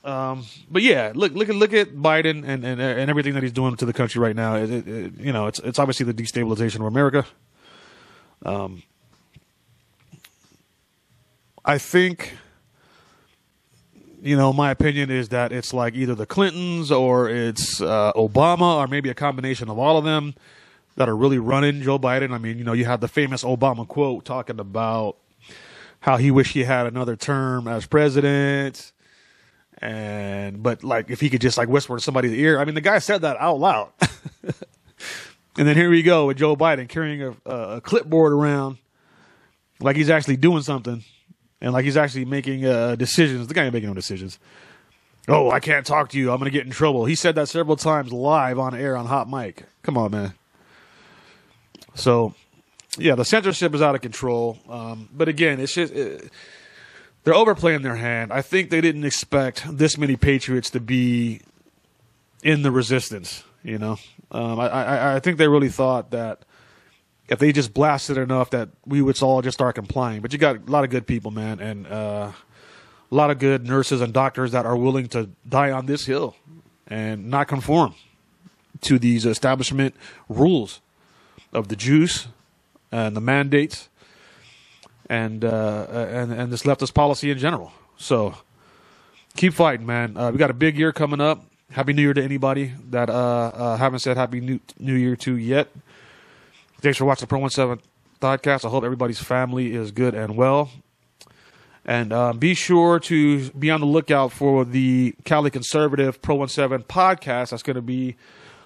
Um, 0.03 0.45
but 0.69 0.83
yeah, 0.83 1.11
look, 1.13 1.33
look 1.33 1.49
at 1.49 1.55
look 1.55 1.73
at 1.73 1.89
Biden 1.89 2.47
and, 2.47 2.63
and 2.63 2.79
and 2.79 3.09
everything 3.09 3.33
that 3.33 3.43
he's 3.43 3.51
doing 3.51 3.75
to 3.75 3.85
the 3.85 3.93
country 3.93 4.21
right 4.21 4.35
now. 4.35 4.55
It, 4.55 4.71
it, 4.71 4.87
it, 4.87 5.19
you 5.19 5.33
know, 5.33 5.47
it's 5.47 5.59
it's 5.59 5.79
obviously 5.79 6.05
the 6.05 6.13
destabilization 6.13 6.75
of 6.75 6.83
America. 6.83 7.25
Um, 8.45 8.83
I 11.65 11.77
think 11.77 12.33
you 14.21 14.35
know, 14.35 14.51
my 14.51 14.71
opinion 14.71 15.11
is 15.11 15.29
that 15.29 15.51
it's 15.51 15.73
like 15.73 15.93
either 15.93 16.15
the 16.15 16.25
Clintons 16.25 16.91
or 16.91 17.29
it's 17.29 17.81
uh, 17.81 18.13
Obama 18.13 18.77
or 18.77 18.87
maybe 18.87 19.09
a 19.09 19.13
combination 19.13 19.69
of 19.69 19.77
all 19.77 19.97
of 19.97 20.05
them 20.05 20.33
that 20.97 21.07
are 21.07 21.15
really 21.15 21.37
running 21.37 21.81
Joe 21.81 21.97
Biden. 21.97 22.31
I 22.31 22.39
mean, 22.39 22.57
you 22.57 22.63
know, 22.63 22.73
you 22.73 22.85
have 22.85 22.99
the 22.99 23.07
famous 23.07 23.43
Obama 23.43 23.87
quote 23.87 24.25
talking 24.25 24.59
about 24.59 25.17
how 25.99 26.17
he 26.17 26.31
wished 26.31 26.53
he 26.53 26.63
had 26.63 26.87
another 26.87 27.15
term 27.15 27.67
as 27.67 27.85
president. 27.85 28.91
And, 29.77 30.61
but 30.63 30.83
like, 30.83 31.11
if 31.11 31.21
he 31.21 31.29
could 31.29 31.39
just 31.39 31.57
like 31.57 31.69
whisper 31.69 31.95
to 31.95 32.01
somebody's 32.01 32.33
ear, 32.33 32.59
I 32.59 32.65
mean, 32.65 32.75
the 32.75 32.81
guy 32.81 32.97
said 32.97 33.21
that 33.21 33.37
out 33.37 33.59
loud. 33.59 33.91
and 35.57 35.67
then 35.67 35.75
here 35.75 35.89
we 35.89 36.01
go 36.01 36.25
with 36.25 36.37
Joe 36.37 36.55
Biden 36.55 36.89
carrying 36.89 37.21
a, 37.21 37.35
a 37.49 37.81
clipboard 37.81 38.33
around 38.33 38.77
like 39.79 39.95
he's 39.95 40.09
actually 40.09 40.37
doing 40.37 40.63
something 40.63 41.03
and 41.61 41.73
like 41.73 41.85
he's 41.85 41.97
actually 41.97 42.25
making 42.25 42.65
uh, 42.65 42.95
decisions. 42.95 43.47
The 43.47 43.53
guy 43.53 43.65
ain't 43.65 43.73
making 43.73 43.89
no 43.89 43.93
decisions. 43.93 44.39
Oh, 45.27 45.51
I 45.51 45.59
can't 45.59 45.85
talk 45.85 46.09
to 46.09 46.17
you. 46.17 46.31
I'm 46.31 46.39
going 46.39 46.49
to 46.49 46.57
get 46.57 46.65
in 46.65 46.71
trouble. 46.71 47.05
He 47.05 47.13
said 47.13 47.35
that 47.35 47.49
several 47.49 47.75
times 47.75 48.11
live 48.11 48.57
on 48.57 48.73
air 48.73 48.97
on 48.97 49.05
hot 49.05 49.29
mic. 49.29 49.65
Come 49.83 49.97
on, 49.97 50.09
man. 50.09 50.33
So, 51.97 52.33
yeah, 52.97 53.15
the 53.15 53.25
censorship 53.25 53.73
is 53.73 53.81
out 53.81 53.95
of 53.95 54.01
control. 54.01 54.57
Um, 54.69 55.09
but 55.11 55.27
again, 55.27 55.59
it's 55.59 55.73
just 55.73 55.93
it, 55.93 56.31
they're 57.23 57.35
overplaying 57.35 57.81
their 57.81 57.95
hand. 57.95 58.31
I 58.31 58.41
think 58.41 58.69
they 58.69 58.81
didn't 58.81 59.03
expect 59.03 59.65
this 59.69 59.97
many 59.97 60.15
patriots 60.15 60.69
to 60.71 60.79
be 60.79 61.41
in 62.43 62.61
the 62.61 62.71
resistance. 62.71 63.43
You 63.63 63.77
know, 63.77 63.97
um, 64.31 64.59
I, 64.59 64.67
I, 64.67 65.15
I 65.15 65.19
think 65.19 65.37
they 65.37 65.47
really 65.47 65.69
thought 65.69 66.11
that 66.11 66.45
if 67.27 67.39
they 67.39 67.51
just 67.51 67.73
blasted 67.73 68.17
enough 68.17 68.51
that 68.51 68.69
we 68.85 69.01
would 69.01 69.21
all 69.21 69.41
just 69.41 69.57
start 69.57 69.75
complying. 69.75 70.21
But 70.21 70.31
you 70.31 70.39
got 70.39 70.55
a 70.55 70.71
lot 70.71 70.83
of 70.83 70.89
good 70.89 71.05
people, 71.05 71.31
man, 71.31 71.59
and 71.59 71.87
uh, 71.87 72.31
a 73.11 73.15
lot 73.15 73.31
of 73.31 73.39
good 73.39 73.65
nurses 73.65 74.01
and 74.01 74.13
doctors 74.13 74.51
that 74.51 74.65
are 74.65 74.77
willing 74.77 75.07
to 75.09 75.29
die 75.47 75.71
on 75.71 75.85
this 75.85 76.05
hill 76.05 76.35
and 76.87 77.29
not 77.29 77.47
conform 77.47 77.95
to 78.81 78.99
these 78.99 79.25
establishment 79.25 79.95
rules 80.29 80.79
of 81.57 81.67
the 81.67 81.75
Jews 81.75 82.27
and 82.91 83.15
the 83.15 83.21
mandates 83.21 83.89
and 85.09 85.43
uh, 85.43 85.87
and 85.89 86.31
and 86.31 86.51
this 86.51 86.63
leftist 86.63 86.93
policy 86.93 87.31
in 87.31 87.37
general. 87.37 87.71
So 87.97 88.35
keep 89.35 89.53
fighting, 89.53 89.85
man. 89.85 90.15
Uh, 90.15 90.31
we 90.31 90.37
got 90.37 90.51
a 90.51 90.53
big 90.53 90.77
year 90.77 90.91
coming 90.93 91.21
up. 91.21 91.43
Happy 91.71 91.91
New 91.91 92.01
Year 92.01 92.13
to 92.13 92.23
anybody 92.23 92.73
that 92.91 93.09
uh, 93.09 93.13
uh 93.13 93.77
haven't 93.77 93.99
said 93.99 94.15
Happy 94.17 94.39
New, 94.39 94.59
New 94.79 94.95
Year 94.95 95.15
to 95.17 95.35
yet. 95.35 95.67
Thanks 96.79 96.97
for 96.97 97.05
watching 97.05 97.21
the 97.21 97.27
Pro 97.27 97.45
17 97.47 97.83
podcast. 98.21 98.65
I 98.65 98.69
hope 98.69 98.83
everybody's 98.83 99.19
family 99.19 99.73
is 99.73 99.91
good 99.91 100.13
and 100.13 100.37
well. 100.37 100.69
And 101.85 102.11
uh, 102.11 102.33
be 102.33 102.53
sure 102.53 102.99
to 102.99 103.49
be 103.51 103.71
on 103.71 103.79
the 103.79 103.85
lookout 103.85 104.33
for 104.33 104.65
the 104.65 105.15
Cali 105.23 105.49
Conservative 105.49 106.21
Pro 106.21 106.45
17 106.45 106.85
podcast. 106.85 107.49
That's 107.49 107.63
going 107.63 107.77
to 107.77 107.81
be 107.81 108.15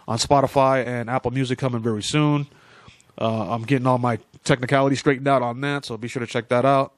on 0.08 0.18
Spotify 0.18 0.86
and 0.86 1.10
Apple 1.10 1.32
Music 1.32 1.58
coming 1.60 1.82
very 1.82 2.04
soon. 2.04 2.48
Uh, 3.22 3.54
I'm 3.54 3.62
getting 3.62 3.86
all 3.86 4.00
my 4.00 4.18
technicality 4.44 4.96
straightened 4.96 5.28
out 5.28 5.44
on 5.44 5.62
that, 5.62 5.86
so 5.86 5.96
be 5.96 6.08
sure 6.08 6.22
to 6.22 6.28
check 6.28 6.48
that 6.50 6.66
out. 6.66 6.94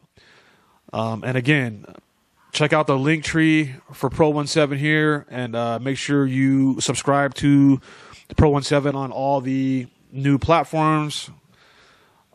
Um, 0.93 1.23
and 1.25 1.35
again, 1.35 1.85
check 2.53 2.71
out 2.71 2.87
the 2.87 2.97
link 2.97 3.25
tree 3.25 3.75
for 3.91 4.09
Pro 4.09 4.41
17 4.45 4.79
here, 4.79 5.25
and 5.29 5.53
uh, 5.53 5.79
make 5.79 5.97
sure 5.97 6.25
you 6.25 6.79
subscribe 6.79 7.33
to 7.35 7.81
Pro 8.37 8.57
17 8.57 8.95
on 8.95 9.11
all 9.11 9.41
the 9.41 9.87
new 10.13 10.37
platforms 10.37 11.29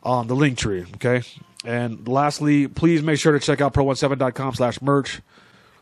on 0.02 0.26
the 0.26 0.36
link 0.36 0.58
tree. 0.58 0.84
Okay. 0.96 1.22
And 1.64 2.06
lastly, 2.06 2.68
please 2.68 3.02
make 3.02 3.18
sure 3.18 3.32
to 3.32 3.40
check 3.40 3.62
out 3.62 3.72
pro17.com 3.72 4.54
slash 4.54 4.82
merch. 4.82 5.22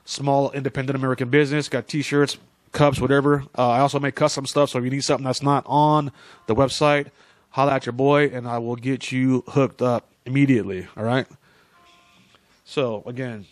Small 0.05 0.53
independent 0.53 0.97
American 0.97 1.29
business. 1.29 1.69
Got 1.69 1.89
t 1.89 2.03
shirts, 2.03 2.39
cups, 2.73 3.01
whatever. 3.01 3.45
Uh, 3.59 3.69
I 3.69 3.81
also 3.81 3.99
make 3.99 4.15
custom 4.15 4.47
stuff. 4.47 4.71
So 4.71 4.79
if 4.79 4.85
you 4.85 4.91
need 4.91 5.03
something 5.05 5.25
that's 5.25 5.43
not 5.43 5.65
on 5.67 6.13
the 6.47 6.55
website, 6.55 7.11
holla 7.57 7.73
at 7.73 7.87
your 7.87 7.95
boy 7.95 8.27
and 8.29 8.47
I 8.47 8.59
will 8.59 8.77
get 8.77 9.11
you 9.11 9.43
hooked 9.49 9.81
up 9.81 10.07
immediately. 10.27 10.87
All 10.95 11.05
right. 11.05 11.27
So 12.67 13.03
again, 13.07 13.47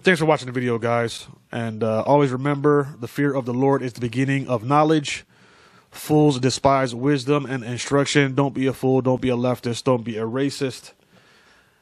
thanks 0.00 0.20
for 0.20 0.24
watching 0.24 0.46
the 0.46 0.52
video, 0.52 0.78
guys. 0.78 1.26
And 1.52 1.84
uh, 1.84 2.00
always 2.04 2.32
remember 2.32 2.96
the 2.98 3.06
fear 3.06 3.34
of 3.34 3.44
the 3.44 3.52
Lord 3.52 3.82
is 3.82 3.92
the 3.92 4.00
beginning 4.00 4.48
of 4.48 4.64
knowledge. 4.64 5.26
Fools 5.90 6.40
despise 6.40 6.94
wisdom 6.94 7.44
and 7.44 7.62
instruction. 7.62 8.34
Don't 8.34 8.54
be 8.54 8.66
a 8.68 8.72
fool. 8.72 9.02
Don't 9.02 9.20
be 9.20 9.28
a 9.28 9.36
leftist. 9.36 9.84
Don't 9.84 10.02
be 10.02 10.16
a 10.16 10.24
racist. 10.24 10.92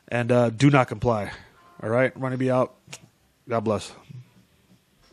And 0.09 0.33
uh, 0.33 0.51
do 0.51 0.71
not 0.71 0.89
comply. 0.89 1.31
All 1.81 1.89
right? 1.89 2.13
Ronnie 2.19 2.37
B 2.37 2.51
out. 2.51 2.75
God 3.49 3.61
bless. 3.61 3.93